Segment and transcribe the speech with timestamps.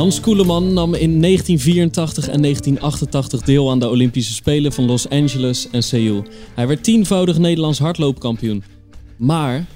[0.00, 5.70] Hans Koeleman nam in 1984 en 1988 deel aan de Olympische Spelen van Los Angeles
[5.70, 6.24] en Seoul.
[6.54, 8.62] Hij werd tienvoudig Nederlands hardloopkampioen.
[9.16, 9.66] Maar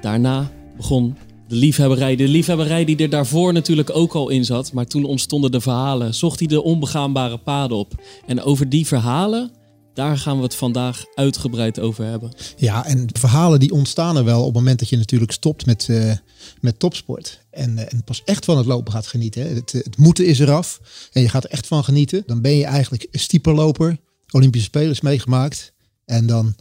[0.00, 1.16] daarna begon
[1.48, 2.16] de liefhebberij.
[2.16, 4.72] De liefhebberij die er daarvoor natuurlijk ook al in zat.
[4.72, 6.14] Maar toen ontstonden de verhalen.
[6.14, 7.92] Zocht hij de onbegaanbare paden op.
[8.26, 9.50] En over die verhalen,
[9.94, 12.32] daar gaan we het vandaag uitgebreid over hebben.
[12.56, 15.86] Ja, en verhalen die ontstaan er wel op het moment dat je natuurlijk stopt met,
[15.88, 16.12] eh,
[16.60, 17.39] met topsport.
[17.50, 19.54] En, eh, en pas echt van het lopen gaat genieten.
[19.54, 20.80] Het, het moeten is eraf.
[21.12, 22.22] En je gaat er echt van genieten.
[22.26, 23.98] Dan ben je eigenlijk stieperloper.
[24.30, 25.72] Olympische Spelers meegemaakt.
[26.04, 26.54] En dan,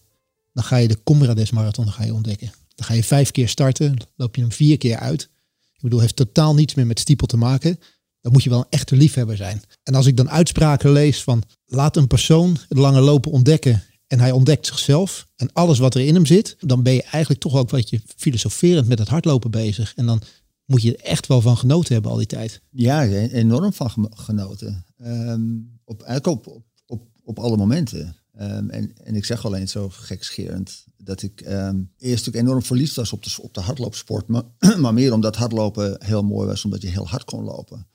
[0.54, 2.52] dan ga je de Comrades Marathon ga je ontdekken.
[2.76, 3.98] Dan ga je vijf keer starten.
[4.16, 5.30] Loop je hem vier keer uit.
[5.74, 7.80] Ik bedoel, heeft totaal niets meer met stiepel te maken.
[8.22, 9.62] Dan moet je wel een echte liefhebber zijn.
[9.84, 14.20] En als ik dan uitspraken lees van laat een persoon het lange lopen ontdekken en
[14.20, 17.56] hij ontdekt zichzelf en alles wat er in hem zit, dan ben je eigenlijk toch
[17.56, 19.94] ook wat je filosoferend met het hardlopen bezig.
[19.96, 20.22] En dan
[20.70, 22.62] moet je er echt wel van genoten hebben al die tijd.
[22.70, 24.86] Ja, enorm van ge- genoten.
[24.98, 25.42] Ehm,
[25.84, 28.16] op, eigenlijk op, op, op, alle momenten.
[28.36, 32.96] Ehm, en, en ik zeg alleen zo gekscherend dat ik ehm, eerst natuurlijk enorm verliefd
[32.96, 34.28] was op de, op de hardloopsport.
[34.28, 34.44] Maar,
[34.82, 37.88] maar meer omdat hardlopen heel mooi was, omdat je heel hard kon lopen.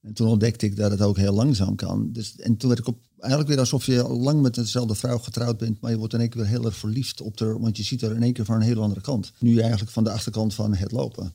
[0.00, 2.12] En toen ontdekte ik dat het ook heel langzaam kan.
[2.12, 5.58] Dus, en toen werd ik op, eigenlijk weer alsof je lang met dezelfde vrouw getrouwd
[5.58, 7.82] bent, maar je wordt in één keer weer heel erg verliefd op haar, want je
[7.82, 9.32] ziet haar in één keer van een hele andere kant.
[9.38, 11.34] Nu eigenlijk van de achterkant van het lopen.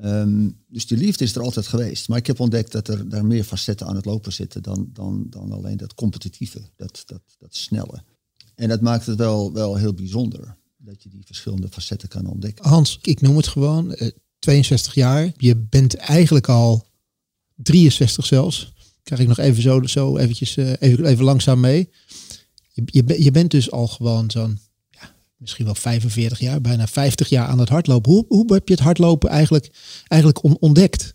[0.00, 2.08] Ehm, dus die liefde is er altijd geweest.
[2.08, 5.26] Maar ik heb ontdekt dat er daar meer facetten aan het lopen zitten dan, dan,
[5.30, 8.02] dan alleen dat competitieve, dat, dat, dat snelle.
[8.54, 12.68] En dat maakt het wel, wel heel bijzonder, dat je die verschillende facetten kan ontdekken.
[12.68, 15.32] Hans, ik noem het gewoon, eh, 62 jaar.
[15.36, 16.86] Je bent eigenlijk al
[17.54, 18.72] 63 zelfs.
[19.02, 21.90] Krijg ik nog even zo, zo eventjes, eh, even, even langzaam mee.
[22.72, 24.58] Je, je, je bent dus al gewoon zo'n,
[25.38, 28.12] misschien wel 45 jaar, bijna 50 jaar aan het hardlopen.
[28.12, 29.70] Hoe, hoe heb je het hardlopen eigenlijk,
[30.08, 31.14] eigenlijk on- ontdekt?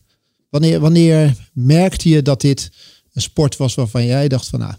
[0.49, 2.71] Wanneer, wanneer merkte je dat dit
[3.13, 4.73] een sport was waarvan jij dacht van, nou,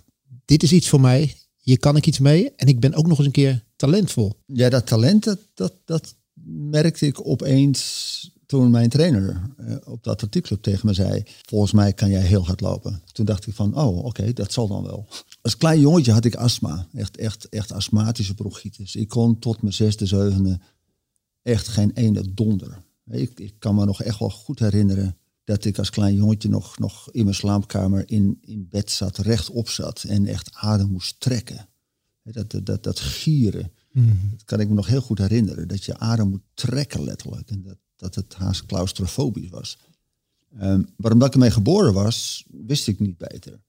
[0.44, 1.34] dit is iets voor mij.
[1.58, 2.54] Hier kan ik iets mee.
[2.56, 4.32] En ik ben ook nog eens een keer talentvol.
[4.46, 6.14] Ja, dat talent, dat, dat, dat
[6.70, 11.22] merkte ik opeens toen mijn trainer eh, op de atletiekclub tegen me zei...
[11.42, 13.02] volgens mij kan jij heel hard lopen.
[13.12, 15.06] Toen dacht ik van, oh, oké, dat zal dan wel.
[15.42, 16.86] Als klein jongetje had ik astma.
[16.92, 18.96] Echt, echt, echt astmatische bronchitis.
[18.96, 20.60] Ik kon tot mijn zesde, zevende
[21.42, 22.82] echt geen ene donder.
[23.06, 26.78] Ik, ik kan me nog echt wel goed herinneren dat ik als klein jongetje nog,
[26.78, 31.68] nog in mijn slaapkamer in, in bed zat, rechtop zat en echt adem moest trekken.
[32.22, 33.72] Dat, dat, dat, dat gieren,
[34.30, 35.68] dat kan ik me nog heel goed herinneren.
[35.68, 37.50] Dat je adem moet trekken letterlijk.
[37.50, 39.78] En dat, dat het haast claustrofobisch was.
[40.58, 43.60] Ehm maar omdat ik ermee geboren was, wist ik niet beter.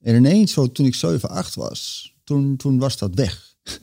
[0.00, 3.48] En ineens, zo, toen ik 7, 8 was, toen, toen was dat weg.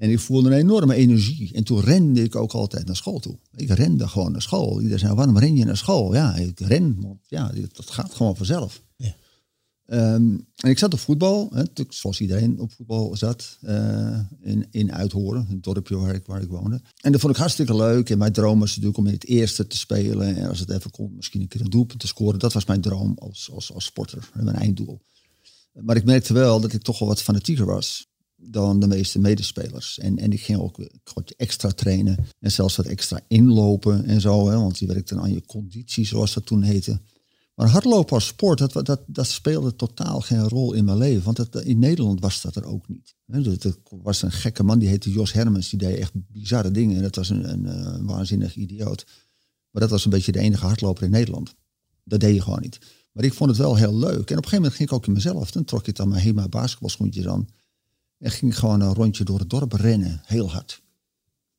[0.00, 1.54] En ik voelde een enorme energie.
[1.54, 3.38] En toen rende ik ook altijd naar school toe.
[3.54, 4.76] Ik rende gewoon naar school.
[4.76, 6.14] Iedereen zei, waarom ren je naar school?
[6.14, 8.82] Ja, ik ren, want ja, dat gaat gewoon vanzelf.
[9.90, 14.92] Ehm, en ik zat op voetbal, hè, zoals iedereen op voetbal zat, eh, in, in
[14.92, 16.80] Uithoren, het dorpje waar ik, waar ik woonde.
[17.00, 18.10] En dat vond ik hartstikke leuk.
[18.10, 20.36] En mijn droom was natuurlijk om in het eerste te spelen.
[20.36, 22.38] En als het even kon, misschien een keer een doelpunt te scoren.
[22.38, 25.00] Dat was mijn droom als, als, als sporter, mijn einddoel.
[25.72, 29.98] Maar ik merkte wel dat ik toch wel wat fanatieker was dan de meeste medespelers.
[29.98, 30.78] En, en ik ging ook
[31.36, 34.48] extra trainen en zelfs wat extra inlopen en zo.
[34.48, 37.00] Hè, want je werkte aan je conditie, zoals dat toen heette.
[37.60, 41.24] Maar hardlopen als sport, dat, dat, dat speelde totaal geen rol in mijn leven.
[41.24, 43.14] Want dat, in Nederland was dat er ook niet.
[43.26, 45.68] Er was een gekke man, die heette Jos Hermans.
[45.68, 46.96] Die deed echt bizarre dingen.
[46.96, 49.06] En dat was een, een, eh, waanzinnig idioot.
[49.70, 51.54] Maar dat was een beetje de enige hardloper in Nederland.
[52.04, 52.78] Dat deed je gewoon niet.
[53.12, 54.10] Maar ik vond het wel heel leuk.
[54.10, 55.50] En op een gegeven moment ging ik ook in mezelf.
[55.50, 57.48] Dan trok ik dan mijn HEMA basketbalschoentjes aan.
[58.18, 60.20] En ging gewoon een rondje door het dorp rennen.
[60.24, 60.82] Heel hard.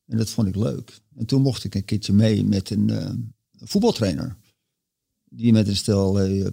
[0.06, 1.00] En dat vond ik leuk.
[1.16, 3.10] En toen mocht ik een keertje mee met een eh,
[3.52, 4.40] voetbaltrainer.
[5.34, 6.52] Die met een stel eh, eh,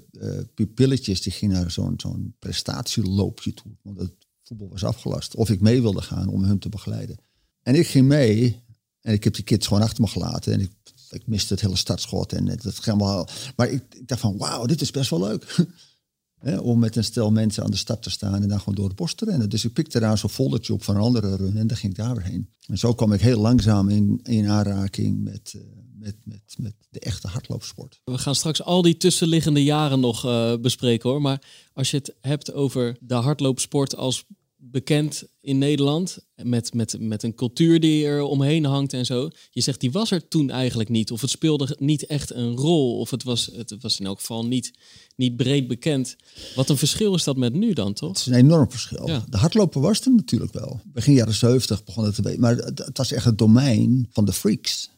[0.55, 3.73] pupilletjes, die ging naar zo'n zo'n prestatieloopje toe.
[3.83, 5.35] Want het voetbal was afgelast.
[5.35, 7.19] Of ik mee wilde gaan om hem te begeleiden.
[7.63, 8.63] En ik ging mee.
[9.01, 10.53] En ik heb die kids gewoon achter me gelaten.
[10.53, 10.71] En ik,
[11.11, 12.33] ik miste het hele startschot.
[12.33, 15.57] En het, wel, maar ik, dacht van, wauw, dit is best wel leuk.
[16.63, 18.97] Om met een stel mensen aan de start te staan en dan gewoon door het
[18.97, 19.51] bos te rennen.
[19.51, 21.99] Dus ik pikte daar zo'n foldertje op van een andere run en dan ging ik
[21.99, 22.49] daar weer heen.
[22.67, 25.63] En zo kwam ik heel langzaam in, in aanraking met, eh,
[25.99, 28.01] met, met, met de echte hardloopsport.
[28.05, 31.21] We gaan straks al die tussenliggende jaren nog uh, bespreken hoor.
[31.21, 31.43] Maar
[31.73, 34.25] als je het hebt over de hardloopsport als
[34.61, 36.19] bekend in Nederland.
[36.43, 39.31] Met, met, met een cultuur die er omheen hangt en zo.
[39.51, 41.11] Je zegt, die was er toen eigenlijk niet.
[41.11, 42.99] Of het speelde niet echt een rol.
[42.99, 44.73] Of het was, het was in elk geval niet,
[45.17, 46.17] niet breed bekend.
[46.55, 48.09] Wat een verschil is dat met nu dan, toch?
[48.09, 49.07] Het is een enorm verschil.
[49.29, 50.81] De hardlopen was er natuurlijk wel.
[50.85, 52.41] Begin jaren 70 begon het te weten.
[52.41, 54.91] Maar het, was echt het domein van de freaks.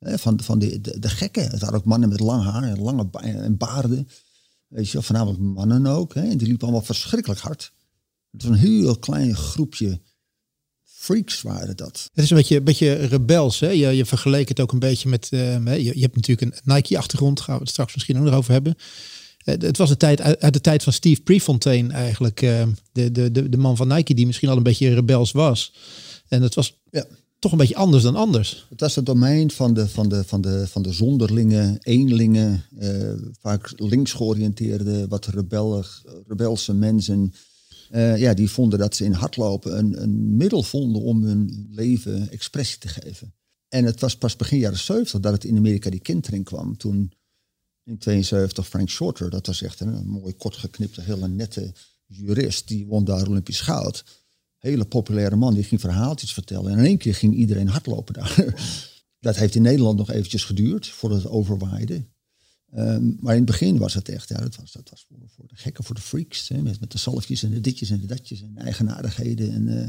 [0.00, 1.50] Van, van de, de, de gekken.
[1.50, 4.08] Het waren ook mannen met lang haar en lange en baarden.
[4.68, 6.14] Weet je, voornamelijk mannen ook.
[6.14, 6.22] Hè?
[6.22, 7.72] En die liepen allemaal verschrikkelijk hard.
[8.30, 10.00] Het was een heel klein groepje
[10.84, 12.10] freaks waren dat.
[12.14, 13.60] Het is een beetje, een beetje rebels.
[13.60, 13.68] Hè?
[13.68, 15.28] Je, je vergeleek het ook een beetje met...
[15.30, 17.40] Uh, je, je, hebt natuurlijk een Nike-achtergrond.
[17.40, 18.74] Gaan we het straks misschien ook nog over hebben.
[19.44, 22.42] Uh, het was de tijd, uit de tijd van Steve Prefontaine eigenlijk.
[22.42, 22.62] Uh,
[22.92, 25.74] de, de, de, de man van Nike die misschien al een beetje rebels was.
[26.28, 27.04] En het was ja.
[27.38, 28.66] Toch een beetje anders dan anders.
[28.68, 32.64] Het was het domein van de, van de, van de, van de zonderlingen, eenlingen.
[33.40, 37.32] vaak links georiënteerde, wat rebellig, rebelse mensen
[37.90, 42.30] uh, ja, die vonden dat ze in hardlopen een, een middel vonden om hun leven
[42.30, 43.34] expressie te geven.
[43.68, 46.76] En het was pas begin jaren 70 dat het in Amerika die kentering kwam.
[46.76, 47.12] Toen
[47.84, 51.72] in 72 Frank Shorter, dat was echt een, mooi kort geknipte, hele nette
[52.06, 54.04] jurist, die won daar Olympisch goud.
[54.58, 56.72] Hele populaire man, die ging verhaaltjes vertellen.
[56.72, 58.44] En in één keer ging iedereen hardlopen daar.
[59.20, 62.06] Dat heeft in Nederland nog eventjes geduurd voordat het overwaaide.
[62.74, 65.56] Um, maar in het begin was het echt, ja, dat was, dat was voor, de
[65.56, 66.48] gekken, voor de freaks.
[66.48, 69.88] Hè, met, met de zalfjes en de ditjes en de datjes en eigenaardigheden en uh,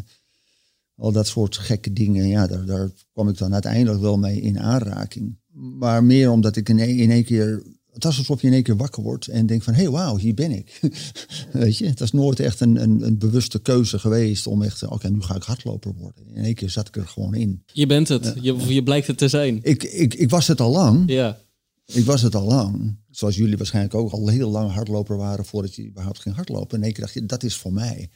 [0.95, 2.27] al dat soort gekke dingen.
[2.27, 5.39] Ja, daar, daar kwam ik dan uiteindelijk wel mee in aanraking.
[5.53, 7.63] Maar meer omdat ik in, in één keer,
[7.99, 10.17] het was alsof je in één keer wakker wordt en denkt van, hé, hey, wauw,
[10.17, 10.79] hier ben ik.
[11.51, 15.09] Weet je, het was nooit echt een, een, een bewuste keuze geweest om echt, oké,
[15.09, 16.27] nu ga ik hardloper worden.
[16.33, 17.63] In één keer zat ik er gewoon in.
[17.73, 19.59] Je bent het, je, je blijkt het te zijn.
[19.61, 21.03] Ik, ik, ik was het al lang.
[21.05, 21.37] Ja.
[21.85, 22.97] Ik was het al lang.
[23.09, 26.77] Zoals jullie waarschijnlijk ook al heel lang hardloper waren voordat je überhaupt ging hardlopen.
[26.77, 28.09] En één keer dacht je, dat is voor mij.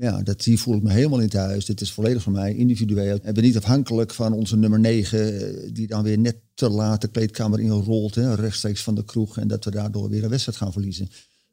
[0.00, 1.64] Ja, dat, hier voel ik me helemaal in thuis.
[1.64, 3.14] Dit is volledig voor mij, individueel.
[3.14, 7.00] Ik ben niet afhankelijk van onze nummer 9, eh, die dan weer net te laat
[7.00, 9.38] de kleedkamer inrolt, hè, rechtstreeks van de kroeg.
[9.38, 11.08] En dat we daardoor weer een wedstrijd gaan verliezen.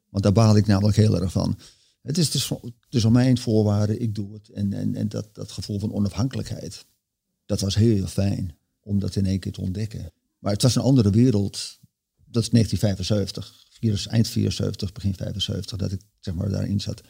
[0.08, 1.58] Want daar baal ik namelijk heel erg van.
[2.02, 2.52] Het is dus,
[2.88, 4.48] dus om mijn voorwaarden, ik doe het.
[4.48, 6.86] En, en, en dat, dat gevoel van onafhankelijkheid,
[7.46, 10.12] dat was heel fijn om dat in één keer te ontdekken.
[10.38, 11.78] Maar het was een andere wereld.
[12.24, 13.66] Dat is 1975,
[14.06, 17.02] eind 74, begin 75, dat ik zeg maar daarin zat.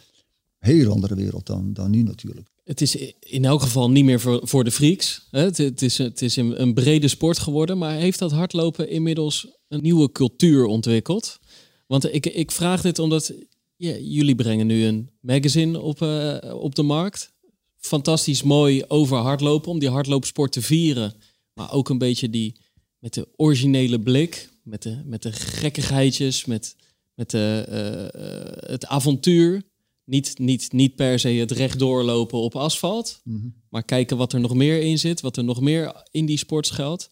[0.58, 2.48] Heel andere wereld dan, dan nu natuurlijk.
[2.64, 5.26] Het is in elk geval niet meer voor, voor de freaks.
[5.30, 9.82] Het, het, is, het is een, brede sport geworden, maar heeft dat hardlopen inmiddels een
[9.82, 11.38] nieuwe cultuur ontwikkeld?
[11.86, 13.34] Want ik, ik vraag dit omdat
[13.76, 17.32] jullie brengen nu een magazine op, uh, op de markt.
[17.76, 21.14] Fantastisch mooi over hardlopen, om die hardloopsport te vieren.
[21.52, 22.56] Maar ook een beetje die,
[22.98, 26.76] met de originele blik, met de, met de gekkigheidjes, met,
[27.14, 27.66] met de,
[28.14, 29.62] uh, het avontuur.
[30.08, 33.48] Niet, niet, niet per se het rechtdoor lopen op asfalt, mhm.
[33.68, 36.66] maar kijken wat er nog meer in zit, wat er nog meer in die sport
[36.66, 37.10] schuilt.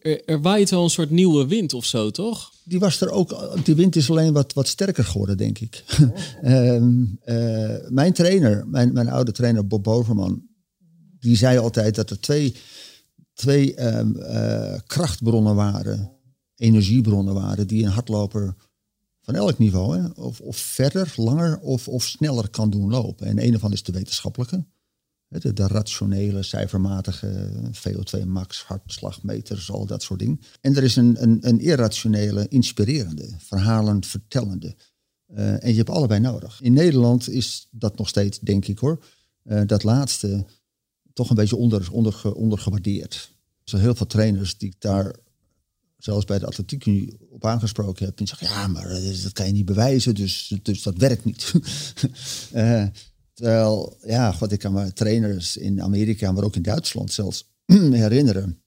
[0.00, 2.52] Er, er, waait wel een soort nieuwe wind of zo, toch?
[2.64, 3.58] Die was er ook.
[3.64, 5.84] Die wind is alleen wat, wat sterker geworden, denk ik.
[6.42, 6.82] uh,
[8.00, 10.42] mijn trainer, mijn, mijn oude trainer Bob Boverman,
[11.18, 12.54] die zei altijd dat er twee
[13.34, 16.12] twee ehm, eh, krachtbronnen waren,
[16.56, 18.54] energiebronnen waren, die een hardloper
[19.22, 23.26] van elk niveau, hè, of, of verder, langer of, of sneller kan doen lopen.
[23.26, 24.64] En een ervan is de wetenschappelijke,
[25.28, 30.40] de, de rationele, cijfermatige, VO2 max, hartslagmeters, al dat soort dingen.
[30.60, 34.76] En er is een, een, een irrationele, inspirerende, verhalend, vertellende.
[35.34, 36.60] Uh, en je hebt allebei nodig.
[36.60, 39.04] In Nederland is dat nog steeds, denk ik hoor,
[39.44, 40.46] uh, dat laatste
[41.12, 43.14] toch een beetje onder, onder, ondergewaardeerd.
[43.62, 45.16] Er zijn heel veel trainers die daar
[46.04, 48.18] zelfs bij de atletiek op aangesproken heb.
[48.18, 51.52] En zeggen, ja, maar eh, dat kan je niet bewijzen, dus, dus dat werkt niet.
[52.54, 52.86] uh,
[53.34, 57.52] terwijl, ja, wat ik kan me trainers in Amerika, maar ook in Duitsland zelfs
[58.04, 58.62] herinneren.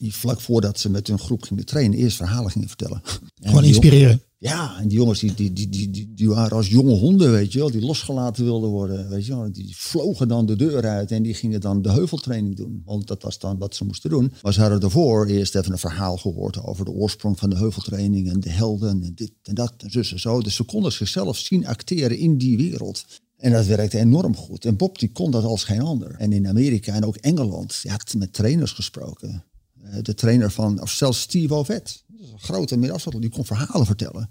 [0.00, 3.02] Die vlak voordat ze met hun groep gingen trainen, eerst verhalen gingen vertellen.
[3.42, 4.22] Gewoon inspireren.
[4.38, 7.58] Ja, en die jongens die, die, die, die, die, waren als jonge honden, weet je
[7.58, 9.08] wel, die losgelaten wilden worden.
[9.08, 9.52] Weet je wel.
[9.52, 12.82] Die vlogen dan de deur uit en die gingen dan de heuveltraining doen.
[12.84, 14.32] Want dat was dan wat ze moesten doen.
[14.42, 18.30] Maar ze hadden daarvoor eerst even een verhaal gehoord over de oorsprong van de heuveltraining
[18.30, 20.40] en de helden en dit en dat en zus en zo.
[20.40, 23.04] Dus ze konden zichzelf zien acteren in die wereld.
[23.36, 24.64] En dat werkte enorm goed.
[24.64, 26.14] En Bob die kon dat als geen ander.
[26.18, 29.44] En in Amerika en ook Engeland, je had met trainers gesproken.
[29.82, 32.04] Eh, de trainer van, of zelfs Steve Ovet,
[32.36, 34.30] grote middenafstand, die kon verhalen vertellen.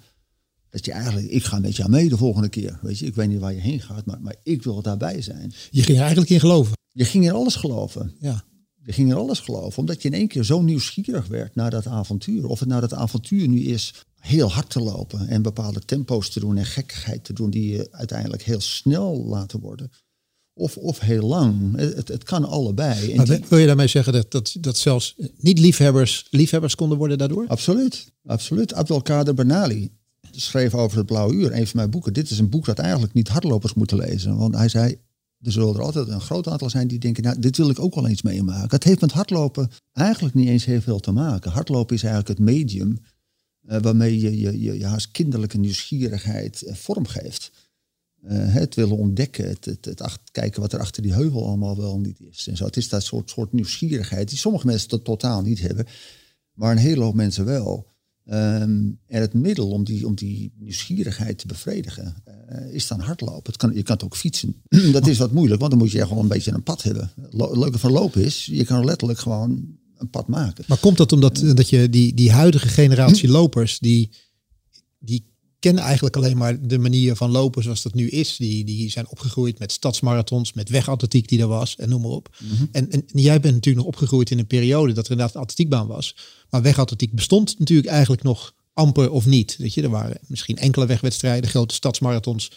[0.69, 2.79] Dat je eigenlijk, ik ga met jou mee de volgende keer.
[2.81, 5.53] Weet je, ik weet niet waar je heen gaat, maar, maar ik wil daarbij zijn.
[5.69, 6.73] Je ging er eigenlijk in geloven.
[6.91, 8.15] Je ging in alles geloven.
[8.19, 8.43] Ja.
[8.83, 11.87] Je ging er alles geloven, omdat je in één keer zo nieuwsgierig werd naar dat
[11.87, 12.47] avontuur.
[12.47, 16.39] Of het nou dat avontuur nu is heel hard te lopen en bepaalde tempo's te
[16.39, 19.91] doen en gekkigheid te doen die je uiteindelijk heel snel laten worden.
[20.53, 21.75] Of, of heel lang.
[21.77, 23.11] Het, het kan allebei.
[23.11, 27.17] En Maar die- wil je daarmee zeggen dat, dat, dat zelfs niet-liefhebbers liefhebbers konden worden
[27.17, 27.45] daardoor?
[27.47, 28.73] Absoluut, absoluut.
[28.73, 29.91] Abdelkader Bernali
[30.31, 32.13] schreef over het Blauwe Uur, een van mijn boeken.
[32.13, 34.37] Dit is een boek dat eigenlijk niet hardlopers moeten lezen.
[34.37, 34.97] Want hij zei,
[35.41, 37.95] er zullen er altijd een groot aantal zijn die denken, nou, dit wil ik ook
[37.95, 38.69] wel eens meemaken.
[38.69, 41.51] Het heeft met hardlopen eigenlijk niet eens heel veel te maken.
[41.51, 42.97] Hardlopen is eigenlijk het medium
[43.65, 47.07] eh, waarmee je je, je, je haast kinderlijke nieuwsgierigheid eh, vorm
[48.23, 51.99] Eh, het willen ontdekken, het, het, het kijken wat er achter die heuvel allemaal wel
[51.99, 52.47] niet is.
[52.47, 52.65] En zo.
[52.65, 55.85] Het is dat soort, soort nieuwsgierigheid die sommige mensen tot, totaal niet hebben,
[56.53, 57.87] maar een hele hoop mensen wel.
[58.25, 63.51] Ehm, en het middel om die, om die nieuwsgierigheid te bevredigen eh, is dan hardlopen.
[63.51, 64.55] Het kan, je kan het ook fietsen.
[64.91, 67.11] dat is wat moeilijk, want dan moet je wel een beetje een pad hebben.
[67.21, 70.63] Het leuke van lopen is, je kan letterlijk gewoon een pad maken.
[70.67, 74.09] Maar komt dat omdat dat je die, die huidige generatie lopers, die,
[74.99, 75.25] die
[75.59, 78.37] kennen eigenlijk alleen maar de manier van lopen zoals dat nu is.
[78.37, 82.35] Die, die zijn opgegroeid met stadsmarathons, met wegatletiek die er was en noem maar op.
[82.71, 85.87] en, en jij bent natuurlijk nog opgegroeid in een periode dat er inderdaad een atletiekbaan
[85.87, 86.15] was.
[86.49, 89.55] Maar wegatletiek bestond natuurlijk eigenlijk nog amper of niet.
[89.57, 92.51] Weet je, er waren misschien enkele wegwedstrijden, grote stadsmarathons.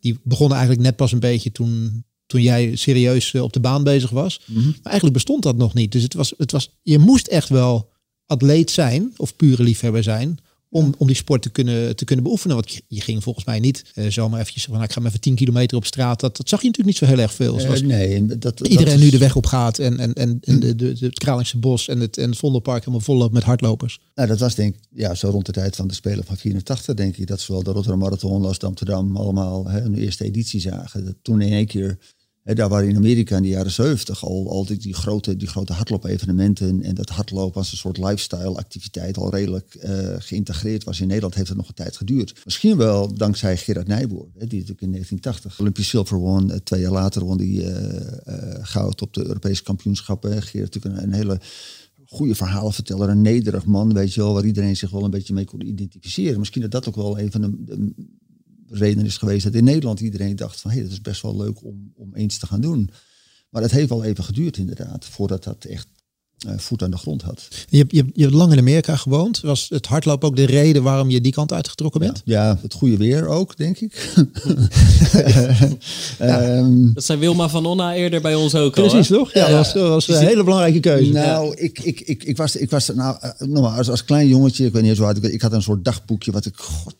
[0.00, 3.84] Die begonnen eigenlijk net pas een beetje toen, toen jij serieus eh, op de baan
[3.84, 4.40] bezig was.
[4.64, 5.92] Maar eigenlijk bestond dat nog niet.
[5.92, 7.92] Dus het was, het was, je moest echt wel
[8.26, 10.38] atleet zijn of pure liefhebber zijn
[10.76, 12.56] om, om die sport te kunnen, te kunnen beoefenen.
[12.56, 15.08] Want je, je ging volgens mij niet eh, zomaar eventjes van, nou, ik ga maar
[15.08, 16.20] even 10 kilometer op straat.
[16.20, 17.60] Dat, dat zag je natuurlijk niet zo heel erg veel.
[17.60, 20.38] Zoals Eh, nee, dat, dat iedereen is- nu de weg op gaat en, en, en,
[20.40, 23.42] en de, de, de, het Kralingse Bos en het, en het Vondelpark helemaal vol met
[23.42, 24.00] hardlopers.
[24.14, 26.94] Nou, dat was denk ik ja, zo rond de tijd van de Spelen van 84,
[26.94, 27.26] denk ik.
[27.26, 31.04] Dat zowel de Rotterdam Marathon als de Amsterdam allemaal hè, hun eerste editie zagen.
[31.04, 31.98] Dat toen in één keer,
[32.54, 36.82] daar waren in Amerika in de jaren 70 al, al die, grote, die grote hardloop-evenementen.
[36.82, 41.00] En dat hardlopen als een soort lifestyle-activiteit al redelijk eh, geïntegreerd was.
[41.00, 42.40] In Nederland heeft het nog een tijd geduurd.
[42.44, 46.50] Misschien wel dankzij Gerard Nijboer, die natuurlijk in 1980 Olympisch zilver won.
[46.50, 50.42] Eh, Twee jaar later won die eh, goud op de Europese kampioenschappen.
[50.42, 51.40] Gerard natuurlijk een, hele
[52.06, 55.44] goede verhalenverteller, een nederig man, weet je wel, waar iedereen zich wel een beetje mee
[55.44, 56.38] kon identificeren.
[56.38, 57.92] Misschien dat dat ook wel een van de
[58.70, 61.36] redenen is geweest dat in Nederland iedereen dacht van hé, hey, dat is best wel
[61.36, 62.90] leuk om, om eens te gaan doen.
[63.50, 65.86] Maar het heeft wel even geduurd inderdaad, voordat dat echt
[66.46, 67.48] eh, voet aan de grond had.
[67.68, 69.40] Je, hebt- je, hebt- je hebt lang in Amerika gewoond.
[69.40, 72.22] Was het hardlopen ook de reden waarom je die kant uitgetrokken bent?
[72.24, 74.14] Ja, het goede weer ook, denk ik.
[76.18, 78.84] Ehm, Dat zei Wilma van Onna eerder bij ons ook al.
[78.84, 78.88] hè?
[78.90, 79.32] Precies, toch?
[79.32, 81.12] Ja, dat was, dat was een hele belangrijke keuze.
[81.12, 84.72] Nou, ik, ik, ik, ik was, ik was nou, nogmaals, als, als klein jongetje, ik
[84.72, 86.94] weet niet eens hoe oud ik ik had een soort dagboekje wat ik, god,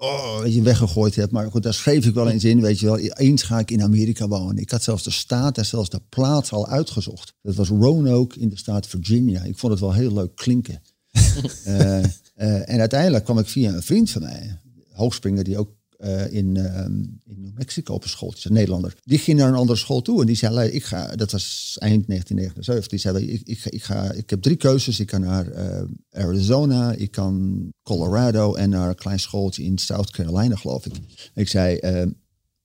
[0.00, 1.30] oh, weet je, weggegooid heb.
[1.30, 2.98] Maar goed, daar schreef ik wel eens in, weet je wel.
[2.98, 4.56] Eens ga ik in Amerika wonen.
[4.56, 7.34] Ik had zelfs de staat en zelfs de plaats al uitgezocht.
[7.42, 9.42] Dat was Roanoke in de staat Virginia.
[9.42, 10.82] Ik vond het wel heel leuk klinken.
[11.64, 12.04] Eh,
[12.34, 14.58] eh, en uiteindelijk kwam ik via een vriend van mij,
[14.92, 16.92] hoogspringer die ook eh, in, ehm,
[17.24, 18.96] in New Mexico op een schooltje, een Nederlander.
[19.04, 21.76] Die ging naar een andere school toe en die zei, "Lei, ik ga, dat was
[21.78, 25.00] eind 1979, die zei, ik, ik, ga, ik, heb drie keuzes.
[25.00, 30.10] Ik kan naar eh, Arizona, ik kan Colorado en naar een klein schooltje in South
[30.10, 30.94] Carolina, geloof ik.
[31.34, 32.06] Ik zei, eh,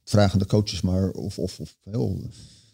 [0.03, 1.75] vragen de coaches maar of, of, of.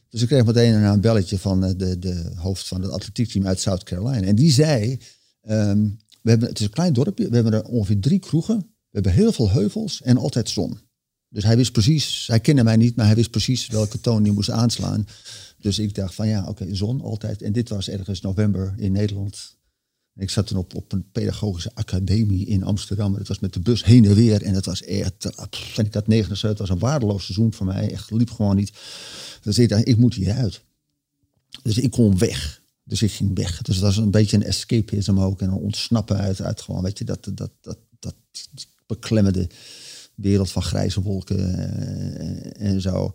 [0.10, 3.60] Dus ik kreeg meteen een belletje van eh, de, de hoofd van het atletiekteam uit
[3.60, 4.28] South Carolina.
[4.28, 5.00] En die zei,
[5.42, 5.88] ehm,
[6.22, 8.71] we hebben, het is een klein dorpje, we hebben er ongeveer drie kroegen.
[8.92, 10.80] We hebben heel veel heuvels en altijd zon.
[11.30, 14.32] Dus hij wist precies, hij kende mij niet, maar hij wist precies welke toon hij
[14.32, 15.08] moest aanslaan.
[15.58, 17.42] Dus ik dacht van ja, oké, zon altijd.
[17.42, 19.56] En dit was ergens november in Nederland.
[20.16, 23.14] Ik zat toen op, op een pedagogische academie in Amsterdam.
[23.16, 24.44] Het was met de bus heen en weer.
[24.44, 25.18] En het was echt,
[25.50, 27.92] pff, en ik had 79, het was een waardeloos seizoen voor mij.
[27.92, 28.72] Echt, liep gewoon niet.
[29.42, 30.62] Dus ik dacht, ik moet hieruit.
[31.64, 32.62] Dus ik kon weg.
[32.84, 33.62] Dus ik ging weg.
[33.62, 35.42] Dus dat was een beetje een escapism ook.
[35.42, 38.16] En een ontsnappen uit, uit gewoon, weet je, dat, dat, dat, dat
[38.86, 39.50] beklemmende
[40.16, 43.14] wereld van grijze wolken eh, en zo.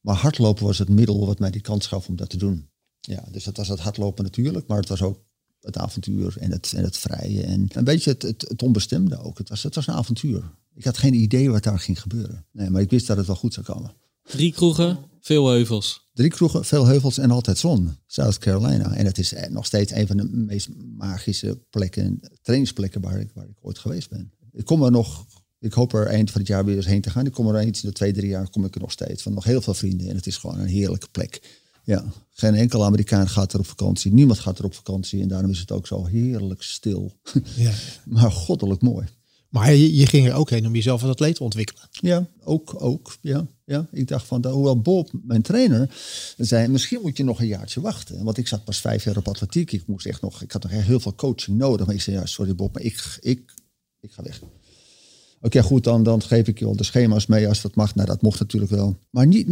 [0.00, 2.68] Maar hardlopen was het middel wat mij die kans gaf om dat te doen.
[3.00, 5.24] Ja, dus dat was het hardlopen natuurlijk, maar het was ook
[5.60, 7.42] het avontuur en het, en het vrije.
[7.42, 9.38] En een beetje het, het, het onbestemde ook.
[9.38, 10.50] Het was, het was een avontuur.
[10.74, 12.44] Ik had geen idee wat daar ging gebeuren.
[12.52, 13.94] Nee, maar ik wist dat het wel goed zou komen.
[14.26, 16.08] Drie kroegen, veel heuvels.
[16.14, 17.96] Drie kroegen, veel heuvels en altijd zon.
[18.06, 18.94] South Carolina.
[18.94, 23.30] En het is eh, nog steeds een van de meest magische plekken, trainingsplekken waar ik,
[23.34, 24.32] waar ik ooit geweest ben.
[24.52, 25.26] Ik kom er nog,
[25.58, 27.26] ik hoop er eind van het jaar weer eens heen te gaan.
[27.26, 29.22] Ik kom er eens in de twee, drie jaar kom ik er nog steeds.
[29.22, 30.08] Van nog heel veel vrienden.
[30.08, 31.40] En het is gewoon een heerlijke plek.
[31.84, 34.12] Ja, geen enkel Amerikaan gaat er op vakantie.
[34.12, 35.22] Niemand gaat er op vakantie.
[35.22, 37.12] En daarom is het ook zo heerlijk stil.
[37.56, 37.72] Ja.
[38.04, 39.06] maar goddelijk mooi.
[39.48, 41.82] Maar je, ging er ook heen om jezelf als atleet te ontwikkelen.
[41.90, 43.16] Ja, ook, ook.
[43.20, 43.86] Ja, ja.
[43.92, 45.96] Ik dacht van, hoewel Bob, mijn trainer,
[46.36, 48.24] zei, misschien moet je nog een jaartje wachten.
[48.24, 49.72] Want ik zat pas vijf jaar op atletiek.
[49.72, 51.86] Ik moest echt nog, ik had nog heel veel coaching nodig.
[51.86, 53.54] Maar ik zei, ja, sorry Bob, maar ik, ik,
[54.00, 54.40] ik ga weg.
[55.40, 57.94] Oké, goed, dan, dan geef ik je al de schema's mee als dat mag.
[57.94, 58.98] Nou, dat mocht natuurlijk wel.
[59.10, 59.48] Maar niet,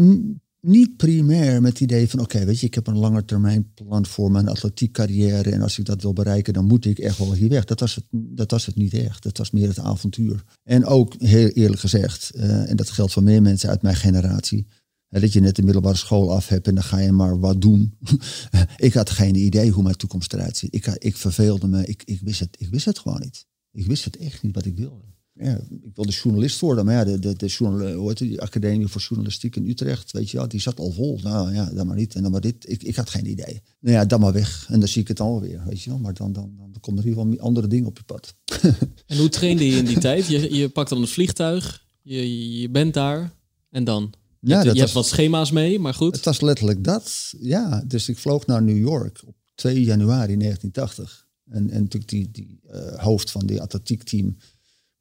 [0.64, 4.06] niet primair met het idee van, oké, weet je, ik heb een lange termijn plan
[4.06, 5.50] voor mijn atletiek carrière.
[5.50, 7.64] En als ik dat wil bereiken, dan moet ik echt wel hier weg.
[7.64, 9.22] Dat was het, dat was het niet echt.
[9.22, 10.44] Dat was meer het avontuur.
[10.62, 14.66] En ook, heel eerlijk gezegd, uh, en dat geldt voor meer mensen uit mijn generatie.
[15.08, 17.98] dat je net de middelbare school af hebt en dan ga je maar wat doen.
[18.76, 20.74] ik had geen idee hoe mijn toekomst eruit ziet.
[20.74, 21.86] Ik, ik verveelde me.
[21.86, 23.46] Ik, ik, wist het, ik wist het gewoon niet.
[23.70, 27.04] Ik wist het echt niet wat ik wilde ja, ik wilde journalist worden, maar ja,
[27.04, 30.78] de, de, de, journal, die Academie voor Journalistiek in Utrecht, weet je wel, die zat
[30.78, 31.20] al vol.
[31.22, 32.70] Nou ja, dan maar niet en dan maar dit.
[32.70, 33.62] Ik, ik had geen idee.
[33.80, 34.66] Nou ja, dan maar weg.
[34.70, 35.98] En dan zie ik het alweer, weet je wel.
[35.98, 38.34] Maar dan, dan, dan komen er in ieder geval andere dingen op je pad.
[39.06, 40.26] en hoe trainde je in die tijd?
[40.26, 43.32] Je, je pakt dan een vliegtuig, je, je bent daar
[43.70, 44.12] en dan?
[44.40, 46.14] Je, ja, hebt, je hebt wat schema's mee, maar goed.
[46.14, 47.84] Het was letterlijk dat, ja.
[47.86, 51.26] Dus ik vloog naar New York op 2 januari 1980.
[51.44, 54.36] En, en natuurlijk die, die uh, hoofd van die atletiekteam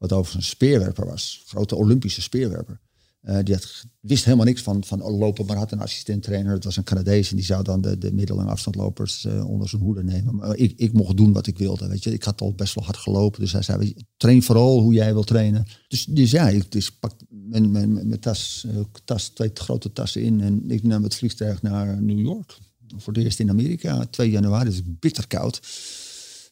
[0.03, 1.43] wat overigens een speerwerper was.
[1.45, 2.79] Grote Olympische speerwerper.
[3.21, 6.53] Uh, die had, wist helemaal niks van, van lopen, maar had een assistent-trainer.
[6.53, 9.81] Het was een Canadees en die zou dan de, de middellange afstandlopers uh, onder zijn
[9.81, 10.35] hoede nemen.
[10.35, 11.87] Maar ik, ik mocht doen wat ik wilde.
[11.87, 12.13] Weet je.
[12.13, 13.39] Ik had al best wel hard gelopen.
[13.39, 15.65] Dus hij zei, train vooral hoe jij wil trainen.
[15.87, 20.41] Dus, dus ja, ik dus pak mijn, mijn, tas, uh, tas, twee grote tassen in
[20.41, 22.57] en ik nam het vliegtuig naar New York.
[22.97, 25.61] Voor het eerst in Amerika, 2 januari, dus bitter koud.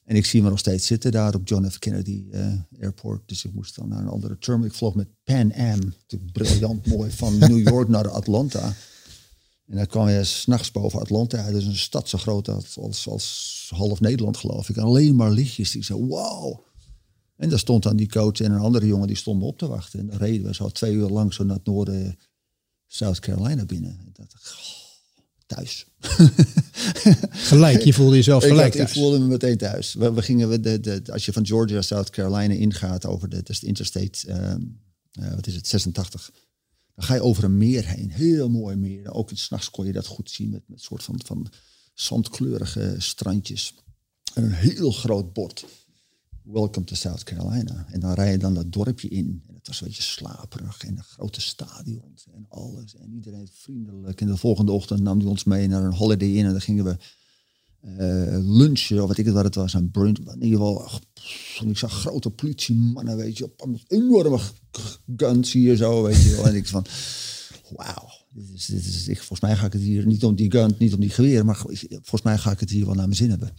[0.04, 1.80] En ik zie me nog steeds zitten daar op John F.
[1.80, 3.22] Kennedy uh, Airport.
[3.26, 4.70] Dus ik moest dan naar een andere terminal.
[4.70, 5.94] Ik vloog met Pan Am,
[6.32, 8.74] briljant mooi, van New York naar Atlanta.
[9.68, 11.46] En dan kwam je s'nachts boven Atlanta.
[11.46, 14.78] Dat is een stad zo groot als, als, half Nederland, geloof ik.
[14.78, 15.76] alleen maar lichtjes.
[15.76, 16.60] Ik zei, wow.
[17.36, 20.00] En daar stond dan die coach en een andere jongen die stonden op te wachten.
[20.00, 22.20] En dan reden we zo twee uur lang zo naar het noorden
[22.88, 24.00] South Carolina binnen.
[24.00, 24.34] En dat,
[25.56, 25.86] thuis.
[27.52, 29.94] gelijk, je voelde jezelf gelijk ik, ik, voelde me meteen thuis.
[29.94, 33.44] We, we gingen, we de, de, als je van Georgia, South Carolina ingaat over de,
[33.44, 34.28] de interstate,
[35.20, 36.32] uh, wat is het, 86.
[36.96, 39.14] Dan ga je over een meer heen, heel mooi meer.
[39.14, 41.52] Ook s'nachts kon je dat goed zien met, met soort van, van
[41.94, 43.74] zandkleurige strandjes.
[44.34, 45.66] En een heel groot bord.
[46.44, 47.86] Welcome to South Carolina.
[47.90, 49.44] En dan rij je dan dat dorpje in.
[49.62, 50.84] Het was een beetje slaperig.
[50.84, 52.96] En een grote stadion en alles.
[52.96, 54.22] En iedereen vriendelijk.
[54.22, 56.46] En de volgende ochtend nam hij ons mee naar een holiday in.
[56.46, 56.98] En dan gingen we
[57.84, 60.18] uh, lunchen, of wat ik het wat het was, aan brunch.
[60.18, 60.90] In ieder geval,
[61.60, 64.40] en ik zag grote politiemannen, weet je, op enorme
[65.18, 66.48] guns hier zo, weet je wel.
[66.48, 66.86] En ik van,
[67.76, 68.10] wauw.
[68.30, 70.76] Dit is, dit is, ik, volgens mij ga ik het hier niet om die gun,
[70.78, 71.58] niet om die geweer, maar
[71.90, 73.54] volgens mij ga ik het hier wel naar mijn zin hebben.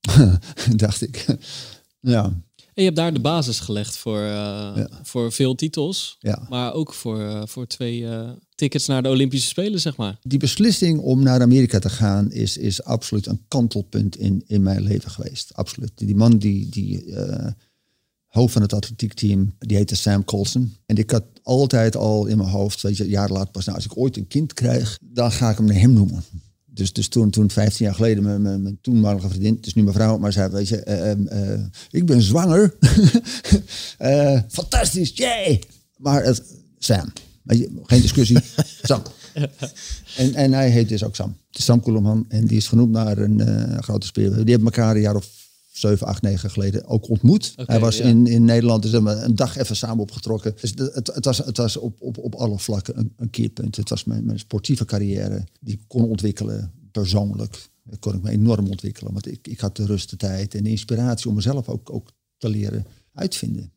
[0.76, 1.26] dacht ik.
[2.00, 2.42] Ja.
[2.78, 6.46] En je hebt daar de basis gelegd voor, uh, voor veel titels, ja.
[6.48, 10.18] maar ook voor, uh, voor twee uh, tickets naar de Olympische Spelen, zeg maar.
[10.22, 14.80] Die beslissing om naar Amerika te gaan is, is absoluut een kantelpunt in, in mijn
[14.80, 15.54] leven geweest.
[15.54, 15.92] Absoluut.
[15.94, 17.14] Die man die, die
[18.26, 20.76] hoofd van het atletiekteam, die heette Sam Colson.
[20.86, 23.86] En ik had altijd al in mijn hoofd, weet je, jaren later pas, nou, als
[23.86, 26.24] ik ooit een kind krijg, dan ga ik hem naar hem noemen.
[26.78, 29.82] Dus, dus toen, toen, 15 jaar geleden, mijn, mijn, mijn toenmalige vriendin, het is nu
[29.82, 32.74] mijn vrouw, maar zei, weet je, uh, uh, ik ben zwanger.
[33.98, 35.62] uh, fantastisch, yay!
[35.96, 36.42] Maar het,
[36.78, 37.12] Sam,
[37.82, 38.38] geen discussie,
[38.82, 39.02] Sam.
[40.16, 41.36] En, en hij heet dus ook Sam.
[41.50, 44.44] Sam Koeleman en die is genoemd naar een grote speler.
[44.44, 45.47] Die hebben elkaar een jaar of
[45.78, 47.52] 7, 8, 9 geleden ook ontmoet.
[47.52, 48.04] Okay, hij was ja.
[48.04, 50.54] in, in Nederland, dus hebben een dag even samen opgetrokken.
[50.60, 53.76] Dus het, het, was, het was op, op, op alle vlakken een, een keerpunt.
[53.76, 57.68] Het was mijn, mijn sportieve carrière die ik kon ontwikkelen, persoonlijk.
[57.84, 60.64] Dat kon ik me enorm ontwikkelen, want ik, ik had de rust, de tijd en
[60.64, 63.72] de inspiratie om mezelf ook, ook te leren uitvinden.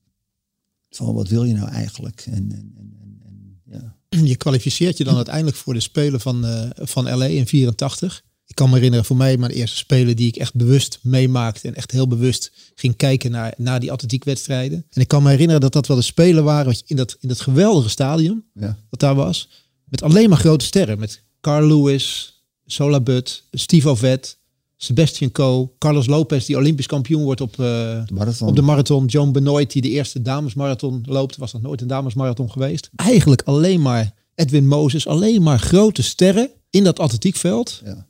[0.90, 2.24] Van wat wil je nou eigenlijk?
[2.26, 3.96] En, en, en, en ja.
[4.24, 8.58] Je kwalificeert je dan uiteindelijk voor de Spelen van, uh, van LA in 84 ik
[8.58, 11.92] kan me herinneren voor mij mijn eerste spelen die ik echt bewust meemaakte en echt
[11.92, 14.86] heel bewust ging kijken naar, naar die atletiekwedstrijden.
[14.90, 17.42] En ik kan me herinneren dat dat wel de spelen waren in dat, in dat
[17.42, 18.78] geweldige stadion ja.
[18.90, 19.50] dat daar was.
[19.86, 21.00] Met alleen maar grote sterren.
[21.00, 22.36] Met Carl Lewis,
[22.66, 24.38] Sola Butt, Steve Ovet,
[24.78, 28.48] Sebastian Coe, Carlos Lopez die Olympisch kampioen wordt op, uh, de, marathon.
[28.48, 29.06] op de marathon.
[29.06, 31.38] Joan Benoit die de eerste damesmarathon loopt.
[31.38, 32.90] Was nog nooit een damesmarathon geweest.
[32.96, 37.82] Eigenlijk alleen maar Edwin Moses, alleen maar grote sterren in dat atletiekveld.
[37.86, 38.10] Ja.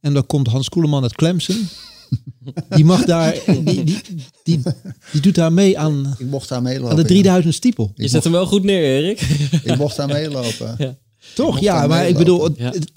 [0.00, 1.68] En dan komt Hans Koeleman uit Clemson.
[2.68, 3.34] Die mag daar,
[3.64, 4.00] die, die,
[4.44, 4.60] die,
[5.12, 7.92] die doet daar mee aan, ik mocht daar meelopen, aan de 3000 stiepel.
[7.94, 9.20] Je zet hem wel goed neer, Erik.
[9.64, 10.74] Ik mocht daar meelopen.
[10.78, 10.96] Ja.
[11.34, 11.60] Toch?
[11.60, 12.48] Ja, maar ik bedoel,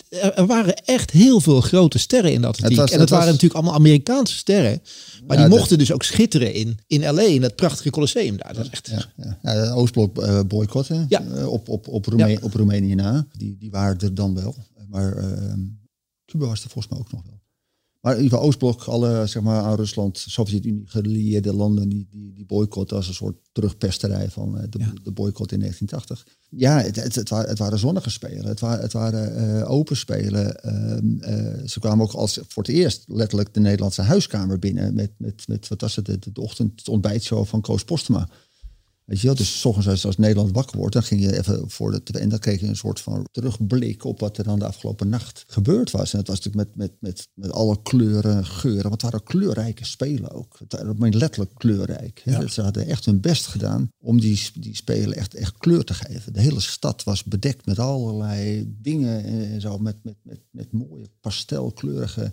[0.10, 2.78] er waren echt heel veel grote sterren in de atletiek.
[2.78, 4.82] en het het waren was- natuurlijk allemaal Amerikaanse sterren.
[5.28, 7.22] Maar Ja, die dat- mochten dus ook schitteren in, in L.A.
[7.22, 8.54] in dat prachtige Colosseum daar.
[8.54, 8.88] Dat is echt...
[8.92, 9.40] Ja, ja.
[9.44, 11.22] ja, de Oostblok eh, boycotten Ja.
[11.36, 13.28] eh, op, op, op, Roeme- op Roemenië na.
[13.38, 14.56] Die, die waren er dan wel.
[14.90, 15.28] Maar eh,
[16.34, 17.42] Cuba was er volgens mij ook nog wel.
[18.02, 22.34] Maar in ieder geval Oostblok, alle zeg maar, aan Rusland, Sovjet-Unie gelieerde landen, die, die,
[22.34, 26.36] die boycotten als een soort terugpesterij van eh, de, de boycott in 1980.
[26.50, 28.46] Ja, het, het, het, waren, het waren zonnige spelen.
[28.46, 30.64] Het waren, het waren eh, open spelen.
[30.64, 35.12] Ehm, eh, ze kwamen ook als voor het eerst letterlijk de Nederlandse huiskamer binnen met,
[35.18, 38.30] met, met wat was het, de, de ochtend, het ontbijtshow van Koos Postema.
[39.06, 41.70] Weet je wel, dus 's ochtends als, als Nederland wakker wordt, dan ging je even
[41.70, 44.66] voor de en dan kreeg je een soort van terugblik op wat er dan de
[44.66, 46.14] afgelopen nacht gebeurd was.
[46.14, 49.86] En het was natuurlijk met, met, met, met alle kleuren, geuren, want het waren kleurrijke
[49.86, 50.60] spelen ook.
[50.60, 52.22] Het waren letterlijk kleurrijk.
[52.24, 52.48] hè.
[52.48, 56.34] Ze hadden echt hun best gedaan om die, die spelen echt, echt kleur te geven.
[56.34, 61.10] De hele stad was bedekt met allerlei dingen en zo, met, met, met, met mooie
[61.22, 62.32] pastelkleurige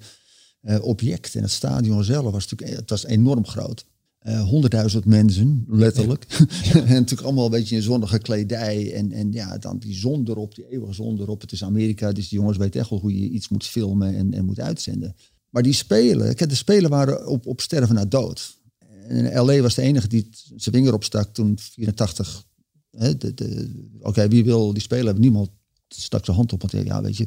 [0.61, 1.35] eh, objecten.
[1.35, 3.85] En het stadion zelf was natuurlijk het was enorm groot.
[4.21, 6.25] Eh, Honderdduizend mensen, letterlijk.
[6.75, 8.93] en natuurlijk allemaal een beetje in zonnige kledij.
[8.95, 11.41] En, en ja, dan die zon erop, die eeuwige zon erop.
[11.41, 14.35] Het is Amerika, dus die jongens weten echt wel hoe je iets moet filmen en,
[14.35, 15.15] en moet uitzenden.
[15.51, 18.59] Maar die spelen, kijk, de spelen waren op, op sterven na dood.
[19.09, 22.45] En LA was de enige die zijn vinger opstak toen 84.
[22.91, 25.23] hè, de- de- Oké, wie wil die spelen hebben?
[25.23, 25.51] Niemand
[25.89, 26.61] stak zijn hand op.
[26.71, 27.27] Want ja, weet je,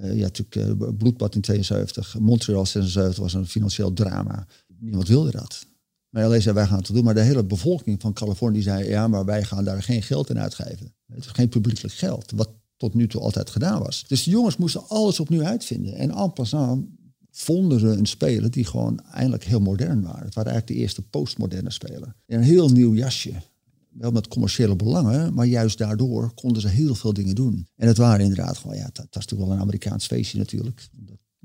[0.00, 2.18] eh, ja, natuurlijk eh, bloedbad in 72.
[2.18, 4.46] Montreal 76 was een financieel drama.
[4.78, 5.66] Niemand wilde dat.
[6.10, 7.04] Maar LA zei, wij gaan het doen.
[7.04, 10.38] Maar de hele bevolking van Californië zei, ja, maar wij gaan daar geen geld in
[10.38, 10.94] uitgeven.
[11.06, 14.04] Het is geen publiekelijk geld, wat tot nu toe altijd gedaan was.
[14.06, 15.94] Dus de jongens moesten alles opnieuw uitvinden.
[15.94, 16.86] En en passant
[17.30, 20.24] vonden ze een speler die gewoon eindelijk heel modern waren.
[20.24, 22.14] Het waren eigenlijk de eerste postmoderne speler.
[22.26, 23.32] In een heel nieuw jasje.
[23.88, 27.66] Wel met commerciële belangen, maar juist daardoor konden ze heel veel dingen doen.
[27.76, 30.88] En het waren inderdaad gewoon, ja, dat, dat is natuurlijk wel een Amerikaans feestje natuurlijk.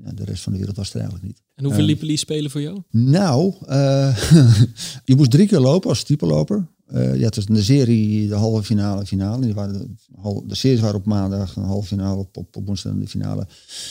[0.04, 1.42] Ja, de rest van de wereld was er eigenlijk niet.
[1.54, 2.82] En hoeveel liepen die spelen voor jou?
[2.90, 4.16] Nou, eh,
[5.04, 6.66] je moest drie keer lopen als typeloper.
[6.86, 9.40] Eh ja, het is een serie, de halve finale, finale.
[9.40, 12.92] Die waren de, de series waren op maandag, een halve finale op, op, op woensdag
[12.92, 13.46] en de finale.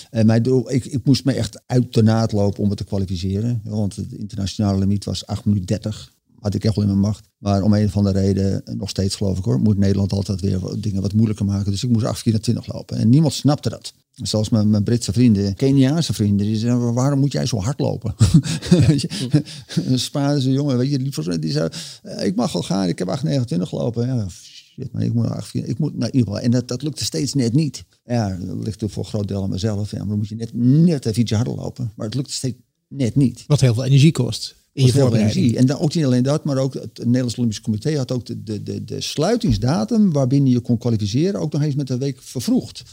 [0.10, 2.84] En mijn doel, ik, ik moest me echt uit de naad lopen om het te
[2.84, 3.62] kwalificeren.
[3.64, 6.13] Want het internationale limiet was 8 minuten 30.
[6.44, 7.28] Had ik echt wel in mijn macht.
[7.38, 10.60] Maar om een of andere reden, nog steeds geloof ik hoor, moet Nederland altijd weer
[10.60, 11.72] wat dingen wat moeilijker maken.
[11.72, 12.98] Dus ik moest 8 keer naar 20 lopen.
[12.98, 13.94] En niemand snapte dat.
[14.14, 18.16] Zelfs mijn, mijn Britse vrienden, Keniaanse vrienden, die zeiden, waarom moet jij zo hard lopen?
[19.86, 21.70] Een Spaanse jongen, weet je, die, die zei,
[22.04, 24.08] "Eh, ik mag wel gaan, ik heb 8,29 gelopen.
[24.08, 26.40] Ja, shit, maar ik moet, 8, ik moet nou, in ieder geval.
[26.40, 27.84] En dat, dat lukte steeds net niet.
[28.06, 29.92] Ja, dat ligt natuurlijk voor een groot deel aan mezelf.
[29.92, 31.92] Ja, maar dan moet je net, net even ietsje harder lopen.
[31.96, 33.44] Maar het lukte steeds net niet.
[33.48, 35.56] Wat heel veel energie kost in je voorbereiding.
[35.56, 38.44] En dan ook niet alleen dat, maar ook het Nederlands Olympisch Comité had ook de,
[38.44, 42.84] de, de, de sluitingsdatum waarbinnen je kon kwalificeren ook nog eens met een week vervroegd.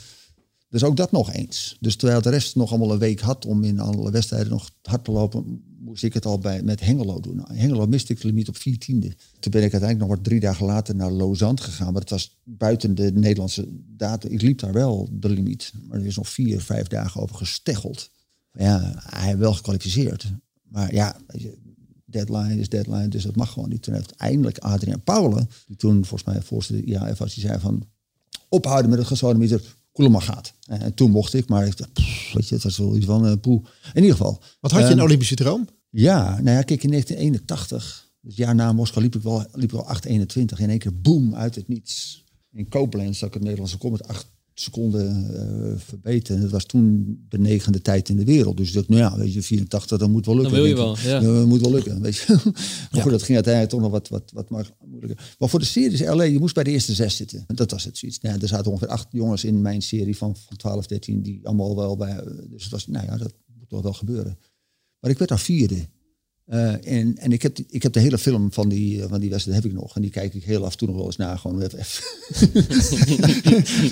[0.69, 1.77] Dus ook dat nog eens.
[1.81, 5.05] Dus terwijl de rest nog allemaal een week had om in alle wedstrijden nog hard
[5.05, 7.37] te lopen, moest ik het al bij, met Hengelo doen.
[7.37, 9.15] Nou, Hengelo miste ik de limiet op 14e.
[9.39, 11.93] Toen ben ik uiteindelijk nog maar drie dagen later naar Lausanne gegaan.
[11.93, 14.31] Maar het was buiten de Nederlandse datum.
[14.31, 15.73] Ik liep daar wel de limiet.
[15.89, 18.11] Maar er is nog vier, vijf dagen over gesteggeld.
[18.53, 20.33] Ja, hij heeft wel gekwalificeerd.
[20.63, 21.17] Maar ja,
[22.11, 23.83] deadline is deadline, dus dat mag gewoon niet.
[23.83, 27.89] Toen heeft eindelijk Adriaan Pauwelen, die toen volgens mij voorzitter IAF was, die zei van
[28.49, 30.53] ophouden met het gesodemieter, Koelema gaat.
[30.67, 33.07] En, en toen mocht ik, maar ik dacht, pff, weet je, het was wel iets
[33.07, 33.63] van uh, poe.
[33.95, 34.43] In ieder geval.
[34.61, 35.69] Wat had je Ehm, een Olympische droom?
[35.91, 39.81] Ja, nou ja, kijk, in 1981, dus jaar na Moskou, liep ik wel, liep ik
[39.81, 40.59] wel 8,21.
[40.59, 42.25] In één keer, boom, uit het niets.
[42.53, 44.27] In Koblenz zag ik het Nederlandse kom met acht
[44.61, 46.37] seconden eh verbeterd.
[46.37, 48.57] En dat was toen de negende tijd in de wereld.
[48.57, 50.53] Dus ik dacht, nou ja, weet je, 84, dat moet wel lukken.
[50.53, 51.21] Dan wil je wel, ja.
[51.21, 52.37] dat moet wel lukken, weet je.
[52.91, 55.35] maar goed, dat ging uiteindelijk toch nog wat, wat, wat maar moeilijker.
[55.39, 57.45] Maar voor de series LA, je moest bij de eerste zes zitten.
[57.47, 58.21] Dat was het zoiets.
[58.21, 61.41] Nou, ja, er zaten ongeveer acht jongens in mijn serie van, van 12, 13, die
[61.43, 62.25] allemaal wel bij...
[62.51, 64.39] Dus het was, nou ja, dat moet wel wel gebeuren.
[65.01, 65.89] Maar ik werd daar vierde.
[66.51, 69.31] Eh, en en ik, heb ik heb de hele film van die, eh, van die
[69.31, 69.95] wedstrijd heb ik nog.
[69.97, 71.37] En die kijk ik heel af en toe nog wel eens na.
[71.37, 71.79] Gewoon even.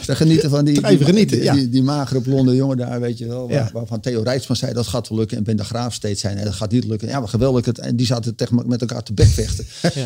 [0.06, 1.54] Te genieten van die, Even die, genieten, die, ja.
[1.54, 3.48] die, die magere blonde jongen daar, weet je wel.
[3.48, 3.70] Waar, Ja.
[3.72, 5.36] Waarvan Theo Rijtsman zei dat gaat wel lukken.
[5.36, 7.08] En Ben de Graaf steeds zei nee, dat gaat niet lukken.
[7.08, 7.64] Ja, maar geweldig.
[7.64, 9.64] Het, en die zaten tegen me- met elkaar te bekvechten.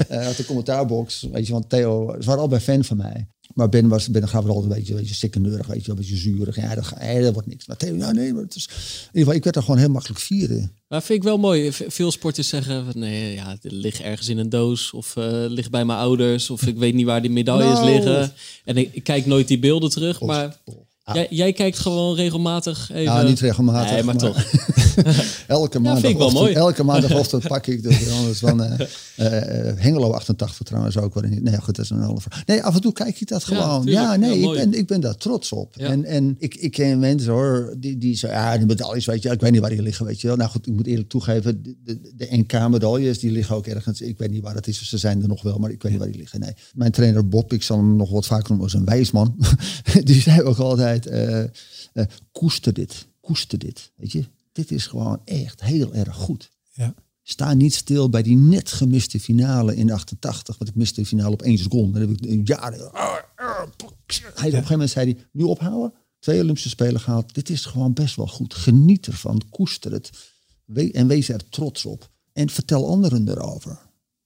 [0.08, 1.28] Eh, uit de commentaarbox.
[1.32, 3.28] Weet je, want Theo, ze waren allebei fan van mij.
[3.54, 6.16] Maar Ben, was, ben was altijd een beetje, een beetje sikkeneurig, weet je, een beetje
[6.16, 6.56] zuurig.
[6.56, 7.66] Ja, dat, eh, dat wordt niks.
[7.66, 8.66] Maar Theo, ja, nee, maar het is...
[8.66, 8.74] In
[9.06, 10.68] ieder geval, ik werd er gewoon heel makkelijk vierde.
[10.88, 11.72] Maar vind ik wel mooi.
[11.72, 14.92] Veel sporters zeggen, nee, ja, het ligt ergens in een doos.
[14.92, 16.50] Of eh ligt bij mijn ouders.
[16.50, 17.90] Of ik weet niet waar die medailles Nou.
[17.90, 18.32] liggen.
[18.64, 20.20] En ik, ik kijk nooit die beelden terug.
[20.20, 20.56] Maar
[21.04, 23.04] Jij, jij kijkt gewoon regelmatig even...
[23.14, 23.90] Nou, niet regelmatig.
[23.90, 24.36] Nee, maar, toch.
[25.46, 26.52] elke Ja, vind ik wel maandagochtend, mooi.
[26.54, 28.86] elke maandagochtend pak ik de anders van eh,
[29.16, 31.14] eh, eh, Hengelo 88 trouwens ook.
[31.14, 32.46] Waarin, nee, goed, dat is een vraag.
[32.46, 33.86] Nee, af en toe kijk je dat Ja, gewoon.
[33.86, 35.74] Ja, nee, Ja, ik, ben, ik ben daar trots op.
[35.76, 35.86] Ja.
[35.86, 39.30] En, en ik, ik ken mensen hoor, die, die zeggen, ja, die medailles, weet je,
[39.30, 40.36] ik weet niet waar die liggen, weet je wel.
[40.36, 44.00] Nou goed, ik moet eerlijk toegeven, de, de, de NK-medailles, die liggen ook ergens.
[44.00, 46.00] Ik weet niet waar het is, ze zijn er nog wel, maar ik weet niet
[46.00, 46.40] waar die liggen.
[46.40, 46.52] Nee.
[46.74, 49.36] Mijn trainer Bob, ik zal hem nog wat vaker noemen als een wijsman,
[50.04, 54.24] die zei ook altijd, eh, eh, koester dit, koester dit, weet je.
[54.52, 56.50] Dit is gewoon echt heel erg goed.
[56.72, 56.94] Ja.
[57.22, 60.58] Sta niet stil bij die net gemiste finale in 88.
[60.58, 61.98] Want ik miste de finale op één seconde.
[61.98, 62.72] Dan heb ik een jaar.
[62.72, 65.92] Hij, op een gegeven moment zei hij: Nu ophouden.
[66.18, 67.34] Twee Olympische Spelen gehaald.
[67.34, 68.54] Dit is gewoon best wel goed.
[68.54, 69.42] Geniet ervan.
[69.50, 70.10] Koester het.
[70.64, 72.10] We- en wees er trots op.
[72.32, 73.78] En vertel anderen erover.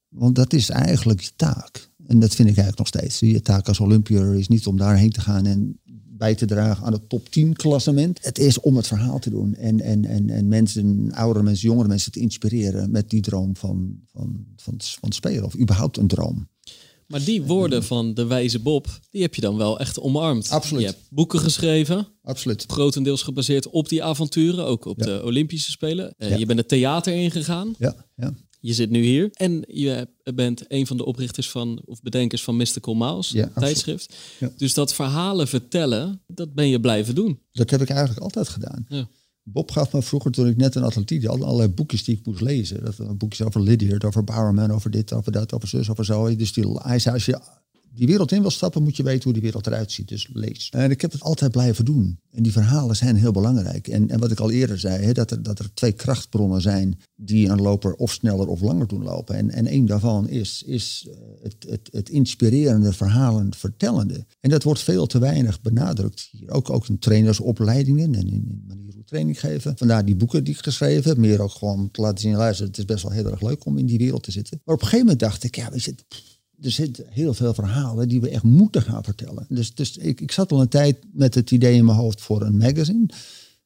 [0.09, 1.91] Want dat is eigenlijk je taak.
[2.07, 3.19] En dat vind ik eigenlijk nog steeds.
[3.19, 5.81] Je taak als Olympiër is niet om daarheen te gaan en
[6.17, 8.19] bij te dragen aan het top 10 klassement.
[8.25, 9.55] Het is om het verhaal te doen.
[9.55, 14.01] En, en, en, en mensen, oudere mensen, jongere mensen te inspireren met die droom van,
[14.07, 15.45] van, van, van spelen.
[15.45, 16.49] Of überhaupt een droom.
[17.07, 20.51] Maar die woorden van de wijze Bob, die heb je dan wel echt omarmd.
[20.51, 20.83] Absoluut.
[20.83, 22.65] Je hebt boeken geschreven, Absoluut.
[22.67, 25.05] grotendeels gebaseerd op die avonturen, ook op Ja.
[25.05, 26.15] de Olympische Spelen.
[26.17, 26.37] Eh, Ja.
[26.37, 27.75] Je bent het theater ingegaan.
[27.79, 28.35] Ja, ja.
[28.67, 32.57] Je zit nu hier en je bent een van de oprichters van, of bedenkers van
[32.57, 34.17] Mystical Mouse, Ja, tijdschrift.
[34.39, 34.51] Ja.
[34.57, 37.39] Dus dat verhalen vertellen, dat ben je blijven doen.
[37.53, 38.87] Dat heb ik eigenlijk altijd gedaan.
[38.89, 39.09] Ja.
[39.43, 42.41] Bob gaf me vroeger, toen ik net een atletiek had, allerlei boekjes die ik moest
[42.41, 42.85] lezen.
[42.85, 46.37] Dat boekjes over Lydiard, over Bowerman, over dit, over dat, over zus, over zo.
[46.37, 47.39] Dus die, hij zei, als je
[47.97, 50.09] die wereld in wil stappen, moet je weten hoe die wereld eruit ziet.
[50.09, 50.69] Dus lees.
[50.71, 52.19] En ik heb het altijd blijven doen.
[52.31, 53.89] En die verhalen zijn heel belangrijk.
[53.89, 56.99] En, en wat ik al eerder zei, hè, dat, er, dat er twee krachtbronnen zijn
[57.17, 59.37] die een loper of sneller of langer doen lopen.
[59.37, 64.27] En, en één daarvan is, is eh, het, het, het inspirerende, verhalen vertellende.
[64.41, 66.51] En dat wordt veel te weinig benadrukt hier.
[66.51, 69.77] Ook, ook in trainersopleidingen en in, manier hoe training geven.
[69.77, 71.19] Vandaar die boeken die ik geschreven heb.
[71.19, 73.79] Meer ook gewoon te laten zien, luister, het is best wel heel erg leuk om
[73.79, 74.61] in die wereld te zitten.
[74.65, 75.95] Maar op een gegeven moment dacht ik, ja, weet je,
[76.61, 79.47] er zitten heel veel verhalen die we echt moeten gaan vertellen.
[79.49, 82.43] Dus, dus ik, ik zat al een tijd met het idee in mijn hoofd voor
[82.43, 83.09] een magazine.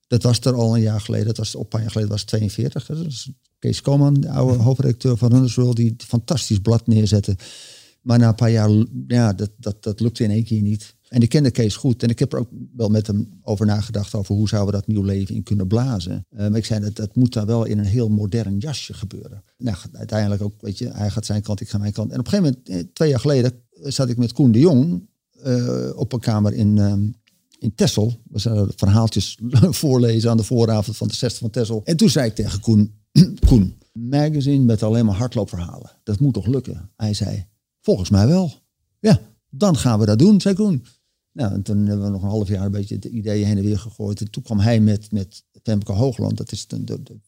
[0.06, 1.26] Dat was er al een jaar geleden.
[1.26, 2.86] Dat was, op een paar jaar geleden was het 42.
[2.86, 3.02] hè.
[3.02, 7.36] Dus Kees Koman, de oude hoofdredacteur van Runners World, die een fantastisch blad neerzette.
[8.02, 8.70] Maar na een paar jaar,
[9.06, 10.94] ja, dat, dat, dat lukte in één keer niet.
[11.10, 12.02] En ik kende Kees goed.
[12.02, 14.88] En ik heb er ook wel met hem over nagedacht over hoe zouden we dat
[14.88, 16.26] nieuw leven in kunnen blazen.
[16.30, 19.42] Eh, maar ik zei, dat, dat moet dan wel in een heel modern jasje gebeuren.
[19.58, 22.12] Nou, uiteindelijk ook, weet je, hij gaat zijn kant, ik ga mijn kant.
[22.12, 25.08] En op een gegeven moment, eh, twee jaar geleden, zat ik met Koen de Jong
[25.42, 27.08] eh, op een kamer in, ehm,
[27.58, 28.20] in Tessel.
[28.30, 29.38] We zouden verhaaltjes
[29.82, 31.80] voorlezen aan de vooravond van de 60 van Tessel.
[31.84, 32.94] En toen zei ik tegen Koen,
[33.46, 35.90] Koen, magazine met alleen maar hardloopverhalen.
[36.02, 36.90] Dat moet toch lukken?
[36.96, 37.46] Hij zei,
[37.80, 38.52] volgens mij wel.
[39.00, 40.84] Ja, dan gaan we dat doen, zei Koen.
[41.32, 43.64] Nou, en toen hebben we nog een half jaar een beetje de ideeën heen en
[43.64, 44.20] weer gegooid.
[44.20, 46.36] En toen kwam hij met, met Femke Hoogland.
[46.36, 47.18] Dat is de, de, de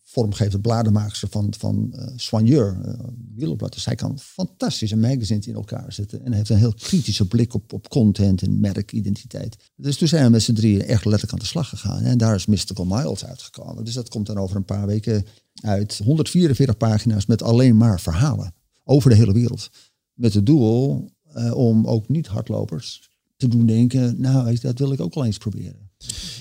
[1.13, 2.95] van, van eh Soigneur, uh,
[3.35, 3.73] wielerblad.
[3.73, 6.25] Dus hij kan fantastische magazines in elkaar zetten.
[6.25, 9.57] En heeft een heel kritische blik op, op content en merkidentiteit.
[9.77, 12.03] Dus toen zijn we met z'n drieën echt letterlijk aan de slag gegaan.
[12.03, 13.85] En daar is Mystical Miles uitgekomen.
[13.85, 15.27] Dus dat komt dan over een paar weken
[15.63, 16.01] uit.
[16.05, 19.69] 144 pagina's met alleen maar verhalen over de hele wereld.
[20.13, 21.05] Met het doel
[21.37, 23.11] uh, om ook niet-hardlopers
[23.43, 25.91] te doen denken, nou, dat wil ik ook wel eens proberen.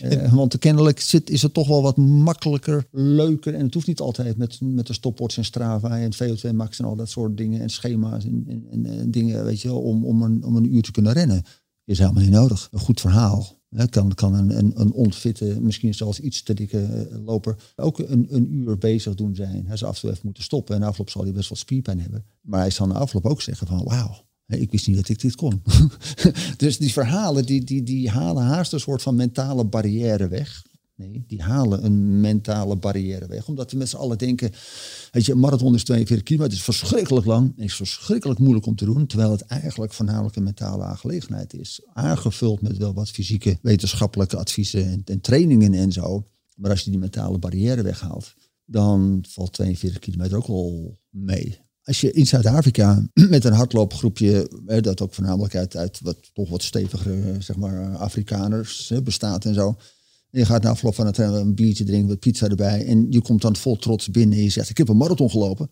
[0.03, 3.53] Uh, want kennelijk zit, is het toch wel wat makkelijker, leuker.
[3.53, 6.85] En het hoeft niet altijd met, met de stopwatch en Strava en VO2 Max en
[6.85, 7.61] al dat soort dingen.
[7.61, 10.75] En schema's en, en, en, en dingen, weet je wel, om, om, een, om een
[10.75, 11.43] uur te kunnen rennen.
[11.85, 12.67] Is helemaal niet nodig.
[12.71, 13.59] Een goed verhaal.
[13.89, 18.27] Kan, kan een, een, een onfitte, misschien zelfs iets te dikke uh, loper ook een,
[18.29, 19.67] een uur bezig doen zijn.
[19.67, 20.75] Hij zou af en toe even moeten stoppen.
[20.75, 22.25] En afloop zal hij best wel spierpijn hebben.
[22.41, 24.29] Maar hij zal na afloop ook zeggen van wauw.
[24.59, 25.61] Ik wist niet dat ik dit kon.
[26.57, 30.63] dus die verhalen die, die, die halen haast een soort van mentale barrière weg.
[30.95, 33.47] Nee, die halen een mentale barrière weg.
[33.47, 34.51] Omdat we met z'n allen denken,
[35.11, 39.07] weet je, marathon is 42 kilometer, is verschrikkelijk lang, is verschrikkelijk moeilijk om te doen.
[39.07, 41.81] Terwijl het eigenlijk voornamelijk een mentale aangelegenheid is.
[41.93, 46.27] Aangevuld met wel wat fysieke wetenschappelijke adviezen en, en trainingen en zo.
[46.55, 48.33] Maar als je die mentale barrière weghaalt,
[48.65, 51.59] dan valt 42 kilometer ook wel mee.
[51.91, 54.51] Als je in Zuid-Afrika met een hardloopgroepje,
[54.81, 59.67] dat ook voornamelijk uit, uit wat, toch wat stevigere zeg maar, Afrikaners bestaat en zo.
[60.31, 62.85] En je gaat na afloop van het een biertje drinken met pizza erbij.
[62.85, 65.69] En je komt dan vol trots binnen en je zegt, ik heb een marathon gelopen.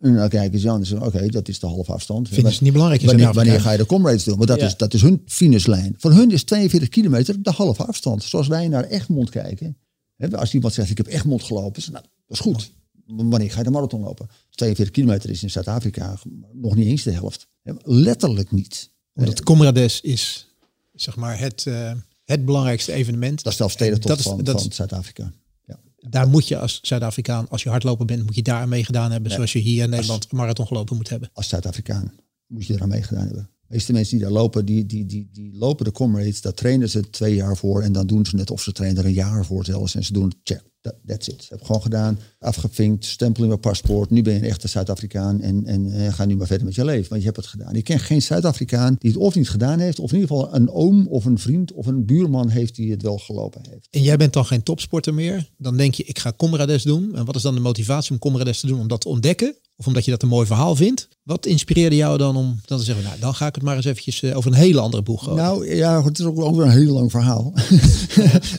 [0.00, 2.28] En dan kijken ze aan en zeggen, oké, dat is de halve afstand.
[2.28, 4.36] Vinden ze niet belangrijk in wanneer, wanneer ga je de comrades doen?
[4.36, 4.66] Want dat, Ja.
[4.66, 5.94] is, dat is hun finishlijn.
[5.98, 8.22] Voor hun is 42 kilometer de halve afstand.
[8.22, 9.76] Zoals wij naar Egmond kijken.
[10.16, 11.82] Hè, Als iemand zegt, ik heb Egmond gelopen.
[11.92, 12.76] Nou, dat is goed.
[13.16, 14.28] Wanneer ga je de marathon lopen?
[14.50, 16.18] 42 kilometer is in Zuid-Afrika
[16.52, 17.48] nog niet eens de helft.
[17.82, 18.90] Letterlijk niet.
[19.14, 20.48] Omdat Comrades is,
[20.94, 21.92] zeg maar, het, uh,
[22.24, 23.42] het belangrijkste evenement.
[23.42, 25.32] Dat is Dat is- van, dat van Zuid-Afrika.
[25.66, 25.78] Ja.
[25.96, 29.28] Daar moet je als Zuid-Afrikaan, als je hardloper bent, moet je daar mee gedaan hebben.
[29.30, 29.34] Ja.
[29.36, 31.30] Zoals je hier in Nederland een marathon gelopen moet hebben.
[31.32, 32.12] Als Zuid-Afrikaan
[32.46, 33.50] moet je eraan meegedaan hebben.
[33.60, 36.40] De meeste mensen die daar lopen, die, die, die, die lopen de comrades.
[36.40, 37.82] Daar trainen ze twee jaar voor.
[37.82, 39.94] En dan doen ze net of ze trainen er een jaar voor zelfs.
[39.94, 40.62] En ze doen check.
[40.88, 41.46] That, that's it.
[41.48, 42.18] Heb gewoon gedaan.
[42.38, 43.04] Afgevinkt.
[43.04, 44.10] Stempel in mijn paspoort.
[44.10, 45.40] Nu ben je een echte Zuid-Afrikaan.
[45.40, 47.08] En, en eh, ga nu maar verder met je leven.
[47.08, 47.74] Want je hebt het gedaan.
[47.74, 49.98] Ik ken geen Zuid-Afrikaan die het of niet gedaan heeft.
[49.98, 53.02] Of in ieder geval een oom of een vriend of een buurman heeft die het
[53.02, 53.88] wel gelopen heeft.
[53.90, 55.50] En jij bent dan geen topsporter meer.
[55.56, 57.16] Dan denk je, ik ga Comrades doen.
[57.16, 58.80] En wat is dan de motivatie om Comrades te doen?
[58.80, 59.54] Om dat te ontdekken?
[59.78, 61.08] Of omdat je dat een mooi verhaal vindt?
[61.22, 63.84] Wat inspireerde jou dan om dan te zeggen, nou, dan ga ik het maar eens
[63.84, 65.34] eventjes eh, over een hele andere boeg.
[65.34, 67.52] Nou ja, het is ook wel weer een heel lang verhaal.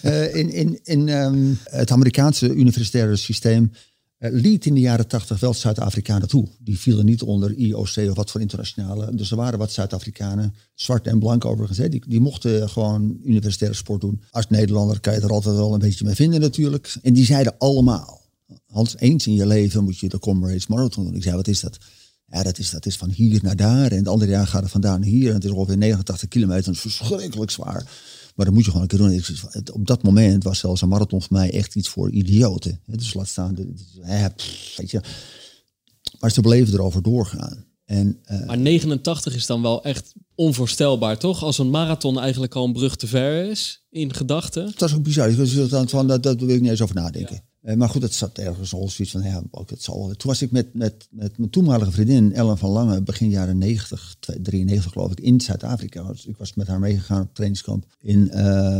[0.01, 3.71] Eh, in in, in ehm, het Amerikaanse universitaire systeem
[4.17, 6.47] eh, liet in de jaren tachtig wel Zuid-Afrikanen toe.
[6.59, 9.15] Die vielen niet onder IOC of wat voor internationale.
[9.15, 11.89] Dus er waren wat Zuid-Afrikanen, zwart en blank overigens.
[11.89, 14.21] Die, die mochten gewoon universitaire sport doen.
[14.31, 16.95] Als Nederlander kan je er altijd wel een beetje mee vinden natuurlijk.
[17.01, 18.18] En die zeiden allemaal,
[18.69, 21.15] Hans, eens in je leven moet je de Comrades Marathon doen.
[21.15, 21.77] Ik zei, wat is dat?
[22.25, 23.91] Ja, dat is, dat is van hier naar daar.
[23.91, 25.27] En het andere jaar gaat het vandaan naar hier.
[25.29, 26.63] En het is ongeveer 89 kilometer.
[26.63, 27.83] Dat is verschrikkelijk zwaar.
[28.35, 29.11] Maar dat moet je gewoon een keer doen.
[29.63, 32.79] Ik Op dat moment was zelfs een marathon voor mij echt iets voor idioten.
[32.85, 33.55] Dus laat staan.
[33.55, 35.01] de- de- hè, pff, weet je.
[36.19, 37.65] Maar ze bleven erover doorgaan.
[37.85, 41.43] En eh, Maar 89 is dan wel echt onvoorstelbaar, toch?
[41.43, 44.65] Als een marathon eigenlijk al een brug te ver is, in gedachten.
[44.65, 45.67] Het was ook bizar.
[45.69, 47.43] Dan van, dat, dat wil ik niet eens over nadenken.
[47.61, 50.07] Eh, maar goed, het zat ergens al zoiets van, ja, het zal.
[50.07, 54.15] Toen was ik met, met, met mijn toenmalige vriendin Ellen van Lange, begin jaren 90,
[54.19, 56.13] 93 geloof ik, in Zuid-Afrika.
[56.25, 58.79] Ik was met haar meegegaan op trainingskamp in eh,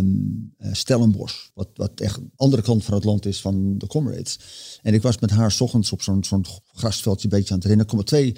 [0.72, 1.50] Stellenbosch.
[1.54, 4.40] Wat, wat echt de andere kant van het land is van de Comrades.
[4.82, 7.86] En ik was met haar ochtends op zo'n zo'n grasveldje een beetje aan het rennen.
[7.86, 8.36] Er komen twee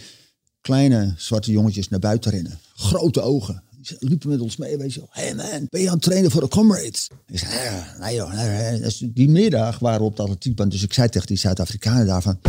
[0.62, 2.60] kleine zwarte jongetjes naar buiten rennen.
[2.74, 3.64] Grote ogen.
[4.00, 5.10] Liepen met ons mee, weet je wel.
[5.12, 7.10] Hey man, ben je aan het trainen voor de comrades?
[7.28, 8.34] Ik zei, "Ja, nee joh.
[8.34, 10.70] nee, nee." Dus die middag waren op de atletiekbaan.
[10.70, 12.40] Dus ik zei tegen die Zuid-Afrikanen daarvan...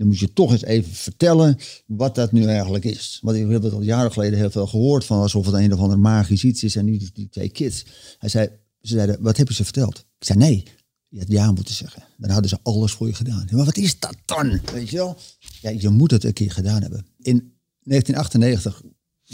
[0.00, 3.18] Dan moet je toch eens even vertellen wat dat nu eigenlijk is.
[3.22, 5.80] Want ik heb het al jaren geleden heel veel gehoord van alsof het een of
[5.80, 6.76] ander magisch iets is.
[6.76, 7.84] En nu die, twee kids.
[8.18, 8.48] Hij zei,
[8.80, 9.98] ze zeiden, wat heb je ze verteld?
[9.98, 10.64] Ik zei, nee,
[11.08, 12.02] je had ja moeten zeggen.
[12.16, 13.48] Dan hadden ze alles voor je gedaan.
[13.50, 14.60] Maar wat is dat dan?
[14.72, 15.16] Weet je wel?
[15.60, 17.06] Ja, je moet het een keer gedaan hebben.
[17.18, 18.82] In 1998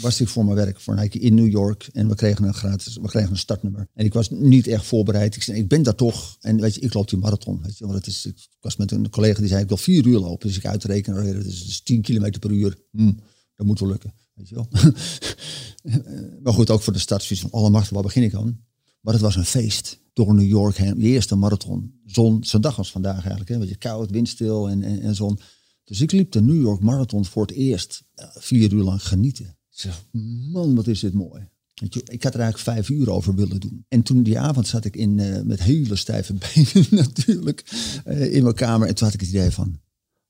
[0.01, 1.89] was ik voor mijn werk voor Nike in New York.
[1.93, 3.87] En we kregen een gratis, we kregen een startnummer.
[3.93, 5.35] En ik was niet echt voorbereid.
[5.35, 6.37] Ik zei, ik ben daar toch.
[6.41, 7.61] En weet je, ik loop die marathon.
[7.61, 10.05] Weet je, want het is, ik was met een collega die zei, ik wil vier
[10.05, 10.47] uur lopen.
[10.47, 12.77] Dus ik uitrekenen, oh, dat is dus 10 kilometer per uur.
[12.91, 13.13] Hm,
[13.55, 14.13] dat moet wel lukken.
[14.33, 14.67] Weet je wel.
[16.43, 17.23] maar goed, ook voor de start.
[17.23, 18.65] zoiets van, alle macht, waar begin ik aan?
[19.01, 19.99] Maar het was een feest.
[20.13, 20.99] Door New York heen.
[20.99, 21.99] De eerste marathon.
[22.05, 23.49] Zon, zo'n dag als vandaag eigenlijk.
[23.49, 23.57] Hè.
[23.57, 25.39] Beetje koud, windstil en, en, en zon.
[25.87, 29.56] Dus ik liep de New York Marathon voor het eerst ja, vier uur lang genieten.
[29.77, 30.05] Zeg,
[30.51, 31.47] man, wat is dit mooi.
[32.05, 33.85] Ik had er eigenlijk vijf uur over willen doen.
[33.87, 37.63] En toen die avond zat ik in, eh, met hele stijve benen natuurlijk
[38.05, 38.87] eh, in mijn kamer.
[38.87, 39.79] En toen had ik het idee van,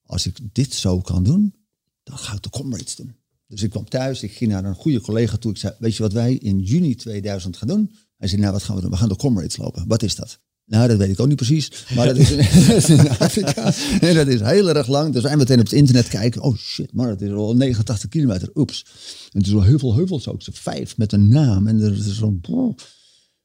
[0.06, 1.56] als ik dit zo kan doen,
[2.04, 3.16] dan ga ik de comrades doen.
[3.48, 5.52] Dus ik kwam thuis, ik ging naar een goede collega toe.
[5.52, 7.92] Ik zei, weet je wat wij in juni 2000 gaan doen?
[8.18, 8.92] Hij zei, nou wat gaan we doen?
[8.92, 9.88] We gaan de comrades lopen.
[9.88, 10.40] Wat is dat?
[10.68, 11.86] Nou, dat weet ik ook niet precies.
[11.96, 12.30] Maar dat is,
[12.68, 13.74] dat in Afrika.
[14.00, 15.14] En dat is heel erg lang.
[15.14, 16.42] Dus wij meteen op het internet kijken.
[16.42, 18.50] Oh shit, maar het is al 89 kilometer.
[18.56, 18.86] Oeps.
[19.32, 20.42] En het is wel heel veel heuvels ook.
[20.52, 21.68] Vijf met een naam.
[21.68, 22.42] En er is zo'n...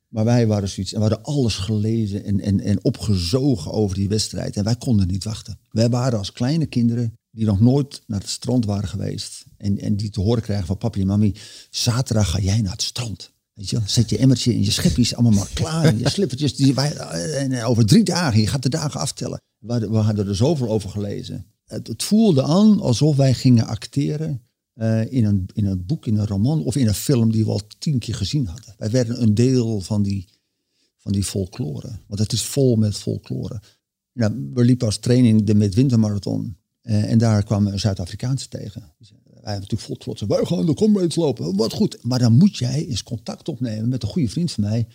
[0.09, 0.93] Maar wij waren zoiets.
[0.93, 4.57] En we hadden alles gelezen en, en, en opgezogen over die wedstrijd.
[4.57, 5.59] En wij konden niet wachten.
[5.71, 9.45] Wij waren als kleine kinderen die nog nooit naar het strand waren geweest.
[9.57, 11.35] En, en die te horen krijgen van papi en mami.
[11.71, 13.32] Zaterdag ga jij naar het strand.
[13.55, 15.85] Je, zet je emmertje en je schepjes allemaal maar klaar.
[15.85, 16.57] En je slippertjes.
[16.57, 19.41] Die, wij, en over drie dagen, je gaat de dagen aftellen.
[19.59, 21.47] We we hadden er zoveel over gelezen.
[21.65, 26.27] Het, voelde aan alsof wij gingen acteren eh, in, een, in een boek, in een
[26.27, 28.75] roman of in een film die we al tien keer gezien hadden.
[28.79, 30.29] Wij werden een deel van die,
[30.97, 31.99] van die folklore.
[32.07, 33.63] Want het is vol met folklore.
[34.13, 36.57] Nou, we liepen als training de Midwintermarathon.
[36.83, 38.93] Eh, en daar kwamen we Zuid-Afrikaanse tegen.
[39.43, 40.23] Wij hebben natuurlijk vol trots.
[40.23, 41.57] Wij gaan de comrades lopen.
[41.57, 41.99] Wat goed.
[42.03, 44.87] Maar dan moet jij eens contact opnemen met een goede vriend van mij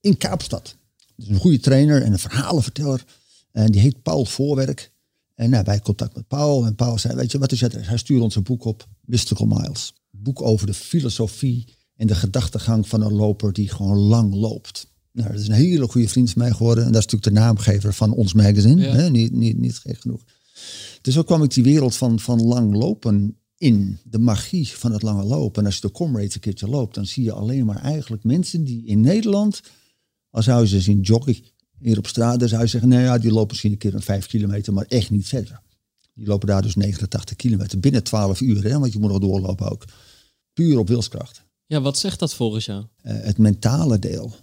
[0.00, 0.76] in Kaapstad.
[1.16, 3.04] Dus een goede trainer en een verhalenverteller.
[3.50, 4.92] En die heet Paul Voorwerk.
[5.34, 6.66] En nou, wij contact met Paul.
[6.66, 7.86] En Paul zei, weet je, wat is het?
[7.86, 9.92] Hij stuurde ons een boek op, Mystical Miles.
[10.12, 14.86] Een boek over de filosofie en de gedachtegang van een loper die gewoon lang loopt.
[15.12, 16.84] Nou, dat is een hele goede vriend van mij geworden.
[16.84, 18.82] En dat is natuurlijk de naamgever van ons magazine.
[18.82, 18.94] Ja.
[18.94, 19.10] Hè?
[19.10, 20.24] Niet, niet, niet gek genoeg.
[21.00, 23.98] Dus zo kwam ik die wereld van, van lang lopen in.
[24.04, 25.60] De magie van het lange lopen.
[25.60, 28.64] En als je de Comrades een keertje loopt, dan zie je alleen maar eigenlijk mensen
[28.64, 29.62] die in Nederland,
[30.30, 31.36] als zou je ze zien joggen
[31.78, 34.02] hier op straat, dan zou je zeggen, nou ja, die lopen misschien een keer een
[34.02, 35.60] vijf kilometer, maar echt niet verder.
[36.14, 39.70] Die lopen daar dus 89 kilometer binnen 12 uur, hè, want je moet nog doorlopen
[39.70, 39.84] ook.
[40.52, 41.42] Puur op wilskracht.
[41.66, 42.84] Ja, wat zegt dat volgens jou?
[43.02, 44.34] Eh, het mentale deel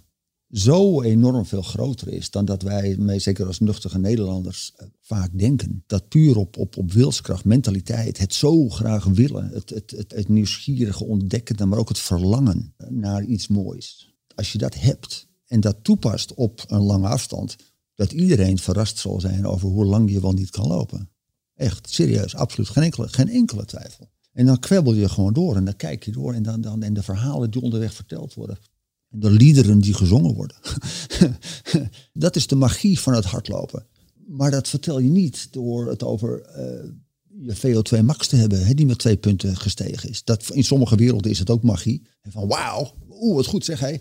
[0.52, 5.84] zo enorm veel groter is dan dat wij, zeker als nuchtige Nederlanders, eh, vaak denken.
[5.86, 11.04] Dat puur op, op, op wilskracht, mentaliteit, het zo graag willen, het, het, het, nieuwsgierige
[11.04, 14.14] ontdekken, maar ook het verlangen naar iets moois.
[14.34, 17.56] Als je dat hebt en dat toepast op een lange afstand,
[17.94, 21.10] dat iedereen verrast zal zijn over hoe lang je wel niet kan lopen.
[21.54, 24.10] Echt, serieus, absoluut, geen enkele, geen enkele twijfel.
[24.32, 26.94] En dan kwebbel je gewoon door en dan kijk je door en, dan, dan, en
[26.94, 28.58] de verhalen die onderweg verteld worden.
[29.12, 30.56] De liederen die gezongen worden.
[32.12, 33.86] dat is de magie van het hardlopen.
[34.26, 36.90] Maar dat vertel je niet door het over uh,
[37.42, 40.24] je VO2 max te hebben, hè, die met twee punten gestegen is.
[40.24, 42.02] Dat, in sommige werelden is het ook magie.
[42.28, 44.00] Van wauw, oeh, wat goed zeg hij.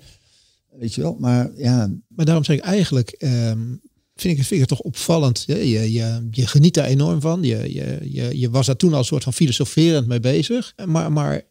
[0.71, 1.91] Weet je wel, maar ja.
[2.07, 3.81] Maar daarom zeg ik eigenlijk, um,
[4.15, 5.43] vind, ik, vind ik het toch opvallend.
[5.45, 5.91] Je, je,
[6.31, 7.43] je, geniet daar enorm van.
[7.43, 10.73] Je, je, je, je was daar toen al een soort van filosoferend mee bezig.
[10.85, 11.41] Maar, maar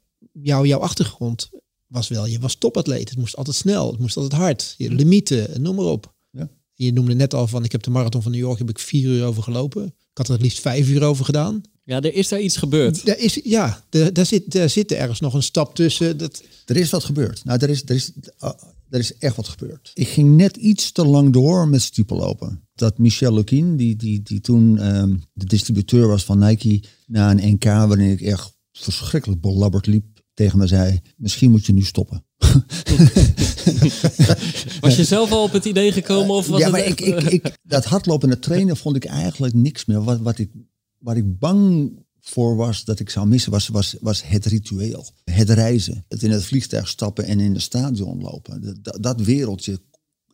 [0.42, 1.50] jouw achtergrond
[1.88, 3.08] was wel, je was topatleet.
[3.08, 4.74] Het moest altijd snel, het moest altijd hard.
[4.78, 6.14] Je limieten, noem maar op.
[6.30, 6.48] Ja.
[6.74, 9.08] Je noemde net al van, ik heb de marathon van New York heb ik vier
[9.08, 9.84] uur over gelopen.
[9.86, 11.62] Ik had er het liefst vijf uur over gedaan.
[11.84, 13.08] Ja, er is daar iets gebeurd.
[13.08, 16.16] Er is, ja, er, daar, zit, daar zit ergens nog een stap tussen.
[16.16, 16.42] Dat...
[16.66, 17.44] Er is wat gebeurd.
[17.44, 18.50] Nou, er is, er, is, uh,
[18.90, 19.90] er is echt wat gebeurd.
[19.94, 22.68] Ik ging net iets te lang door met lopen.
[22.74, 27.52] Dat Michel Lequin, die, die, die toen um, de distributeur was van Nike, na een
[27.52, 32.24] NK waarin ik echt verschrikkelijk belabberd liep, tegen me zei: Misschien moet je nu stoppen.
[34.80, 36.34] was je zelf al op het idee gekomen?
[36.34, 39.84] Of was ja, maar ik, ik, ik, dat hardlopen en trainen vond ik eigenlijk niks
[39.84, 40.04] meer.
[40.04, 40.50] Wat, wat ik,
[40.98, 45.06] waar ik bang voor was dat ik zou missen, was, was, was het ritueel.
[45.24, 46.04] Het reizen.
[46.08, 48.80] Het in het vliegtuig stappen en in de stadion lopen.
[48.82, 49.80] Dat, dat wereldje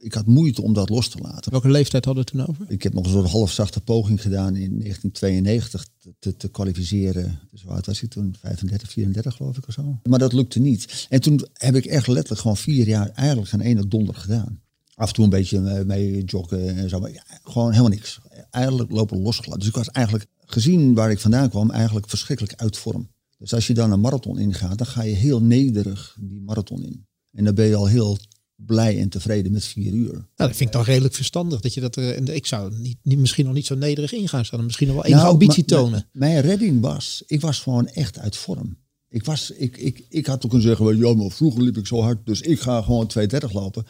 [0.04, 1.50] ik had moeite om dat los te laten.
[1.50, 2.64] Welke leeftijd hadden we toen over?
[2.68, 5.86] Ik heb nog een soort halfzachte poging gedaan in 1992
[6.18, 7.40] te, te kwalificeren.
[7.50, 8.36] Dus wat was ik toen?
[8.40, 9.98] 35, 34 geloof ik of zo.
[10.02, 11.06] Maar dat lukte niet.
[11.08, 14.62] En toen heb ik echt letterlijk gewoon vier jaar eigenlijk geen ene donder gedaan.
[14.94, 17.00] Af en toe een beetje mee joggen en zo.
[17.00, 18.20] Maar gewoon helemaal niks.
[18.50, 19.58] Eigenlijk lopen losgelaten.
[19.58, 23.08] Dus ik was eigenlijk, gezien waar ik vandaan kwam, eigenlijk verschrikkelijk uit vorm.
[23.38, 27.06] Dus als je dan een marathon ingaat, dan ga je heel nederig die marathon in.
[27.30, 28.18] En dan ben je al heel
[28.56, 30.12] blij en tevreden met vier uur.
[30.12, 31.60] Nou, dat vind ik dan redelijk verstandig.
[31.60, 34.44] Dat je dat er, en ik zou niet, niet, misschien nog niet zo nederig ingaan
[34.44, 34.64] staan.
[34.64, 36.08] Misschien nog wel enige nou, ambitie tonen.
[36.12, 38.76] Mijn redding was, ik was gewoon echt uit vorm.
[39.08, 42.00] Ik, was, ik, ik, ik had ook kunnen zeggen, ja, maar vroeger liep ik zo
[42.00, 43.86] hard, dus ik ga gewoon 2.30 lopen.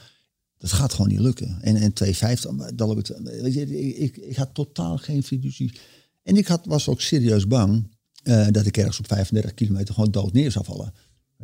[0.59, 1.59] Dat gaat gewoon niet lukken.
[1.61, 5.73] En, en 2.50, dan ik, weet je, ik, ik had totaal geen fiducie.
[6.23, 7.93] En ik had, was ook serieus bang
[8.25, 10.93] uh, dat ik ergens op 35 kilometer gewoon dood neer zou vallen.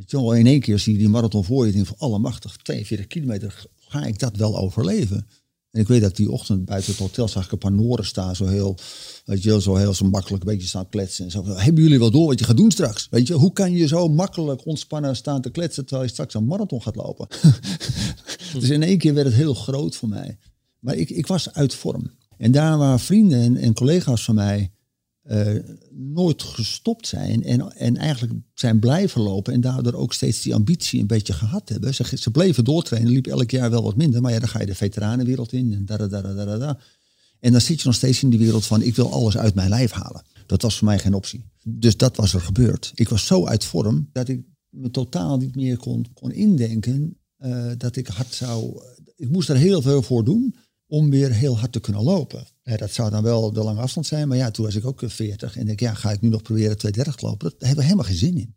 [0.01, 1.73] Weet je in één keer zie je die marathon voor je.
[1.73, 5.27] denk van allemachtig, 42 kilometer, ga ik dat wel overleven?
[5.71, 8.37] En ik weet dat die ochtend buiten het hotel zag ik een paar Noren staan.
[8.37, 8.79] Zo heel,
[9.25, 11.25] weet je, zo heel zo makkelijk een beetje staan kletsen.
[11.25, 13.07] En zo, hebben jullie wel door wat je gaat doen straks?
[13.11, 16.45] Weet je, hoe kan je zo makkelijk ontspannen staan te kletsen terwijl je straks een
[16.45, 17.29] marathon gaat lopen?
[18.59, 20.39] dus in één keer werd het heel groot voor mij.
[20.79, 22.11] Maar ik, ik was uit vorm.
[22.37, 24.71] En daar waren vrienden en, en collega's van mij
[25.27, 25.59] uh,
[25.91, 31.01] nooit gestopt zijn en, en eigenlijk zijn blijven lopen en daardoor ook steeds die ambitie
[31.01, 31.95] een beetje gehad hebben.
[31.95, 34.67] Ze, ze bleven doortrainen, liep elk jaar wel wat minder, maar ja, dan ga je
[34.67, 36.79] de veteranenwereld in en da,
[37.41, 39.69] En dan zit je nog steeds in die wereld van ik wil alles uit mijn
[39.69, 40.23] lijf halen.
[40.47, 41.45] Dat was voor mij geen optie.
[41.65, 42.93] Dus dat was er gebeurd.
[42.95, 47.73] Ik was zo uit vorm dat ik me totaal niet meer kon, kon indenken uh,
[47.77, 48.83] dat ik hard zou...
[49.17, 50.55] Ik moest er heel veel voor doen
[50.91, 52.47] om weer heel hard te kunnen lopen.
[52.63, 55.57] dat zou dan wel de lange afstand zijn, maar ja, toen was ik ook 40
[55.57, 57.51] en denk, ja, ga ik nu nog proberen 230 te lopen?
[57.51, 58.55] Dat hebben we helemaal geen zin in.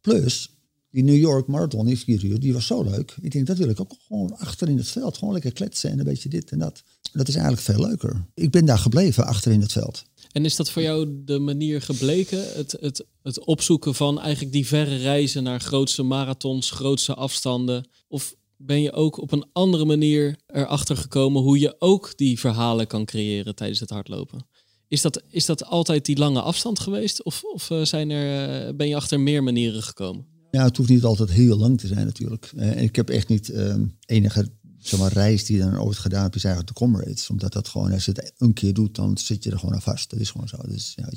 [0.00, 0.50] Plus,
[0.90, 3.16] die New York Marathon in vier uur, die was zo leuk.
[3.20, 5.98] Ik denk, dat wil ik ook gewoon achter in het veld, gewoon lekker kletsen en
[5.98, 6.82] een beetje dit en dat.
[7.12, 8.26] Dat is eigenlijk veel leuker.
[8.34, 10.04] Ik ben daar gebleven, achter in het veld.
[10.32, 12.54] En is dat voor jou de manier gebleken?
[12.54, 17.88] Het, het, het opzoeken van eigenlijk die verre reizen naar grootste marathons, grootste afstanden?
[18.08, 22.86] Of ben je ook op een andere manier erachter gekomen hoe je ook die verhalen
[22.86, 24.46] kan creëren tijdens het hardlopen.
[24.88, 27.22] Is dat, is dat altijd die lange afstand geweest?
[27.22, 30.26] Of, of eh, zijn er, eh, ben je achter meer manieren gekomen?
[30.50, 32.52] Ja, het hoeft niet altijd heel lang te zijn natuurlijk.
[32.56, 33.74] Uh, ik heb echt niet uh,
[34.06, 37.30] enige zeg maar, reis die dan ooit gedaan heb, is eigenlijk de Comrades.
[37.30, 39.82] Omdat dat gewoon, als je het een keer doet, dan zit je er gewoon aan
[39.82, 40.10] vast.
[40.10, 40.56] Dat is gewoon zo.
[40.68, 41.08] Dus ja,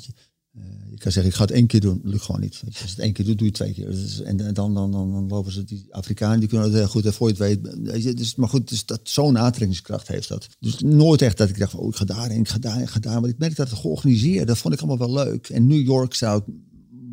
[0.58, 2.00] uh, ik kan zeggen, ik ga het één keer doen.
[2.04, 2.62] Lukt gewoon niet.
[2.66, 3.90] Als je het één keer doet, doe je het twee keer.
[3.90, 7.06] Dus, en, dan, dan, dan, lopen ze, die Afrikanen, die kunnen het heel goed.
[7.06, 10.48] En voor je het weet, je, dus, maar goed, dus dat zo'n aantrekkingskracht heeft dat.
[10.60, 13.00] Dus nooit echt dat ik dacht, oh, ik ga daarheen, ik ga daarheen, ik ga
[13.00, 13.20] daar.
[13.20, 15.48] Maar ik merk dat het georganiseerd, dat vond ik allemaal wel leuk.
[15.48, 16.54] En New York zou ik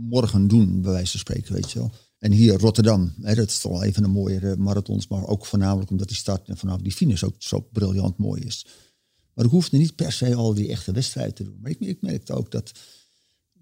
[0.09, 1.91] morgen doen, bij wijze van spreken, weet je wel.
[2.19, 6.07] En hier Rotterdam, hè, dat is toch wel een mooiere marathons, maar ook voornamelijk omdat
[6.07, 8.65] die start en vanaf die finish ook zo briljant mooi is.
[9.33, 11.57] Maar ik hoefde niet per se al die echte wedstrijden te doen.
[11.61, 12.71] Maar ik, ik merkte ook dat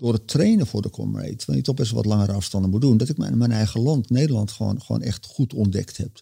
[0.04, 2.98] door het trainen voor de Comrade, wanneer je toch best wat langere afstanden moet doen,
[2.98, 6.22] dat ik mijn, mijn eigen land, Nederland, gewoon, gewoon echt goed ontdekt heb.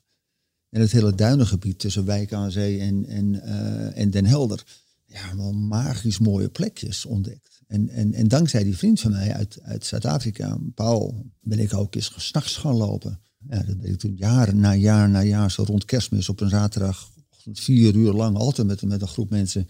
[0.69, 4.63] En het hele duinengebied tussen Wijk aan Zee en, en, eh, en Den Helder.
[5.05, 7.61] Ja, wel magisch mooie plekjes ontdekt.
[7.67, 11.95] En, en, en dankzij die vriend van mij uit, uit Zuid-Afrika, Paul, ben ik ook
[11.95, 13.19] eens s'nachts gaan lopen.
[13.49, 16.49] Ja, dat ben ik toen jaren na jaar na jaar, zo rond kerstmis op een
[16.49, 17.11] zaterdag,
[17.53, 19.67] vier uur lang, altijd met, met een groep mensen,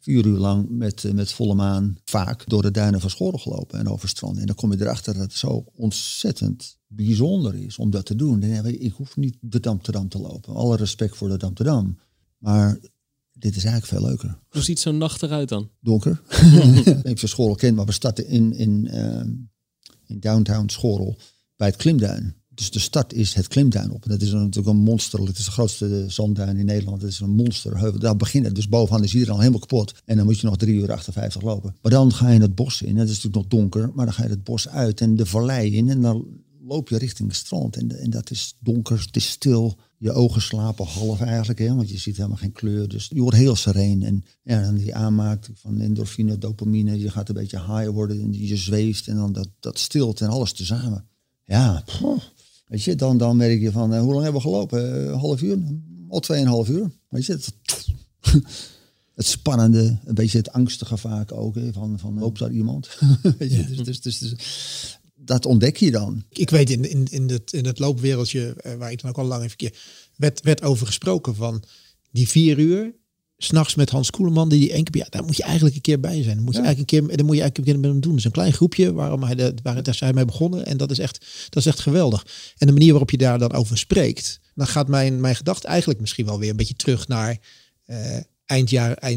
[0.00, 3.78] vier uur lang met, eh, met volle maan, vaak door de duinen van Schorl gelopen
[3.78, 4.40] en over stranden.
[4.40, 8.40] En dan kom je erachter dat het zo ontzettend bijzonder is om dat te doen.
[8.40, 10.54] Dan, ik hoef niet de Dam te Dam te lopen.
[10.54, 11.98] Alle respect voor de Dam te Dam.
[12.38, 12.78] Maar
[13.32, 14.38] dit is eigenlijk veel leuker.
[14.48, 15.70] Hoe ziet zo'n nacht eruit dan?
[15.80, 16.22] Donker.
[17.04, 19.20] ik heb Schorl kent, maar we starten in, in, uh,
[20.06, 21.18] in downtown Schorl
[21.56, 22.39] bij het Klimduin.
[22.60, 24.04] Dus de start is het Klimduin op.
[24.08, 25.20] Dat is natuurlijk een monster.
[25.20, 27.02] Het is de grootste zandduin in Nederland.
[27.02, 28.00] Het is een monster.
[28.00, 28.54] Daar beginnen.
[28.54, 29.94] Dus bovenaan is iedereen al helemaal kapot.
[30.04, 31.76] En dan moet je nog drie uur 58 lopen.
[31.82, 32.96] Maar dan ga je het bos in.
[32.96, 33.90] Het is natuurlijk nog donker.
[33.94, 35.88] Maar dan ga je het bos uit en de vallei in.
[35.88, 36.26] En dan
[36.66, 37.76] loop je richting het strand.
[37.76, 39.00] En, en dat is donker.
[39.06, 39.76] Het is stil.
[39.98, 41.58] Je ogen slapen half eigenlijk.
[41.58, 42.88] Hè, want je ziet helemaal geen kleur.
[42.88, 44.02] Dus je wordt heel sereen.
[44.02, 46.98] En ja, die aanmaakt van endorfine, dopamine.
[46.98, 48.20] Je gaat een beetje high worden.
[48.20, 49.08] En je zweeft.
[49.08, 51.08] En dan dat, dat stilt en alles tezamen.
[51.44, 51.84] Ja,
[52.70, 55.04] Weet je, dan, dan merk je van, uh, hoe lang hebben we gelopen?
[55.04, 55.58] Uh, half uur?
[56.08, 56.90] Al tweeënhalf uur.
[57.08, 57.52] Weet je, het,
[59.14, 62.98] het, spannende, een beetje het angstige vaak ook, hè, van, van loopt daar iemand?
[63.38, 66.24] Weet je, dus, dus, dus, dus, dat ontdek je dan.
[66.28, 69.44] Ik weet in, in, in, het, in het loopwereldje, waar ik dan ook al lang
[69.44, 69.78] even keer,
[70.16, 71.62] werd, werd over gesproken van
[72.10, 72.94] die vier uur,
[73.42, 76.22] s'nachts met Hans Koeleman, die, die keer, ja, daar moet je eigenlijk een keer bij
[76.22, 76.36] zijn.
[76.36, 78.14] Dan moet je eigenlijk een keer, dan moet je eigenlijk een keer met hem doen.
[78.14, 80.66] Dus een klein groepje waarom hij de, waar daar zijn mee begonnen.
[80.66, 82.26] En dat is echt, dat is echt geweldig.
[82.58, 86.00] En de manier waarop je daar dan over spreekt, dan gaat mijn, mijn gedachte eigenlijk
[86.00, 87.38] misschien wel weer een beetje terug naar
[87.86, 87.96] uh,
[88.46, 88.70] eind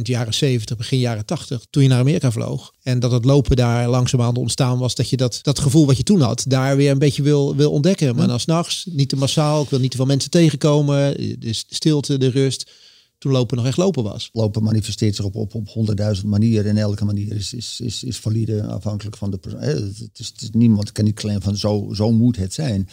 [0.08, 2.74] jaren 70, begin jaren 80, toen je naar Amerika vloog.
[2.84, 6.04] En dat het lopen daar langzaamaan ontstaan was, dat je dat, dat gevoel wat je
[6.04, 8.16] toen had, daar weer een beetje wil, wil ontdekken.
[8.16, 12.18] Maar dan s'nachts, niet te massaal, ik wil niet te veel mensen tegenkomen, de stilte,
[12.18, 12.72] de rust
[13.24, 14.30] toen lopen nog echt lopen was.
[14.34, 16.70] Lopen manifesteert zich op, op, op honderdduizend manieren.
[16.70, 19.62] En elke manier is, is, is, is valide afhankelijk van de persoon.
[19.62, 22.88] Het is, niemand kan niet claimen van zo, zo moet het zijn.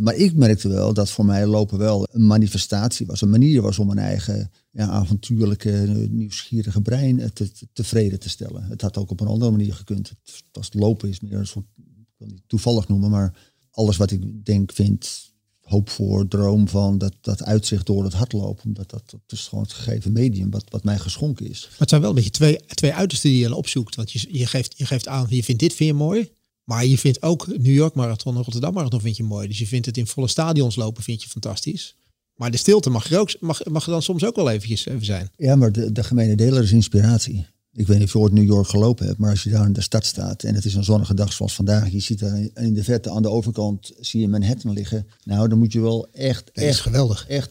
[0.00, 3.20] Maar ik merkte wel dat voor mij lopen wel een manifestatie was.
[3.20, 5.70] Een manier was om mijn eigen ja, avontuurlijke,
[6.10, 8.62] nieuwsgierige brein te, tevreden te stellen.
[8.62, 10.08] Het had ook op een andere manier gekund.
[10.08, 13.38] Het, was lopen is meer een soort, ik wil niet toevallig noemen, maar
[13.70, 15.31] alles wat ik denk, vind,
[15.72, 18.64] hoop voor, droom van, dat, dat uitzicht door het hardlopen.
[18.64, 21.66] Omdat dat, dat is gewoon het gegeven medium wat, wat mij geschonken is.
[21.70, 23.94] Maar het zijn wel een beetje twee, twee uitersten die je opzoekt.
[23.94, 26.30] Want je, je, geeft, je geeft aan, je vindt dit vind je mooi.
[26.64, 29.48] Maar je vindt ook New York Marathon en Rotterdam Marathon vind je mooi.
[29.48, 31.96] Dus je vindt het in volle stadions lopen vind je fantastisch.
[32.36, 35.04] Maar de stilte mag er, ook, mag, mag er dan soms ook wel eventjes even
[35.04, 35.30] zijn.
[35.36, 37.46] Ja, maar de, de gemene deler is inspiratie.
[37.74, 39.72] Ik weet niet of je ooit New York gelopen hebt, maar als je daar in
[39.72, 42.74] de stad staat en het is een zonnige dag zoals vandaag, je ziet daar in
[42.74, 45.06] de verte aan de overkant zie je Manhattan liggen.
[45.24, 47.26] Nou, dan moet je wel echt, echt geweldig.
[47.28, 47.50] Echt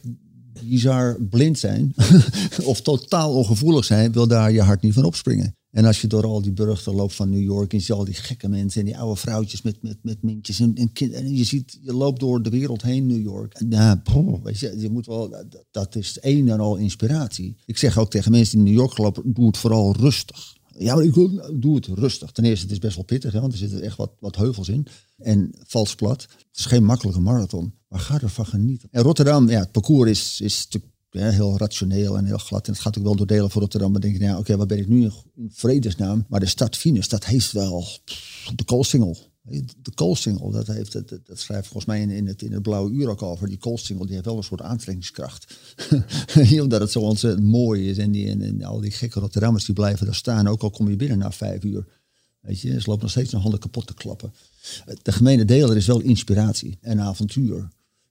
[0.63, 1.93] bizar blind zijn
[2.63, 5.55] of totaal ongevoelig zijn, wil daar je hart niet van opspringen.
[5.71, 8.05] En als je door al die burchten loopt van New York en je ziet al
[8.05, 11.43] die gekke mensen en die oude vrouwtjes met, met, met mintjes en, en, en je
[11.43, 13.61] ziet, je loopt door de wereld heen New York.
[13.61, 13.99] Nou,
[14.43, 15.35] weet je, moet wel,
[15.71, 17.55] dat, is één en al inspiratie.
[17.65, 20.59] Ik zeg ook tegen mensen die in New York lopen, doe het vooral rustig.
[20.77, 21.13] Ja, maar ik
[21.61, 22.31] doe het rustig.
[22.31, 24.69] Ten eerste, het is best wel pittig, hè, want er zitten echt wat, wat heuvels
[24.69, 24.87] in.
[25.17, 26.21] En vals plat.
[26.21, 28.89] Het is geen makkelijke marathon, maar ga ervan genieten.
[28.91, 30.67] En Rotterdam, ja, het parcours is, is
[31.19, 32.67] heel rationeel en heel glad.
[32.67, 33.91] En het gaat ook wel door delen voor Rotterdam.
[33.91, 36.25] Maar denk je, ja, oké, waar ben ik nu in vredesnaam?
[36.27, 37.87] Maar de stad Venus, dat heeft wel
[38.55, 39.17] de koolsingel.
[39.81, 42.91] De koolsingel, dat, heeft, dat, dat schrijft volgens mij in, in, het, in het blauwe
[42.91, 43.47] uur ook over.
[43.47, 45.57] Die koolsingel, die heeft wel een soort aantrekkingskracht.
[46.61, 47.97] Omdat het zo ontzettend mooi is.
[47.97, 50.47] En, die, en, al die gekke Rotterdammers die blijven daar staan.
[50.47, 51.85] Ook al kom je binnen na vijf uur.
[52.41, 54.33] Weet je, ze lopen nog steeds een handen kapot te klappen.
[55.01, 57.69] De gemene deler is wel inspiratie en avontuur.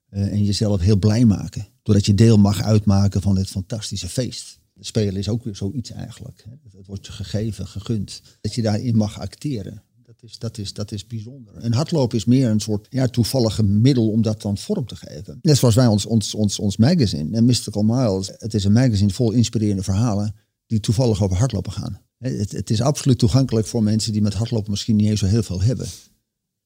[0.09, 1.67] Uh, en jezelf heel blij maken.
[1.83, 4.59] Doordat je deel mag uitmaken van dit fantastische feest.
[4.79, 6.45] Spelen is ook weer zoiets eigenlijk.
[6.71, 8.21] Het wordt je gegeven, gegund.
[8.41, 9.83] Dat je daarin mag acteren.
[10.05, 11.55] Dat is, dat, is, dat is bijzonder.
[11.55, 15.39] En hardlopen is meer een soort ja, toevallige middel om dat dan vorm te geven.
[15.41, 18.31] Net zoals wij ons, ons, ons, ons magazine, Mystical Miles.
[18.37, 22.01] Het is een magazine vol inspirerende verhalen die toevallig over hardlopen gaan.
[22.17, 25.43] Het, het is absoluut toegankelijk voor mensen die met hardlopen misschien niet eens zo heel
[25.43, 25.87] veel hebben.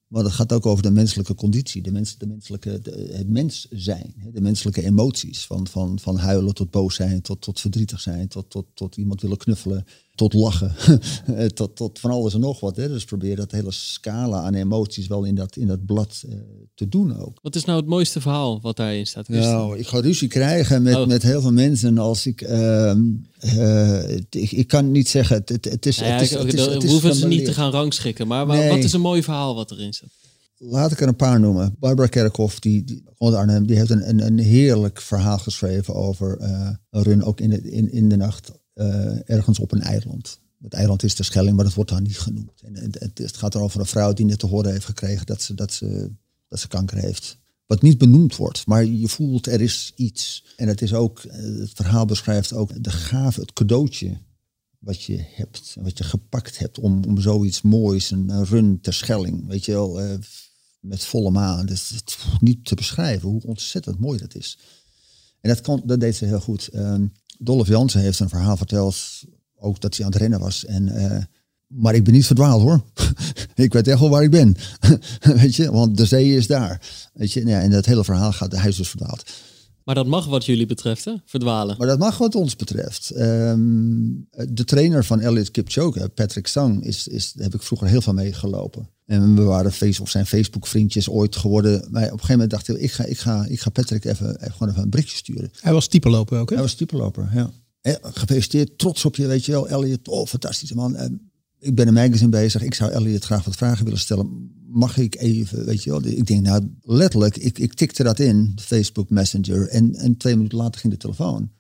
[0.07, 2.69] Maar het gaat ook over de menselijke conditie, de, mens, de menselijke,
[3.11, 5.45] het mens zijn, de menselijke emoties.
[5.45, 9.21] Van, van, van huilen tot boos zijn, tot, tot verdrietig zijn, tot, tot, tot iemand
[9.21, 9.85] willen knuffelen,
[10.15, 10.75] tot lachen,
[11.53, 12.75] tot, tot van alles en nog wat.
[12.75, 12.87] Hè.
[12.87, 16.35] Dus probeer dat hele scala aan emoties wel in dat, in dat blad uh,
[16.75, 17.39] te doen ook.
[17.41, 19.27] Wat is nou het mooiste verhaal wat daarin staat?
[19.27, 21.07] Nou, ik ga ruzie krijgen met, oh.
[21.07, 22.41] met heel veel mensen als ik...
[22.41, 22.93] Uh,
[23.41, 25.97] uh, ik, ik kan niet zeggen, het, het, het is...
[25.97, 28.27] Nou ja, het is, het is, het is, we hoeven ze niet te gaan rangschikken,
[28.27, 28.69] maar nee.
[28.69, 30.09] wat is een mooi verhaal wat erin staat?
[30.57, 31.75] laat ik er een paar noemen.
[31.79, 36.37] Barbara Kerkhoff, die, die, Arnhem, die heeft een, een, een heerlijk verhaal geschreven over
[36.89, 40.39] run ook in de, in, in de nacht uh, ergens op een eiland.
[40.61, 42.61] Het eiland is de Schelling, maar dat wordt daar niet genoemd.
[42.61, 45.41] En het, het gaat er over een vrouw die net te horen heeft gekregen dat
[45.41, 46.11] ze, dat ze,
[46.47, 47.37] dat ze kanker heeft.
[47.65, 50.45] Wat niet benoemd wordt, maar je voelt er is iets.
[50.55, 54.17] En het is ook, het verhaal beschrijft ook de gave, het cadeautje
[54.85, 59.47] wat je hebt, wat je gepakt hebt om, om zoiets moois, een, run ter Schelling,
[59.47, 60.17] weet je wel, uh,
[60.79, 61.65] met volle maan.
[61.65, 64.57] Dus het niet te beschrijven hoe ontzettend mooi dat is.
[65.41, 66.69] En dat, kon, dat deed ze heel goed.
[66.73, 66.95] Uh,
[67.39, 68.97] Dolph Jansen heeft een verhaal verteld,
[69.55, 70.65] ook dat hij aan het rennen was.
[70.65, 71.23] En, uh,
[71.67, 72.83] maar ik ben niet verdwaald hoor.
[73.55, 74.55] ik weet echt wel waar ik ben.
[75.41, 76.81] weet je, want de zee is daar.
[77.13, 79.23] Weet je, ja, en dat hele verhaal gaat, hij is dus verdwaald.
[79.83, 81.13] Maar dat mag wat jullie betreft, hè?
[81.25, 81.77] Verdwalen.
[81.77, 83.11] Maar dat mag wat ons betreft.
[83.17, 88.01] Um, de trainer van Elliot Kipchoge, Patrick Sang, is, is, daar heb ik vroeger heel
[88.01, 88.89] veel mee gelopen.
[89.05, 91.87] En we waren face, of zijn Facebook vriendjes ooit geworden.
[91.91, 94.35] Maar op een gegeven moment dacht ik, ik ga, ik ga, ik ga Patrick even,
[94.35, 95.51] even, gewoon even een berichtje sturen.
[95.59, 96.55] Hij was typeloper ook, hè?
[96.55, 97.51] Hij was typeloper, ja.
[97.81, 99.67] En gefeliciteerd, trots op je, weet je wel.
[99.67, 100.95] Elliot, oh, fantastische man.
[100.95, 102.61] En ik ben een magazine bezig.
[102.61, 104.51] Ik zou Elliot graag wat vragen willen stellen.
[104.67, 106.05] Mag ik even, weet je wel?
[106.05, 109.67] Ik denk, nou, letterlijk, ik, ik tikte dat in, Facebook Messenger.
[109.67, 111.51] En, en twee minuten later ging de telefoon.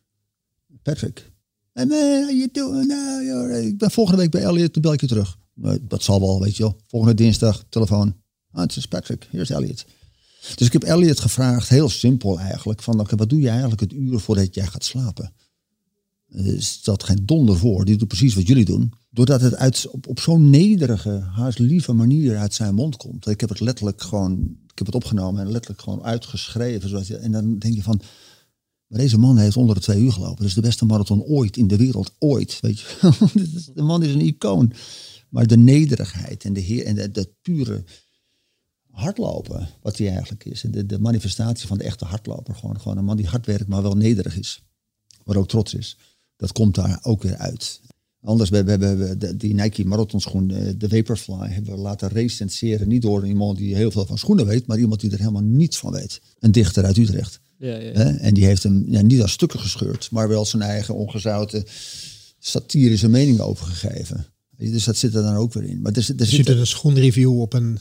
[0.81, 1.31] Patrick.
[1.73, 2.87] Hey man, how you doing?
[2.87, 5.37] Nou, ik ben volgende week bij Elliot, dan bel ik je terug.
[5.81, 6.75] Dat zal wel, weet je wel.
[6.87, 8.15] Volgende dinsdag, telefoon.
[8.51, 9.85] Ah, het is Patrick, hier is Elliot.
[10.55, 13.93] Dus ik heb Elliot gevraagd, heel simpel eigenlijk, van oké, wat doe je eigenlijk het
[13.93, 15.33] uur voordat jij gaat slapen?
[16.57, 17.85] stelt geen donder voor.
[17.85, 18.93] Die doet precies wat jullie doen.
[19.09, 23.27] Doordat het uit, op, op zo'n nederige, haast lieve manier uit zijn mond komt.
[23.27, 26.89] Ik heb het letterlijk gewoon, ik heb het opgenomen en letterlijk gewoon uitgeschreven.
[26.89, 28.01] Zoals je, en dan denk je van,
[28.87, 30.37] maar deze man heeft onder de twee uur gelopen.
[30.37, 32.11] Dat is de beste marathon ooit in de wereld.
[32.19, 33.11] Ooit, weet je.
[33.75, 34.73] de man is een icoon.
[35.29, 37.83] Maar de nederigheid en de, heer, en de, pure
[38.89, 40.61] hardlopen, wat hij eigenlijk is.
[40.61, 42.55] De, de manifestatie van de echte hardloper.
[42.55, 44.63] Gewoon, gewoon een man die hard werkt, maar wel nederig is.
[45.23, 45.97] Maar ook trots is.
[46.35, 47.81] Dat komt daar ook weer uit.
[48.21, 52.87] Anders hebben we die Nike marathonschoen, eh, de Vaporfly, hebben we laten recenseren.
[52.87, 55.77] Niet door iemand die heel veel van schoenen weet, maar iemand die er helemaal niets
[55.77, 56.21] van weet.
[56.39, 57.39] Een dichter uit Utrecht.
[57.57, 57.93] Ja, ja.
[57.93, 61.63] En die heeft hem ja, niet als stukken gescheurd, maar wel zijn eigen ongezouten
[62.39, 64.25] satirische mening overgegeven.
[64.57, 65.81] Dus dat zit er dan ook weer in.
[65.81, 67.79] Maar er, er zit een schoenreview op een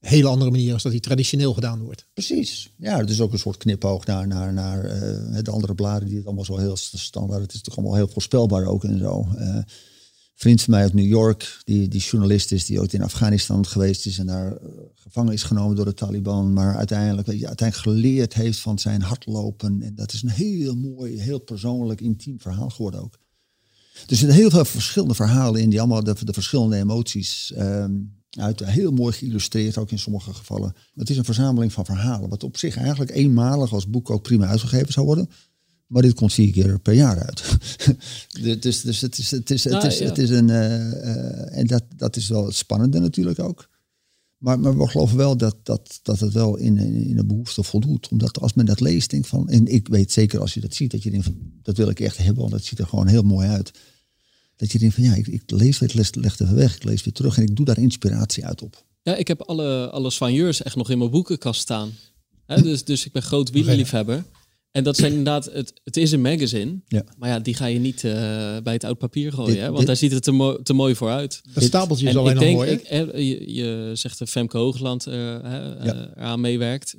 [0.00, 2.06] hele andere manier als dat die traditioneel gedaan wordt.
[2.12, 2.72] Precies.
[2.76, 6.16] Ja, het is ook een soort knipoog naar, naar, naar uh, de andere bladen die
[6.16, 7.42] het allemaal zo heel standaard.
[7.42, 9.26] Het is toch allemaal heel voorspelbaar ook en zo.
[9.38, 9.58] Uh,
[10.34, 14.06] vriend van mij uit New York, die, die journalist is, die ooit in Afghanistan geweest
[14.06, 17.88] is en daar uh, gevangen is genomen door de Taliban, maar uiteindelijk, weet je, uiteindelijk
[17.88, 19.82] geleerd heeft van zijn hardlopen.
[19.82, 23.18] En dat is een heel mooi, heel persoonlijk, intiem verhaal geworden ook.
[24.06, 28.14] Dus er zitten heel veel verschillende verhalen in die allemaal de, de verschillende emoties um,
[28.30, 30.74] uit, heel mooi geïllustreerd, ook in sommige gevallen.
[30.94, 34.46] Het is een verzameling van verhalen, wat op zich eigenlijk eenmalig als boek ook prima
[34.46, 35.28] uitgegeven zou worden.
[35.86, 37.56] Maar dit komt vier keer per jaar uit.
[38.62, 40.48] dus, dus het is, het is, het is, het is een.
[40.48, 43.68] Uh, en dat, dat is wel het spannende natuurlijk ook.
[44.46, 48.08] Maar, maar we geloven wel dat, dat, dat het wel in, in, een behoefte voldoet.
[48.08, 49.48] Omdat als men dat leest, denkt van.
[49.48, 51.36] En ik weet zeker als je dat ziet, dat je denkt van.
[51.62, 53.70] Dat wil ik echt hebben, want dat ziet er gewoon heel mooi uit.
[54.56, 57.04] Dat je denkt van ja, ik, ik lees weer, leg, leg even weg, ik lees
[57.04, 58.84] weer terug en ik doe daar inspiratie uit op.
[59.02, 61.92] Ja, ik heb alle, alle soigneurs echt nog in mijn boekenkast staan.
[62.46, 64.24] dus, dus ik ben groot wielerliefhebber.
[64.76, 67.04] En dat zijn inderdaad, het, het is een magazine, ja.
[67.18, 68.12] maar ja, die ga je niet uh,
[68.62, 69.70] bij het oud papier gooien, hè?
[69.70, 71.40] want daar ziet het te, mo te mooi voor uit.
[71.52, 72.70] Dat stapeltje is alleen al mooi.
[72.70, 76.10] Ik, je, je zegt dat Femke Hoogland uh, ja.
[76.16, 76.96] eraan meewerkt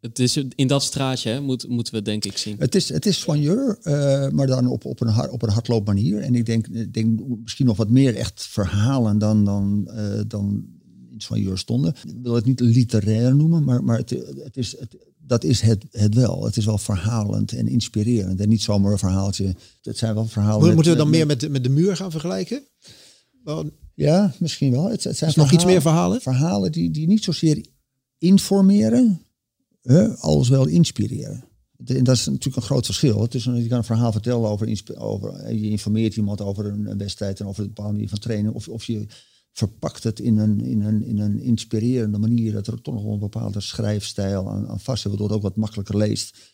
[0.00, 2.56] het is in dat straatje hè, moet, moeten we denk ik zien.
[2.58, 6.20] Het is, het is soigneur, uh, maar dan op, op, een, op een hardloop manier.
[6.20, 9.90] En ik denk, denk misschien nog wat meer echt verhalen dan, dan,
[10.26, 10.66] dan
[11.14, 11.94] in soigneur stonden.
[12.04, 14.96] Ik wil het niet literair noemen, maar, maar het, het is, het,
[15.26, 16.44] dat is het, het wel.
[16.44, 18.40] Het is wel verhalend en inspirerend.
[18.40, 19.54] En niet zomaar een verhaaltje.
[19.82, 20.74] Het zijn wel verhalen.
[20.74, 22.62] Moeten we dan meer met de, met de muur gaan vergelijken?
[23.94, 24.90] Ja, misschien wel.
[24.90, 26.20] Het, het zijn nog iets meer verhalen?
[26.20, 27.66] Verhalen die, die niet zozeer
[28.18, 29.20] informeren,
[30.18, 31.44] alles wel inspireren.
[31.84, 33.26] En dat is natuurlijk een groot verschil.
[33.26, 37.46] Tussen, je kan een verhaal vertellen over, over je informeert iemand over een wedstrijd en
[37.46, 38.52] over het bepaalde manier van trainen.
[38.52, 39.06] Of, of je
[39.54, 42.52] verpakt het in een, in, een, in een inspirerende manier.
[42.52, 45.10] Dat er toch nog een bepaalde schrijfstijl aan, aan vast zit.
[45.10, 46.52] Waardoor het ook wat makkelijker leest.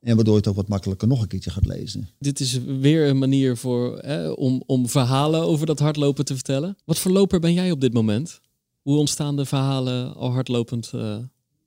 [0.00, 2.08] En waardoor je het ook wat makkelijker nog een keertje gaat lezen.
[2.18, 6.76] Dit is weer een manier voor, hè, om, om verhalen over dat hardlopen te vertellen.
[6.84, 8.40] Wat voor loper ben jij op dit moment?
[8.82, 11.16] Hoe ontstaan de verhalen al hardlopend uh,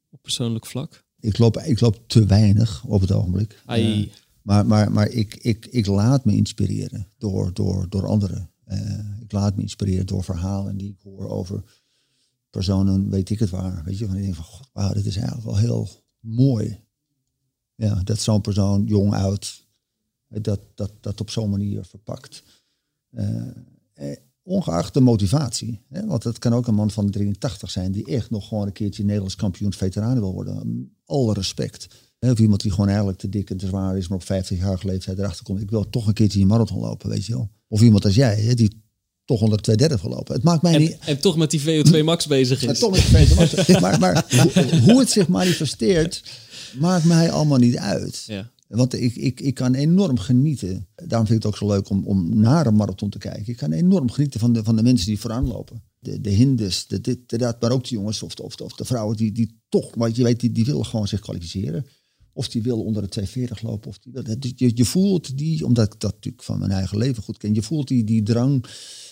[0.09, 1.03] op persoonlijk vlak?
[1.19, 3.61] Ik loop, ik loop te weinig op het ogenblik.
[3.69, 4.07] Uh,
[4.41, 8.50] maar maar, maar ik, ik, ik laat me inspireren door, door, door anderen.
[8.71, 11.63] Uh, ik laat me inspireren door verhalen die ik hoor over
[12.49, 13.83] personen weet ik het waar.
[13.83, 16.79] Weet je, van ik denk van, god, dit is eigenlijk wel heel mooi.
[17.75, 19.67] Ja, dat zo'n persoon, jong, oud,
[20.27, 22.43] dat, dat, dat op zo'n manier verpakt.
[23.09, 23.47] Eh,
[24.43, 25.81] ongeacht de motivatie.
[25.89, 26.05] Hè?
[26.05, 29.03] Want het kan ook een man van 83 zijn die echt nog gewoon een keertje
[29.03, 30.95] Nederlands kampioen veteranen wil worden.
[31.05, 31.87] Alle respect.
[32.19, 34.81] Of iemand die gewoon eigenlijk te dik en te zwaar is, maar op 50 jaar
[34.83, 35.61] leeftijd erachter komt.
[35.61, 37.49] Ik wil toch een keertje een marathon lopen, weet je wel.
[37.71, 38.81] Of iemand als jij, hè, die
[39.25, 40.35] toch onder 230 wil lopen.
[40.35, 40.97] Het maakt mij en, niet...
[40.99, 42.67] En toch met die VO2 max bezig is.
[42.67, 43.79] En toch met die VO2 max.
[43.79, 46.23] maar maar hoe, hoe, het zich manifesteert,
[46.79, 48.23] maakt mij allemaal niet uit.
[48.27, 48.51] Ja.
[48.67, 50.87] Want ik, ik, ik kan enorm genieten.
[50.95, 53.47] Daarom vind ik het ook zo leuk om, om naar een marathon te kijken.
[53.47, 55.83] Ik kan enorm genieten van de, van de mensen die vooraan lopen.
[55.99, 58.63] De, de hindes, de, dit, de, dat, maar ook de jongens of de, of de,
[58.63, 61.85] of de vrouwen die, die toch, want je weet, die, die willen gewoon zich kwalificeren.
[62.33, 63.89] Of die willen onder de 240 lopen.
[63.89, 63.99] Of
[64.39, 67.53] die, je, je voelt die, omdat ik dat natuurlijk van mijn eigen leven goed ken,
[67.53, 68.65] je voelt die, die drang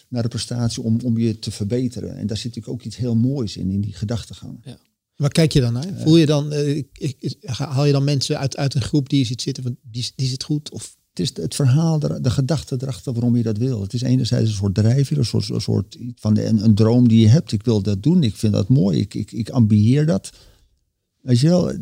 [0.10, 2.16] naar de prestatie om, om je te verbeteren.
[2.16, 4.60] En daar zit natuurlijk ook iets heel moois in, in die gedachtegang.
[4.64, 4.78] Ja.
[5.16, 5.88] Waar kijk je dan naar?
[5.96, 6.84] Voel je dan, uh,
[7.46, 10.28] haal je dan mensen uit, uit een groep die je ziet zitten van die, die
[10.28, 10.72] zit goed?
[10.72, 10.98] Of?
[11.10, 13.82] Het is het verhaal, de, gedachte erachter waarom je dat wil.
[13.82, 17.08] Het is enerzijds een soort drijfveer, een soort, een soort van de, een, een, droom
[17.08, 17.52] die je hebt.
[17.52, 20.30] Ik wil dat doen, ik vind dat mooi, ik, ik, ik ambieer dat.
[21.30, 21.74] Weet je wel,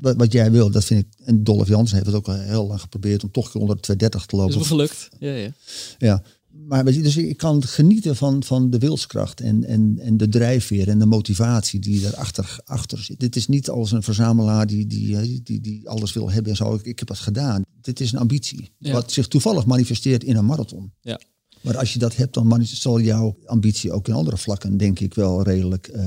[0.00, 1.06] wat, wat jij wil, dat vind ik.
[1.24, 4.26] En Dolph Jansen heeft het ook al heel lang geprobeerd om toch onder de 230
[4.26, 4.50] te lopen.
[4.50, 5.08] Is wel gelukt.
[5.18, 5.52] Ja, ja.
[5.98, 6.22] ja
[6.66, 10.28] maar weet je, dus ik kan genieten van, van de wilskracht en, en, en de
[10.28, 13.20] drijfveer en de motivatie die daarachter achter zit.
[13.20, 16.74] Dit is niet als een verzamelaar die, die, die, die alles wil hebben en zo.
[16.74, 17.62] Ik, ik heb het gedaan.
[17.80, 18.70] Dit is een ambitie.
[18.78, 20.92] Wat zich toevallig manifesteert in een marathon.
[21.00, 21.20] Ja.
[21.60, 25.14] Maar als je dat hebt, dan zal jouw ambitie ook in andere vlakken, denk ik,
[25.14, 26.02] wel redelijk, uh,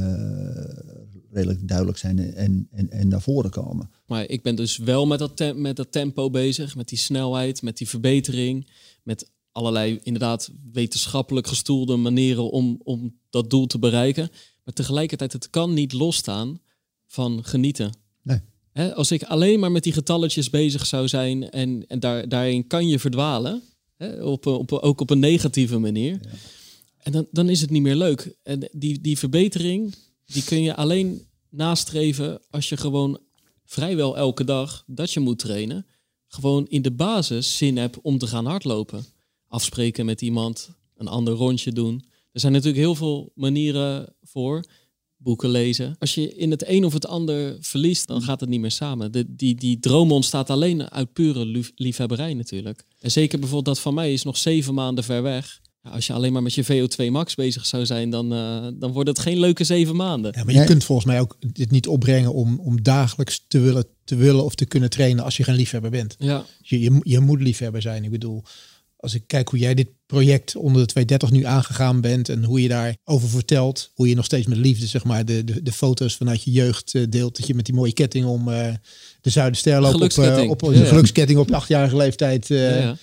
[1.31, 3.89] redelijk duidelijk zijn en, en, en naar voren komen.
[4.05, 7.77] Maar ik ben dus wel met dat, met dat tempo bezig, met die snelheid, met
[7.77, 8.67] die verbetering,
[9.03, 14.29] met allerlei inderdaad wetenschappelijk gestoelde manieren om, om dat doel te bereiken.
[14.63, 16.59] Maar tegelijkertijd, het kan niet losstaan
[17.07, 17.97] van genieten.
[18.21, 18.93] Nee.
[18.93, 22.87] als ik alleen maar met die getalletjes bezig zou zijn en, en daar, daarin kan
[22.87, 23.61] je verdwalen,
[24.21, 26.19] op, op, ook op een negatieve manier.
[26.21, 26.29] Ja.
[26.97, 28.35] En dan, dan is het niet meer leuk.
[28.43, 29.95] En die, die verbetering,
[30.33, 33.19] die kun je alleen nastreven als je gewoon
[33.65, 35.85] vrijwel elke dag dat je moet trainen,
[36.27, 39.05] gewoon in de basis zin hebt om te gaan hardlopen
[39.49, 42.03] afspreken met iemand, een ander rondje doen.
[42.31, 44.63] Er zijn natuurlijk heel veel manieren voor.
[45.21, 45.95] Boeken lezen.
[45.99, 49.11] Als je in het een of het ander verliest, dan gaat het niet meer samen.
[49.11, 52.83] De, die, die droom ontstaat alleen uit pure liefhebberij natuurlijk.
[52.99, 55.61] En zeker bijvoorbeeld dat van mij is nog zeven maanden ver weg.
[55.81, 59.09] Als je alleen maar met je VO2 max bezig zou zijn, dan, uh, dan wordt
[59.09, 60.33] het geen leuke zeven maanden.
[60.35, 63.85] Ja, maar je kunt volgens mij ook dit niet opbrengen om, om dagelijks te willen,
[64.03, 66.15] te willen of te kunnen trainen als je geen liefhebber bent.
[66.19, 66.45] Ja.
[66.61, 68.03] Je, je, je moet liefhebber zijn.
[68.03, 68.43] Ik bedoel,
[68.95, 72.61] als ik kijk hoe jij dit project onder de 230 nu aangegaan bent en hoe
[72.61, 76.15] je daarover vertelt, hoe je nog steeds met liefde zeg maar de, de, de foto's
[76.15, 78.73] vanuit je jeugd uh, deelt, dat je met die mooie ketting om uh,
[79.21, 82.97] de Zuiderster loopt op, uh, op een geluksketting op achtjarige leeftijd ja,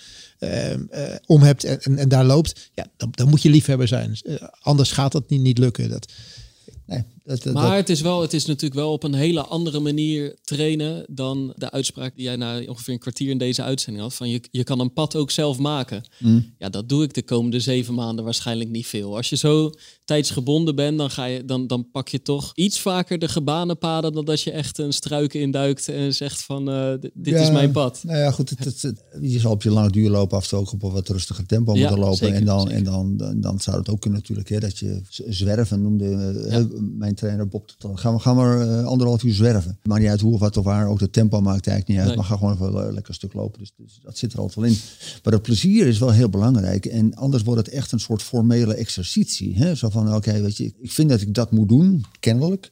[1.27, 4.19] om hebt en, en, daar loopt, ja, dan, dan moet je liefhebber zijn.
[4.61, 5.91] anders gaat dat niet, niet lukken.
[5.91, 6.13] Dat,
[6.87, 7.05] nee,
[7.53, 11.53] maar het is wel, het is natuurlijk wel op een hele andere manier trainen dan
[11.57, 14.15] de uitspraak die jij na ongeveer een kwartier in deze uitzending had.
[14.15, 16.03] Van je, je kan een pad ook zelf maken.
[16.19, 16.55] Mm.
[16.59, 19.17] Ja, dat doe ik de komende zeven maanden waarschijnlijk niet veel.
[19.17, 19.71] Als je zo
[20.05, 24.13] tijdsgebonden bent, dan, ga je, dan, dan pak je toch iets vaker de gebanen paden
[24.13, 28.01] dan dat je echt een struiken induikt en zegt van uh, dit is mijn pad.
[28.05, 28.51] Nou ja, goed.
[28.51, 31.09] Het, het, je zal op je lange duur lopen af en ook op een wat
[31.09, 32.35] rustiger tempo ja, moeten lopen.
[32.35, 36.05] en, dan, en dan, dan, zou het ook kunnen natuurlijk, hè, dat je zwerven noemde
[36.47, 37.75] uh, mijn trainer Bob.
[37.79, 39.79] Dan gaan we, gaan we uh, anderhalf uur zwerven.
[39.83, 40.89] Maar niet uit hoe of wat of waar.
[40.89, 42.07] Ook de tempo maakt eigenlijk niet uit.
[42.07, 42.17] Nee.
[42.17, 43.59] Maar ga gewoon even een lekker stuk lopen.
[43.59, 44.79] Dus, dus, dat zit er altijd wel in.
[45.23, 46.87] Maar het plezier is wel heel belangrijk.
[46.87, 49.57] En anders wordt het echt een soort formele exercitie.
[49.57, 49.75] Hè?
[49.75, 52.69] Zo van, oké, weet je, ik vind dat ik dat moet doen, kennelijk.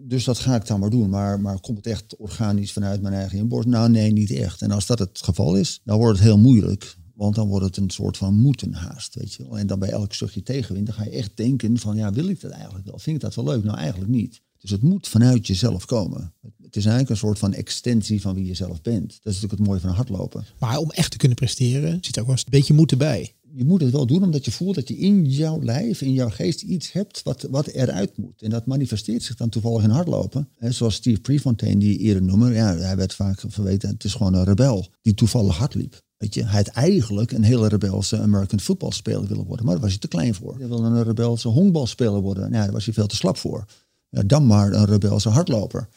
[0.00, 1.08] Dus dat ga ik dan maar doen.
[1.08, 3.68] Maar, maar komt het echt organisch vanuit mijn eigen inborst?
[3.68, 4.62] Nou, nee, niet echt.
[4.62, 6.96] En als dat het geval is, dan wordt het heel moeilijk.
[7.18, 9.58] Want dan wordt het een soort van moeten haast, weet je wel.
[9.58, 12.40] En dan bij elk stukje tegenwind, dan ga je echt denken van, ja, wil ik
[12.40, 12.98] dat eigenlijk wel?
[12.98, 13.64] Vind ik dat wel leuk?
[13.64, 14.42] Nou, eigenlijk niet.
[14.58, 16.32] Dus het moet vanuit jezelf komen.
[16.62, 19.08] Het is eigenlijk een soort van extensie van wie je zelf bent.
[19.08, 20.44] Dat is natuurlijk het mooie van hardlopen.
[20.58, 23.34] Maar om echt te kunnen presteren, zit ook wel eens een beetje moeten bij.
[23.54, 26.30] Je moet het wel doen omdat je voelt dat je in jouw lijf, in jouw
[26.30, 28.42] geest iets hebt wat, wat eruit moet.
[28.42, 30.48] En dat manifesteert zich dan toevallig in hardlopen.
[30.58, 32.52] zoals Steve Prefontaine, die eerder noemde.
[32.52, 36.06] Ja, hij werd vaak verweten, het is gewoon een rebel die toevallig hard liep.
[36.18, 39.92] Weet je, hij had eigenlijk een hele rebelse American voetbalspeler willen worden, maar daar was
[39.92, 40.58] hij te klein voor.
[40.58, 43.64] Hij wilde een rebelse honkbalspeler worden, nou, daar was hij veel te slap voor.
[44.10, 45.88] Dan maar een rebelse hardloper.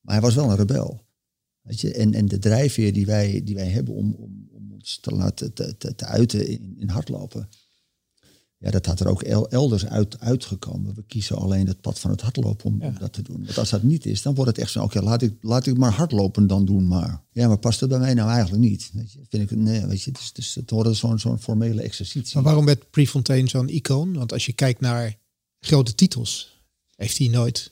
[0.00, 1.00] Maar hij was wel een rebel.
[1.60, 1.92] Weet je?
[1.92, 5.52] En, en de drijfveer die wij, die wij hebben om, om, om ons te laten
[5.52, 7.48] te, te, te uiten in, in hardlopen.
[8.66, 10.94] Ja, dat had er ook el- elders uit, uitgekomen.
[10.94, 13.44] We kiezen alleen het pad van het hardlopen om, dat te doen.
[13.44, 15.76] Want als dat niet is, dan wordt het echt zo, oké, laat, ik, laat ik
[15.76, 17.22] maar hardlopen dan doen maar.
[17.30, 18.90] Ja, maar past het bij mij nou eigenlijk niet?
[18.92, 22.34] Weet je, vind ik, nee, weet je, is, dus het wordt zo'n zo'n formele exercitie.
[22.34, 24.12] Maar waarom werd Prefontaine zo'n icoon?
[24.14, 25.18] Want als je kijkt naar
[25.60, 26.60] grote titels,
[26.96, 27.70] heeft hij nooit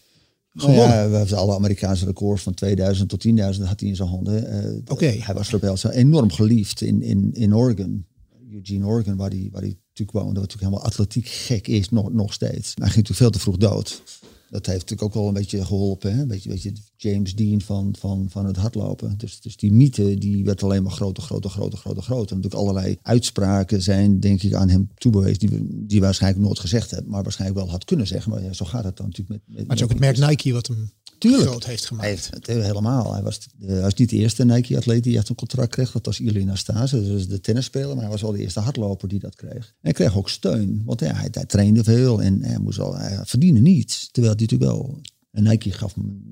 [0.52, 3.32] Nou ja, we hebben alle Amerikaanse records van 2000 tot 10.000
[3.62, 4.46] had hij in zijn handen.
[4.46, 5.06] Eh, Oké.
[5.06, 8.06] Hij was rebel, enorm geliefd in, in, in Oregon.
[8.50, 10.40] Eugene, Oregon, waar hij, waar hij natuurlijk woonde.
[10.40, 12.76] Wat natuurlijk helemaal atletiek gek is, nog, nog steeds.
[12.76, 14.02] Maar hij ging natuurlijk veel te vroeg dood.
[14.50, 16.14] Dat heeft natuurlijk ook wel een beetje geholpen.
[16.14, 16.20] Hè?
[16.20, 19.14] Een beetje, beetje James Dean van, van, van het hardlopen.
[19.18, 22.36] Dus, dus die mythe die werd alleen maar groter, groter, groter, groter, groter.
[22.36, 25.38] En natuurlijk allerlei uitspraken zijn denk ik aan hem toebewezen.
[25.38, 27.10] Die, die waarschijnlijk nooit gezegd hebben.
[27.10, 28.30] Maar waarschijnlijk wel had kunnen zeggen.
[28.30, 29.56] Maar ja, zo gaat het dan natuurlijk met...
[29.56, 30.90] met Maar het is ook het merk Nike wat hem
[31.30, 31.48] Tuurlijk.
[31.48, 32.04] groot heeft gemaakt.
[32.06, 33.12] Hij heeft het helemaal.
[33.12, 35.90] Hij was, de- hij was niet de eerste Nike-atleet die echt een contract kreeg.
[35.92, 37.88] Dat was Ilie Nastase, was de tennisspeler.
[37.94, 39.54] Maar hij was wel de eerste hardloper die dat kreeg.
[39.66, 40.82] En hij kreeg ook steun.
[40.84, 44.08] Want ja, hij, hij trainde veel en hij, moest al, hij verdiende niets.
[44.10, 45.00] Terwijl hij natuurlijk wel...
[45.30, 46.22] En Nike gaf hem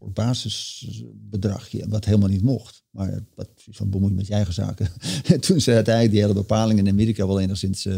[0.00, 2.82] soort basisbedragje, wat helemaal niet mocht.
[2.90, 4.88] Maar wat van bemoei met je eigen zaken.
[5.24, 7.96] En toen ze uiteindelijk die hele bepaling in Amerika wel enigszins, eh,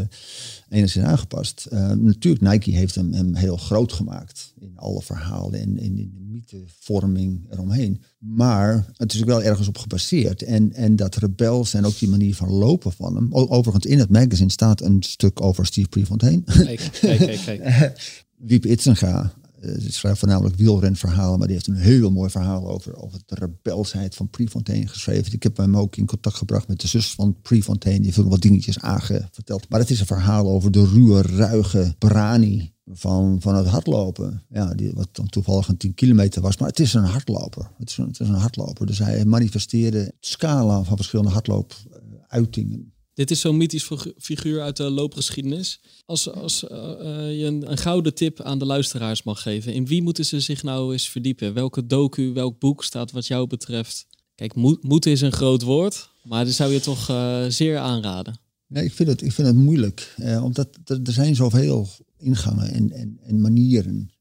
[0.69, 1.65] enigszins aangepast.
[1.65, 6.11] Eh, natuurlijk, Nike heeft hem, hem heel groot gemaakt in alle verhalen en in, in
[6.13, 8.01] de mythevorming eromheen.
[8.17, 10.41] Maar het is ook wel ergens op gebaseerd.
[10.41, 13.27] En, en dat rebels en ook die manier van lopen van hem.
[13.31, 16.41] O- Overigens, in het magazine staat een stuk over Steve Prefontaine.
[16.43, 17.61] Kijk, kijk, kijk.
[17.61, 18.21] kijk.
[18.37, 19.33] Wiep Itzenga
[19.63, 23.35] eh, die schrijft voornamelijk wielrenverhalen, maar die heeft een heel mooi verhaal over, over de
[23.35, 25.33] rebelsheid van Prefontaine geschreven.
[25.33, 27.99] Ik heb hem ook in contact gebracht met de zus van Prefontaine.
[27.99, 29.69] Die heeft wat dingetjes aangeverteld.
[29.69, 34.43] Maar het is een verhaal over de ruwe, ruige brani van, van het hardlopen.
[34.49, 36.57] Ja, die, wat dan toevallig een 10 kilometer was.
[36.57, 37.69] Maar het is een hardloper.
[37.77, 38.85] Het is een, het is een hardloper.
[38.85, 42.92] Dus hij manifesteerde scala van verschillende hardloopuitingen.
[43.13, 45.79] Dit is zo'n mythisch figu- figuur uit de loopgeschiedenis.
[46.05, 49.85] Als, als eh, eh, je een, een gouden tip aan de luisteraars mag geven, in
[49.85, 51.53] wie moeten ze zich nou eens verdiepen?
[51.53, 54.07] Welke docu, welk boek staat wat jou betreft?
[54.35, 58.39] Kijk, moed, moed is een groot woord, maar dat zou je toch eh, zeer aanraden.
[58.67, 60.15] Nee, ik vind het, ik vind het moeilijk.
[60.41, 64.12] omdat er, er zijn zoveel ingangen en, en, en manieren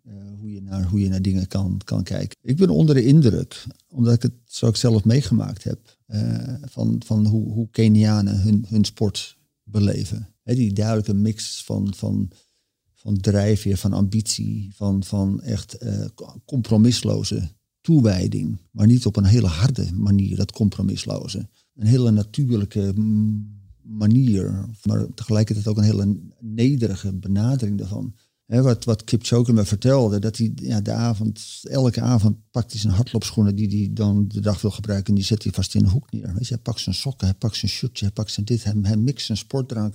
[0.52, 2.38] je naar, hoe je naar dingen kan, kan kijken.
[2.42, 7.02] Ik ben onder de indruk, omdat ik het zo ook zelf meegemaakt heb, eh, van,
[7.04, 10.28] van hoe, hoe Kenianen hun, hun sport beleven.
[10.44, 12.30] Die duidelijke mix van, van,
[12.94, 16.04] van drijfveer, van ambitie, van, van echt eh,
[16.44, 17.50] compromisloze
[17.80, 18.58] toewijding.
[18.70, 21.48] Maar niet op een hele harde manier, dat compromisloze.
[21.74, 22.92] Een hele natuurlijke
[23.82, 28.14] manier, maar tegelijkertijd ook een hele nederige benadering daarvan.
[28.46, 32.92] Wat, wat Kipchoge me vertelde, dat hij ja, de avond, elke avond pakt hij zijn
[32.92, 35.90] hardloopschoenen die hij dan de dag wil gebruiken en die zet hij vast in een
[35.90, 36.34] hoek neer.
[36.34, 38.74] Weet je, hij pakt zijn sokken, hij pakt zijn shirtje, hij pakt zijn dit, hij,
[38.82, 39.94] hij mixt zijn sportdrank.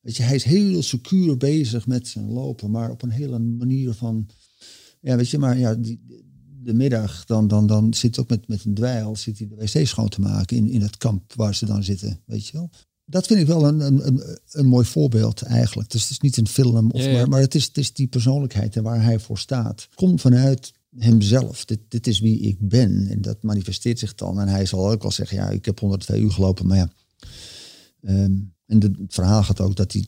[0.00, 3.94] Weet je, hij is heel secuur bezig met zijn lopen, maar op een hele manier
[3.94, 4.28] van,
[5.00, 6.00] ja, weet je, maar ja, die,
[6.62, 9.54] de middag, dan, dan, dan zit hij ook met, met een dweil, zit hij de
[9.54, 12.70] wc schoon te maken in, in het kamp waar ze dan zitten, weet je wel.
[13.08, 15.90] Dat vind ik wel een, een, een, een mooi voorbeeld eigenlijk.
[15.90, 17.16] Dus het is niet een film, of Ja, ja.
[17.16, 19.88] Maar, maar het, is, het is die persoonlijkheid en waar hij voor staat.
[19.94, 21.64] Komt vanuit hemzelf.
[21.64, 23.06] Dit, dit is wie ik ben.
[23.08, 24.40] En dat manifesteert zich dan.
[24.40, 26.90] En hij zal ook wel zeggen, ja, ik heb 102 uur gelopen, maar ja.
[28.02, 28.32] Ehm,
[28.66, 30.06] en het verhaal gaat ook dat hij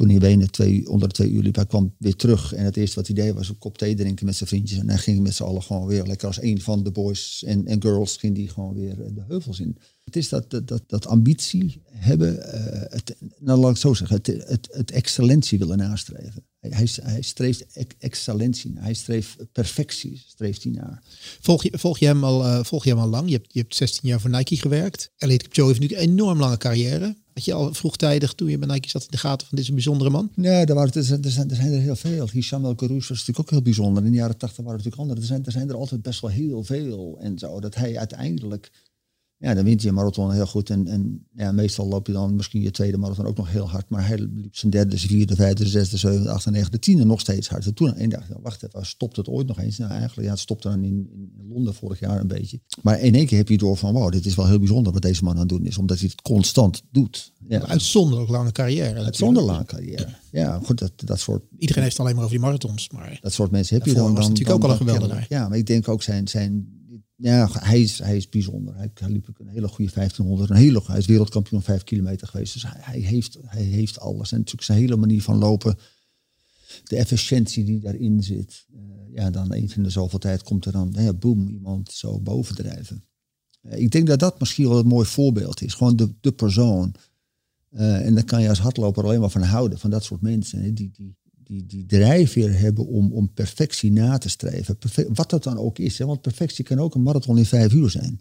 [0.00, 2.52] toen hij benen twee, onder de twee uur liep, kwam weer terug.
[2.52, 4.78] En het eerste wat hij deed was een kop thee drinken met zijn vriendjes.
[4.78, 7.66] En hij ging met z'n allen gewoon weer, lekker als een van de boys en,
[7.66, 9.78] en girls, ging die gewoon weer eh, de heuvels in.
[10.04, 14.26] Het is dat, dat, dat, ambitie hebben, eh, het, nou laat ik zo zeggen, het,
[14.26, 16.44] het, het excellentie willen nastreven.
[16.60, 18.80] Hij, hij, streeft ex- excellentie, na.
[18.80, 21.02] hij streeft perfectie, streeft hij naar.
[21.40, 23.28] Volg je, volg je, hem, al, eh, volg je hem al lang?
[23.28, 25.10] Je hebt, je hebt 16 jaar voor Nike gewerkt.
[25.16, 27.16] Elliot Kipchoge heeft natuurlijk een enorm lange carrière.
[27.44, 29.74] Je al vroegtijdig, toen je bij Nike zat, in de gaten van dit is een
[29.74, 30.30] bijzondere man?
[30.34, 32.28] Nee, er, waren, er, zijn, er, zijn, er heel veel.
[32.32, 34.04] Hisham El Karouche was natuurlijk ook heel bijzonder.
[34.04, 35.22] In de jaren tachtig waren er natuurlijk anderen.
[35.22, 37.18] Er zijn, er zijn er altijd best wel heel veel.
[37.20, 38.70] En zo, dat hij uiteindelijk...
[39.40, 40.70] Ja, dan wint je een marathon heel goed.
[40.70, 43.88] En, en ja, meestal loop je dan misschien je tweede marathon ook nog heel hard.
[43.88, 47.48] Maar hij liep zijn derde, zijn vierde, vijfde, zesde, zevende, achtste, negende, tiende nog steeds
[47.48, 47.66] hard.
[47.66, 49.78] En toen dag, nou, wacht even, stopt het ooit nog eens?
[49.78, 52.60] Nou, eigenlijk, ja, het stopte dan in, in Londen vorig jaar een beetje.
[52.82, 55.02] Maar in één keer heb je door van, wow, dit is wel heel bijzonder wat
[55.02, 55.78] deze man aan het doen is.
[55.78, 57.32] Omdat hij het constant doet.
[57.48, 59.04] Ja, Uitzonderlijk lange carrière.
[59.04, 60.08] Uitzonderlijk lange carrière.
[60.30, 62.90] Ja, goed, dat, dat soort Iedereen heeft het alleen maar over die marathons.
[62.90, 64.02] Maar dat soort mensen heb je dan.
[64.02, 65.26] was dan natuurlijk dan, ook al een geweldenaar.
[65.28, 66.28] Ja, maar ik denk ook zijn.
[66.28, 66.78] zijn
[67.20, 68.76] ja, hij is, hij is bijzonder.
[68.76, 70.50] Hij, hij liep een hele goede 1500.
[70.50, 72.52] Een hele, hij is wereldkampioen 5 kilometer geweest.
[72.52, 74.32] Dus hij, heeft, hij heeft alles.
[74.32, 75.78] En natuurlijk zijn hele manier van lopen.
[76.84, 78.66] De efficiëntie die daarin zit.
[78.72, 82.20] eh, ja, dan eens in de zoveel tijd komt er dan, ja, boem, iemand zo
[82.20, 83.04] bovendrijven.
[83.60, 85.74] Eh, ik denk dat dat misschien wel een mooi voorbeeld is.
[85.74, 86.94] Gewoon de, de persoon
[87.70, 90.74] Eh, en dan kan je als hardloper alleen maar van houden, van dat soort mensen.
[90.74, 91.16] Die, die,
[91.50, 94.78] die, die drijfveer hebben om, om perfectie na te streven.
[95.08, 95.98] Wat dat dan ook is.
[95.98, 98.20] Hè, want perfectie kan ook een marathon in vijf uur zijn.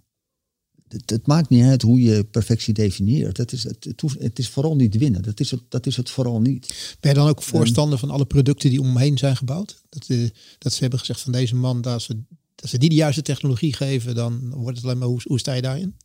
[0.87, 3.37] Het, het maakt niet uit hoe je perfectie definieert.
[3.37, 5.21] Het is, het, het, hoeft- het is vooral niet winnen.
[5.21, 6.97] Dat is, het, dat is het vooral niet.
[6.99, 9.81] Ben je dan ook voorstander van alle producten die om hem heen zijn gebouwd?
[9.89, 12.17] Dat, eh, dat ze hebben gezegd van deze man, dat ze,
[12.55, 15.53] dat ze die de juiste technologie geven, dan wordt het alleen maar, hoe, hoe sta
[15.53, 15.95] je daarin?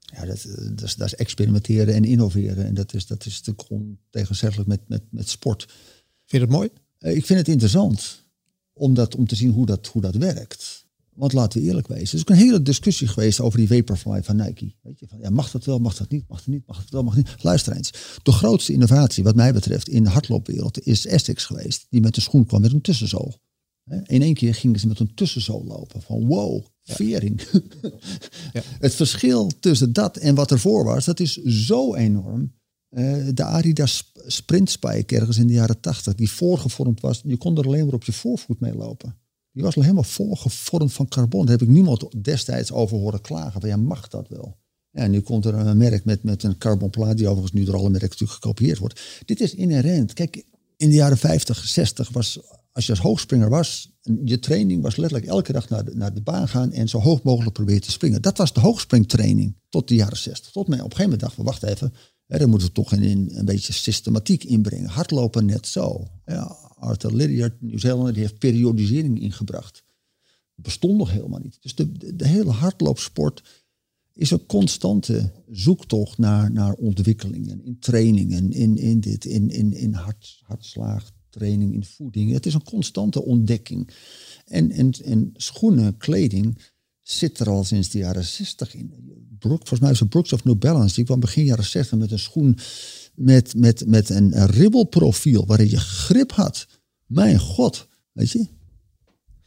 [0.00, 2.66] Ja, dat, eh, dat, is, dat is experimenteren en innoveren.
[2.66, 5.72] En dat is, dat is natuurlijk ontegenzeggelijk met, met, met sport.
[6.32, 6.70] Vind je dat mooi?
[6.98, 8.24] Eh, Ik vind het interessant
[8.72, 10.86] om, dat, om te zien hoe dat, hoe dat werkt.
[11.14, 12.08] Want laten we eerlijk wezen.
[12.08, 14.74] Er is ook een hele discussie geweest over die Vaporfly van Nike.
[14.82, 16.90] Weet je, van, ja, mag dat wel, mag dat niet, mag dat niet, mag dat
[16.90, 17.34] wel, mag niet.
[17.42, 17.92] Luister eens.
[18.22, 21.86] De grootste innovatie wat mij betreft in de hardloopwereld is Essex geweest.
[21.90, 23.40] Die met een schoen kwam met een tussenzool.
[24.06, 26.02] In één keer gingen ze met een tussenzool lopen.
[26.02, 27.42] Van wow, vering.
[28.84, 32.52] Het verschil tussen dat en wat ervoor was, dat is zo enorm.
[32.92, 37.20] Eh, de Adidas Sp- Sprint Spike ergens in de jaren tachtig, die voorgevormd was.
[37.24, 39.16] Je kon er alleen maar op je voorvoet mee lopen.
[39.52, 41.46] Die was al helemaal voorgevormd van carbon.
[41.46, 43.60] Daar heb ik niemand destijds over horen klagen.
[43.60, 44.56] Van ja, mag dat wel?
[44.90, 47.90] Ja, nu komt er een merk met, met een carbonplaat, die overigens nu door alle
[47.90, 49.00] merken natuurlijk gekopieerd wordt.
[49.24, 50.12] Dit is inherent.
[50.12, 50.44] Kijk,
[50.76, 52.40] in de jaren 50, 60 was,
[52.72, 53.92] als je als hoogspringer was,
[54.24, 57.22] je training was letterlijk elke dag naar de, naar de baan gaan en zo hoog
[57.22, 58.22] mogelijk proberen te springen.
[58.22, 60.52] Dat was de hoogspringtraining tot de jaren 60.
[60.52, 61.92] Tot mij op een gegeven moment dacht wacht even,
[62.38, 64.88] dan moeten we toch in, een beetje systematiek inbrengen.
[64.88, 66.08] Hardlopen net zo.
[66.26, 69.84] Ja, Arthur Lydiard, Nieuw-Zeelander, die heeft periodisering ingebracht.
[70.54, 71.58] Dat bestond nog helemaal niet.
[71.60, 73.42] Dus de, de, hele hardloopsport
[74.12, 79.92] is een constante zoektocht naar, naar ontwikkelingen in trainingen, in, in dit, in, in, in
[79.92, 82.32] hart, hartslaagtraining, in voeding.
[82.32, 83.90] Het is een constante ontdekking.
[84.46, 86.58] En, en, en schoenen, kleding
[87.02, 88.94] zit er al sinds de jaren 60 in.
[89.38, 90.94] Brook, volgens mij is het Brooks of New Balance.
[90.94, 92.58] Die kwam begin jaren 60 met een schoen
[93.14, 96.66] met, met, met een ribbelprofiel waarin je grip had.
[97.06, 98.46] Mijn god, weet je.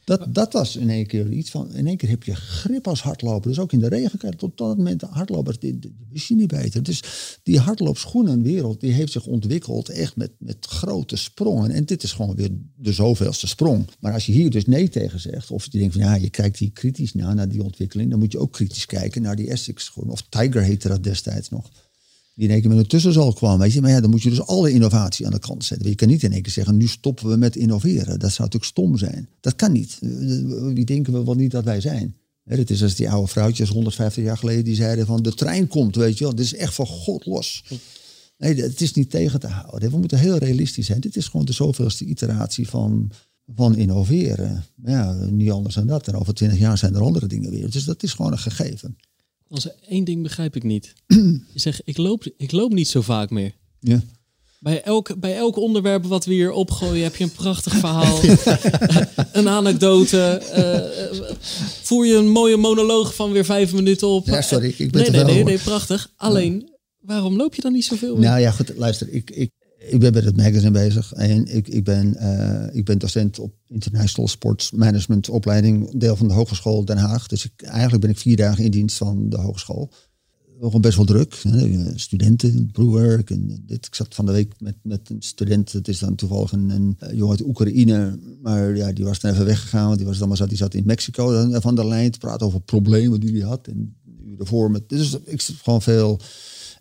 [0.06, 3.02] Dat, dat was in één keer iets van, in één keer heb je grip als
[3.02, 3.48] hardloper.
[3.48, 6.34] Dus ook in de regen kan je tot dat moment hardlopers, die, die, wist je
[6.34, 6.82] niet beter.
[6.82, 7.02] Dus
[7.42, 11.70] die hardloopschoenenwereld, die heeft zich ontwikkeld echt met, met grote sprongen.
[11.70, 13.86] En dit is gewoon weer de zoveelste sprong.
[14.00, 16.58] Maar als je hier dus nee tegen zegt, of je denkt van ja, je kijkt
[16.58, 19.84] hier kritisch naar, naar die ontwikkeling, dan moet je ook kritisch kijken naar die Essex
[19.84, 20.10] schoen.
[20.10, 21.70] Of Tiger heette dat destijds nog.
[22.36, 23.80] Die in één keer met een kwam, weet je.
[23.80, 25.88] Maar ja, dan moet je dus alle innovatie aan de kant zetten.
[25.88, 28.18] Je kan niet in één keer zeggen, nu stoppen we met innoveren.
[28.18, 29.28] Dat zou natuurlijk stom zijn.
[29.40, 29.98] Dat kan niet.
[30.74, 32.16] Wie denken we wel niet dat wij zijn?
[32.44, 35.96] Het is als die oude vrouwtjes 150 jaar geleden die zeiden van de trein komt,
[35.96, 36.34] weet je wel.
[36.34, 37.64] Dit is echt van God los.
[38.38, 39.90] Nee, het is niet tegen te houden.
[39.90, 41.00] We moeten heel realistisch zijn.
[41.00, 43.10] Dit is gewoon de zoveelste iteratie van,
[43.54, 44.64] van innoveren.
[44.84, 46.08] Ja, niet anders dan dat.
[46.08, 47.70] En over 20 jaar zijn er andere dingen weer.
[47.70, 48.96] Dus dat is gewoon een gegeven.
[49.48, 50.92] Als één ding begrijp ik niet.
[51.52, 53.52] Je zegt, ik loop, ik loop niet zo vaak meer.
[53.80, 54.02] Ja.
[54.60, 58.20] Bij elk, bij elk onderwerp wat we hier opgooien heb je een prachtig verhaal.
[59.32, 60.18] een anekdote.
[60.20, 61.20] eh,
[61.82, 64.26] voer je een mooie monoloog van weer vijf minuten op.
[64.26, 66.12] Ja, sorry, ik ben nee, nee, nee, nee, prachtig.
[66.16, 66.70] Alleen,
[67.00, 68.16] waarom loop je dan niet zoveel?
[68.16, 69.08] Nou ja, goed, luister.
[69.12, 69.50] Ik, ik,
[69.88, 71.12] ik ben met het magazine bezig.
[71.12, 76.28] En ik, ik, ben, eh, ik ben docent op International Sports Management opleiding, deel van
[76.28, 77.26] de Hogeschool Den Haag.
[77.26, 79.90] Dus ik, eigenlijk ben ik vier dagen in dienst van de hogeschool.
[80.60, 81.42] Gewoon best wel druk.
[81.94, 83.86] Studenten, broerwerk en dit.
[83.86, 85.72] Ik zat van de week met, met een student.
[85.72, 88.18] Het is dan toevallig een, een jongen uit Oekraïne.
[88.42, 89.86] Maar ja, die was dan even weggegaan.
[89.86, 92.18] Want die, was dan maar zat, die zat in Mexico dan van de lijn te
[92.18, 93.66] praten over problemen die hij had.
[93.66, 94.88] En uren voor met.
[94.88, 96.20] Dus ik zit gewoon veel.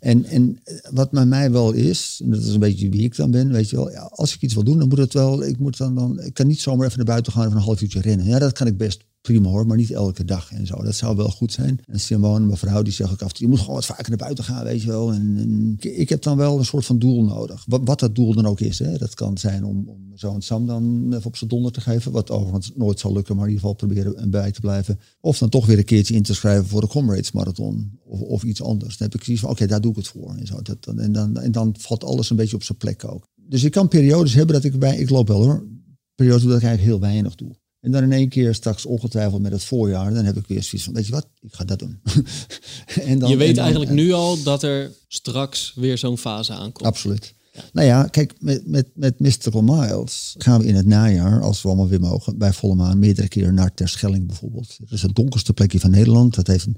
[0.06, 0.58] En, en
[0.91, 3.70] wat bij mij wel is, en dat is een beetje wie ik dan ben, weet
[3.70, 5.95] je wel, ja, als ik iets wil doen, dan moet het wel, ik moet dan,
[5.95, 8.26] dan, ik kan niet zomaar even naar buiten gaan en even een half uurtje rennen.
[8.26, 10.84] Ja, dat kan ik best prima hoor, maar niet elke dag en zo.
[10.84, 11.80] Dat zou wel goed zijn.
[11.86, 14.17] En Simone, mijn vrouw, die zegt ook af toe, je moet gewoon wat vaker naar
[14.17, 15.13] buiten gaan, weet je wel.
[15.13, 17.65] En, ik, heb dan wel een soort van doel nodig.
[17.67, 18.97] Wat, dat doel dan ook is, hè.
[18.97, 22.32] Dat kan zijn om, om zo'n Sam dan even op zijn donder te geven, wat
[22.32, 24.99] overigens nooit zal lukken, maar in ieder geval proberen bij te blijven.
[25.19, 28.43] Of dan toch weer een keertje in te schrijven voor de Comrades Marathon of, of
[28.43, 28.97] iets anders.
[28.97, 30.36] Dan heb ik zoiets van, oké, daar doe ik het voor.
[30.36, 30.61] En, zo.
[30.61, 33.28] Dat, dan- en, dan, en dan valt alles een beetje op zijn plek ook.
[33.36, 35.67] Dus ik kan periodes hebben dat ik bij, ik loop wel hoor,
[36.15, 37.55] periodes dat ik eigenlijk heel weinig doe.
[37.86, 40.84] En dan in één keer straks ongetwijfeld met het voorjaar, dan heb ik weer zoiets
[40.84, 42.00] van, weet je wat, ik ga dat doen.
[43.02, 46.54] en dan, je weet en dan- eigenlijk nu al dat er straks weer zo'n fase
[46.54, 46.88] aankomt.
[46.88, 47.34] Absoluut.
[47.74, 51.68] Nou ja, kijk, met, met, met Mystical Miles gaan we in het najaar, als we
[51.68, 54.76] allemaal weer mogen, bij volle maan meerdere keren naar Terschelling bijvoorbeeld.
[54.80, 56.36] Dat is het donkerste plekje van Nederland.
[56.36, 56.78] Dat heeft een,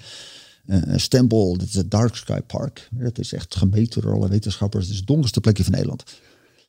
[0.65, 2.89] een stempel, dat is het Dark Sky Park.
[2.91, 4.83] Dat is echt gemeten door alle wetenschappers.
[4.83, 6.03] Het is het donkerste plekje van Nederland.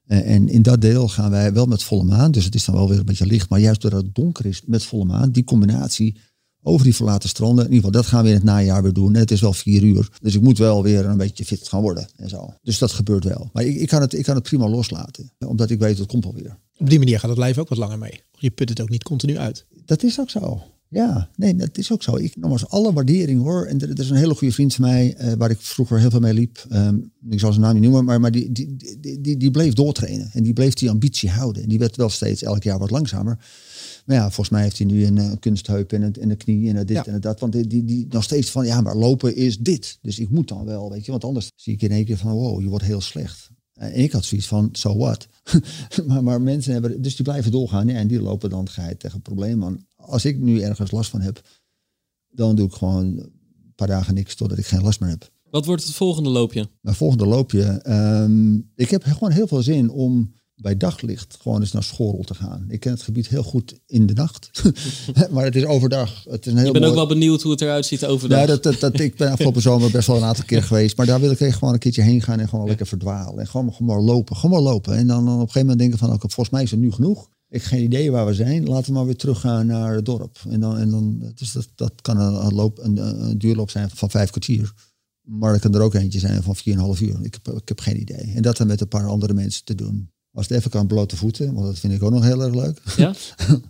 [0.08, 2.30] Eh, En in dat deel gaan wij wel met volle maan.
[2.30, 3.48] Dus het is dan wel weer een beetje licht.
[3.48, 5.30] Maar juist doordat het donker is met volle maan.
[5.30, 6.16] Die combinatie
[6.62, 7.64] over die verlaten stranden.
[7.64, 9.14] In ieder geval, dat gaan we in het najaar weer doen.
[9.14, 10.08] En het is wel vier uur.
[10.22, 12.54] Dus ik moet wel weer een beetje fit gaan worden en zo.
[12.62, 13.50] Dus dat gebeurt wel.
[13.52, 15.32] Maar ik, ik, kan, het, ik kan het prima loslaten.
[15.46, 16.58] Omdat ik weet, het komt alweer.
[16.78, 18.20] Op die manier gaat het lijf ook wat langer mee.
[18.38, 19.66] Je put het ook niet continu uit.
[19.84, 20.62] Dat is ook zo.
[20.90, 22.16] Ja, nee, dat is ook zo.
[22.16, 23.66] Ik nogmaals alle waardering hoor.
[23.66, 26.10] En er, er is een hele goede vriend van mij, uh, waar ik vroeger heel
[26.10, 26.66] veel mee liep.
[26.72, 29.72] Um, ik zal zijn naam niet noemen, maar, maar die, die, die, die, die bleef
[29.72, 30.30] doortrainen.
[30.32, 31.62] En die bleef die ambitie houden.
[31.62, 33.38] En die werd wel steeds elk jaar wat langzamer.
[34.04, 36.68] Maar ja, volgens mij heeft hij nu een uh, kunstheup en een, en een knie
[36.68, 37.06] en dit ja.
[37.06, 37.40] en dat.
[37.40, 39.98] Want die, die, die nog steeds van, ja, maar lopen is dit.
[40.02, 41.10] Dus ik moet dan wel, weet je.
[41.10, 43.50] Want anders zie ik in één keer van, wow, je wordt heel slecht.
[43.74, 45.28] En ik had zoiets van, so what?
[46.06, 47.88] maar, maar mensen hebben, dus die blijven doorgaan.
[47.88, 49.86] Ja, en die lopen dan geheid tegen problemen aan.
[50.08, 51.40] Als ik nu ergens last van heb,
[52.28, 55.30] dan doe ik gewoon een paar dagen niks totdat ik geen last meer heb.
[55.50, 56.68] Wat wordt het volgende loopje?
[56.80, 57.82] Mijn volgende loopje,
[58.22, 62.34] um, ik heb gewoon heel veel zin om bij daglicht gewoon eens naar Schorel te
[62.34, 62.64] gaan.
[62.68, 64.62] Ik ken het gebied heel goed in de nacht.
[65.32, 66.24] maar het is overdag.
[66.24, 66.92] Het is een heel ik ben mooi...
[66.92, 68.40] ook wel benieuwd hoe het eruit ziet overdag.
[68.40, 70.96] Ja, dat, dat, dat, ik ben afgelopen zomer best wel een aantal keer geweest.
[70.96, 73.38] Maar daar wil ik gewoon een keertje heen gaan en gewoon lekker verdwalen.
[73.38, 74.36] En gewoon, gewoon maar lopen.
[74.36, 74.96] Gewoon maar lopen.
[74.96, 76.92] En dan, dan op een gegeven moment denken van, okay, volgens mij is het nu
[76.92, 77.28] genoeg.
[77.50, 78.64] Ik heb geen idee waar we zijn.
[78.64, 80.38] Laten we maar weer teruggaan naar het dorp.
[80.48, 83.90] En dan, en dan dus dat, dat kan een, een, loop, een, een duurloop zijn
[83.90, 84.72] van vijf kwartier.
[85.20, 86.62] Maar dat kan er ook eentje zijn van 4,5
[87.02, 87.18] uur.
[87.22, 88.32] Ik heb, ik heb geen idee.
[88.34, 90.10] En dat dan met een paar andere mensen te doen.
[90.32, 92.82] Als het even kan blote voeten, want dat vind ik ook nog heel erg leuk.
[92.96, 93.14] Ja?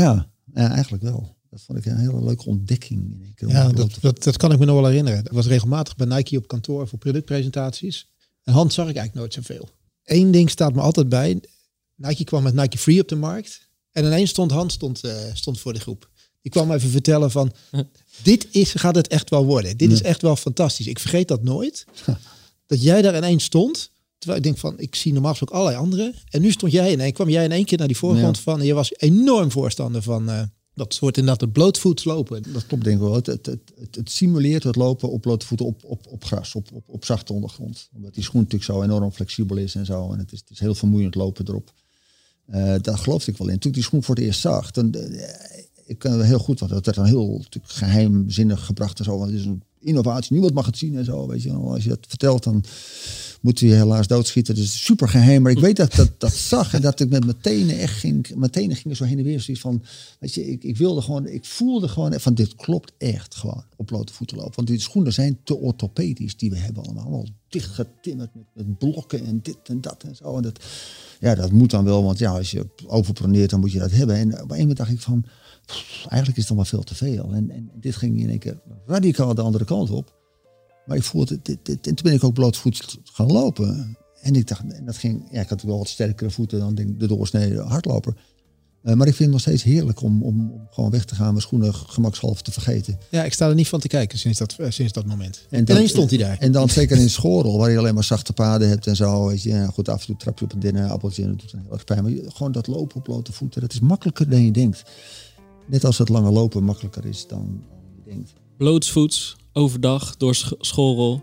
[0.00, 1.36] ja, ja, eigenlijk wel.
[1.50, 3.34] Dat vond ik een hele leuke ontdekking.
[3.34, 5.24] Ja, dat, dat, dat, kan ik me nog wel herinneren.
[5.24, 8.08] Ik was regelmatig bij Nike op kantoor voor productpresentaties.
[8.42, 9.68] En Hans zag ik eigenlijk nooit zoveel.
[10.04, 11.40] Eén ding staat me altijd bij.
[11.96, 13.68] Nike kwam met Nike Free op de markt.
[13.92, 16.10] En ineens stond Hans stond, uh, stond voor de groep.
[16.42, 17.52] Die kwam even vertellen van,
[18.22, 19.76] dit is, gaat het echt wel worden.
[19.76, 20.86] Dit is echt wel fantastisch.
[20.86, 21.84] Ik vergeet dat nooit.
[22.66, 26.14] Dat jij daar ineens stond Terwijl ik denk van, ik zie normaal ook allerlei anderen.
[26.30, 28.60] En nu stond jij in en kwam jij in één keer naar die voorgrond van.
[28.60, 30.42] En je was enorm voorstander van uh,
[30.74, 32.42] dat soort inderdaad het blootvoets lopen.
[32.52, 33.14] Dat klopt denk ik wel.
[33.14, 36.68] Het, het, het, het, simuleert het lopen op blote voeten op, op, op gras, op,
[36.72, 37.88] op, op zachte ondergrond.
[37.94, 40.12] Omdat die schoen natuurlijk zo enorm flexibel is en zo.
[40.12, 41.72] En het is, het is heel vermoeiend lopen erop.
[42.54, 43.58] Uh, daar geloofde ik wel in.
[43.58, 45.22] Toen ik die schoen voor het eerst zag, dan, uh,
[45.86, 49.04] ik kan heel goed, want dat werd dan heel geheimzinnig gebracht.
[49.06, 51.26] Want het is een innovatie, niemand mag het zien en zo.
[51.26, 52.64] Weet je, als je dat vertelt, dan
[53.46, 54.54] moet hij helaas doodschieten.
[54.54, 55.42] Dus super geheim.
[55.42, 58.34] Maar ik weet dat dat, dat zag en dat ik met mijn tenen echt ging.
[58.34, 59.40] Mijn tenen gingen zo heen en weer.
[59.40, 59.82] Zoiets van,
[60.20, 63.86] weet je, ik, ik wilde gewoon, ik voelde gewoon van dit klopt echt gewoon op
[63.86, 64.54] blote voeten lopen.
[64.54, 67.02] Want die schoenen zijn te orthopedisch die we hebben allemaal.
[67.02, 70.36] Allemaal dicht getimmerd met, met blokken en dit en dat en zo.
[70.36, 70.64] En dat,
[71.20, 74.16] ja, dat moet dan wel, want ja, als je overproneert, dan moet je dat hebben.
[74.16, 75.24] En op een moment dacht ik van,
[76.08, 77.32] eigenlijk is het wel veel te veel.
[77.32, 80.14] En, en dit ging in één keer radicaal de andere kant op.
[80.86, 83.96] Maar ik voelde, dit, dit, en toen ben ik ook blootvoets gaan lopen.
[84.20, 87.00] En ik dacht, en dat ging, ja, ik had wel wat sterkere voeten dan denk,
[87.00, 88.14] de doorsnede hardloper.
[88.86, 91.26] Uh, maar ik vind het nog steeds heerlijk om, om, om, gewoon weg te gaan,
[91.26, 92.98] mijn schoenen gemakshalve te vergeten.
[93.10, 95.46] Ja, ik sta er niet van te kijken sinds dat, uh, sinds dat moment.
[95.50, 96.38] En dan stond hij daar.
[96.38, 99.26] En dan zeker in Schorel, waar je alleen maar zachte paden hebt en zo.
[99.26, 101.40] Weet je, ja, goed, af en toe trap je op een dinner, appeltje en dat
[101.40, 102.02] doet een heel erg pijn.
[102.02, 104.82] Maar gewoon dat lopen op blote voeten, dat is makkelijker dan je denkt.
[105.66, 108.32] Net als het lange lopen makkelijker is dan, dan je denkt.
[108.56, 111.20] Blootsvoets, overdag door sch schoolrol.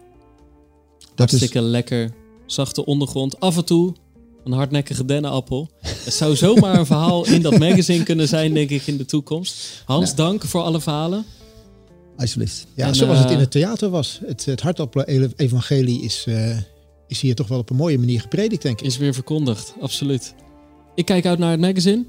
[0.99, 1.65] Dat Hartstikke is...
[1.65, 2.13] lekker.
[2.45, 3.39] Zachte ondergrond.
[3.39, 3.93] Af en toe
[4.43, 5.69] een hardnekkige dennenappel.
[6.05, 9.84] Het zou zomaar een verhaal in dat magazine kunnen zijn, denk ik, in de toekomst.
[9.86, 10.15] Hans, ja.
[10.15, 11.25] dank voor alle verhalen.
[12.17, 12.67] Alsjeblieft.
[12.75, 14.19] Ja, en, zoals uh, het in het theater was.
[14.25, 16.57] Het, het hartappelen-evangelie is, uh,
[17.07, 18.86] is hier toch wel op een mooie manier gepredikt, denk ik.
[18.86, 20.34] Is weer verkondigd, absoluut.
[20.95, 22.05] Ik kijk uit naar het magazine.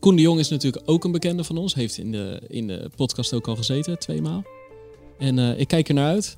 [0.00, 1.74] Koen de Jong is natuurlijk ook een bekende van ons.
[1.74, 4.44] Heeft in de, in de podcast ook al gezeten, tweemaal.
[5.18, 6.34] En uh, ik kijk er naar uit.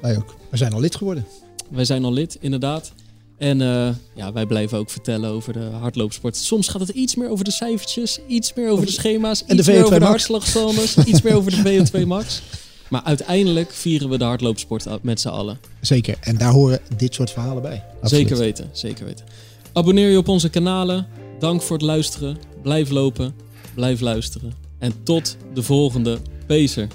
[0.00, 0.34] Wij ook.
[0.50, 1.26] We zijn al lid geworden.
[1.70, 2.92] Wij zijn al lid, inderdaad.
[3.38, 6.36] En uh, ja, wij blijven ook vertellen over de hardloopsport.
[6.36, 9.66] Soms gaat het iets meer over de cijfertjes, iets meer over de schema's, en iets
[9.66, 12.42] de meer over de hartslagzones, iets meer over de VO2 max.
[12.88, 15.58] Maar uiteindelijk vieren we de hardloopsport met z'n allen.
[15.80, 17.84] Zeker, en daar horen dit soort verhalen bij.
[18.02, 18.28] Absoluut.
[18.28, 19.24] Zeker weten, zeker weten.
[19.72, 21.06] Abonneer je op onze kanalen.
[21.38, 22.36] Dank voor het luisteren.
[22.62, 23.34] Blijf lopen,
[23.74, 24.52] blijf luisteren.
[24.78, 26.88] En tot de volgende Pacer.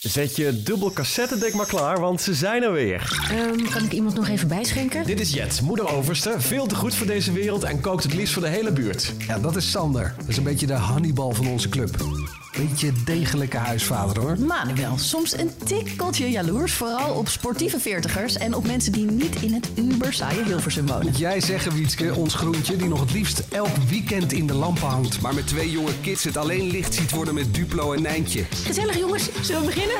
[0.00, 3.28] Zet je dubbel cassettedek maar klaar, want ze zijn er weer.
[3.32, 5.06] Um, kan ik iemand nog even bijschenken?
[5.06, 6.34] Dit is Jet, moeder overste.
[6.38, 9.12] Veel te goed voor deze wereld en kookt het liefst voor de hele buurt.
[9.26, 10.14] Ja, dat is Sander.
[10.16, 11.96] Dat is een beetje de Hannibal van onze club.
[12.58, 14.38] Beetje degelijke huisvader hoor.
[14.38, 16.72] Manuel, soms een tikkeltje jaloers.
[16.72, 21.12] Vooral op sportieve veertigers en op mensen die niet in het uber saaie Hilversum wonen.
[21.12, 25.20] Jij zeggen, Wietske, ons groentje die nog het liefst elk weekend in de lampen hangt.
[25.20, 28.44] Maar met twee jonge kids het alleen licht ziet worden met Duplo en Nijntje.
[28.64, 29.96] Gezellig jongens, zullen we beginnen?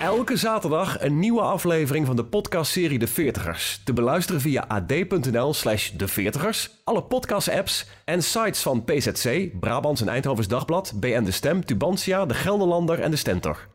[0.00, 3.80] Elke zaterdag een nieuwe aflevering van de podcastserie De Veertigers.
[3.84, 10.08] Te beluisteren via ad.nl slash De Veertigers, alle podcast-apps en sites van PZC, Brabants en
[10.08, 13.69] Eindhovens Dagblad, BN De Stem, Tubantia, De Gelderlander en De Stentor.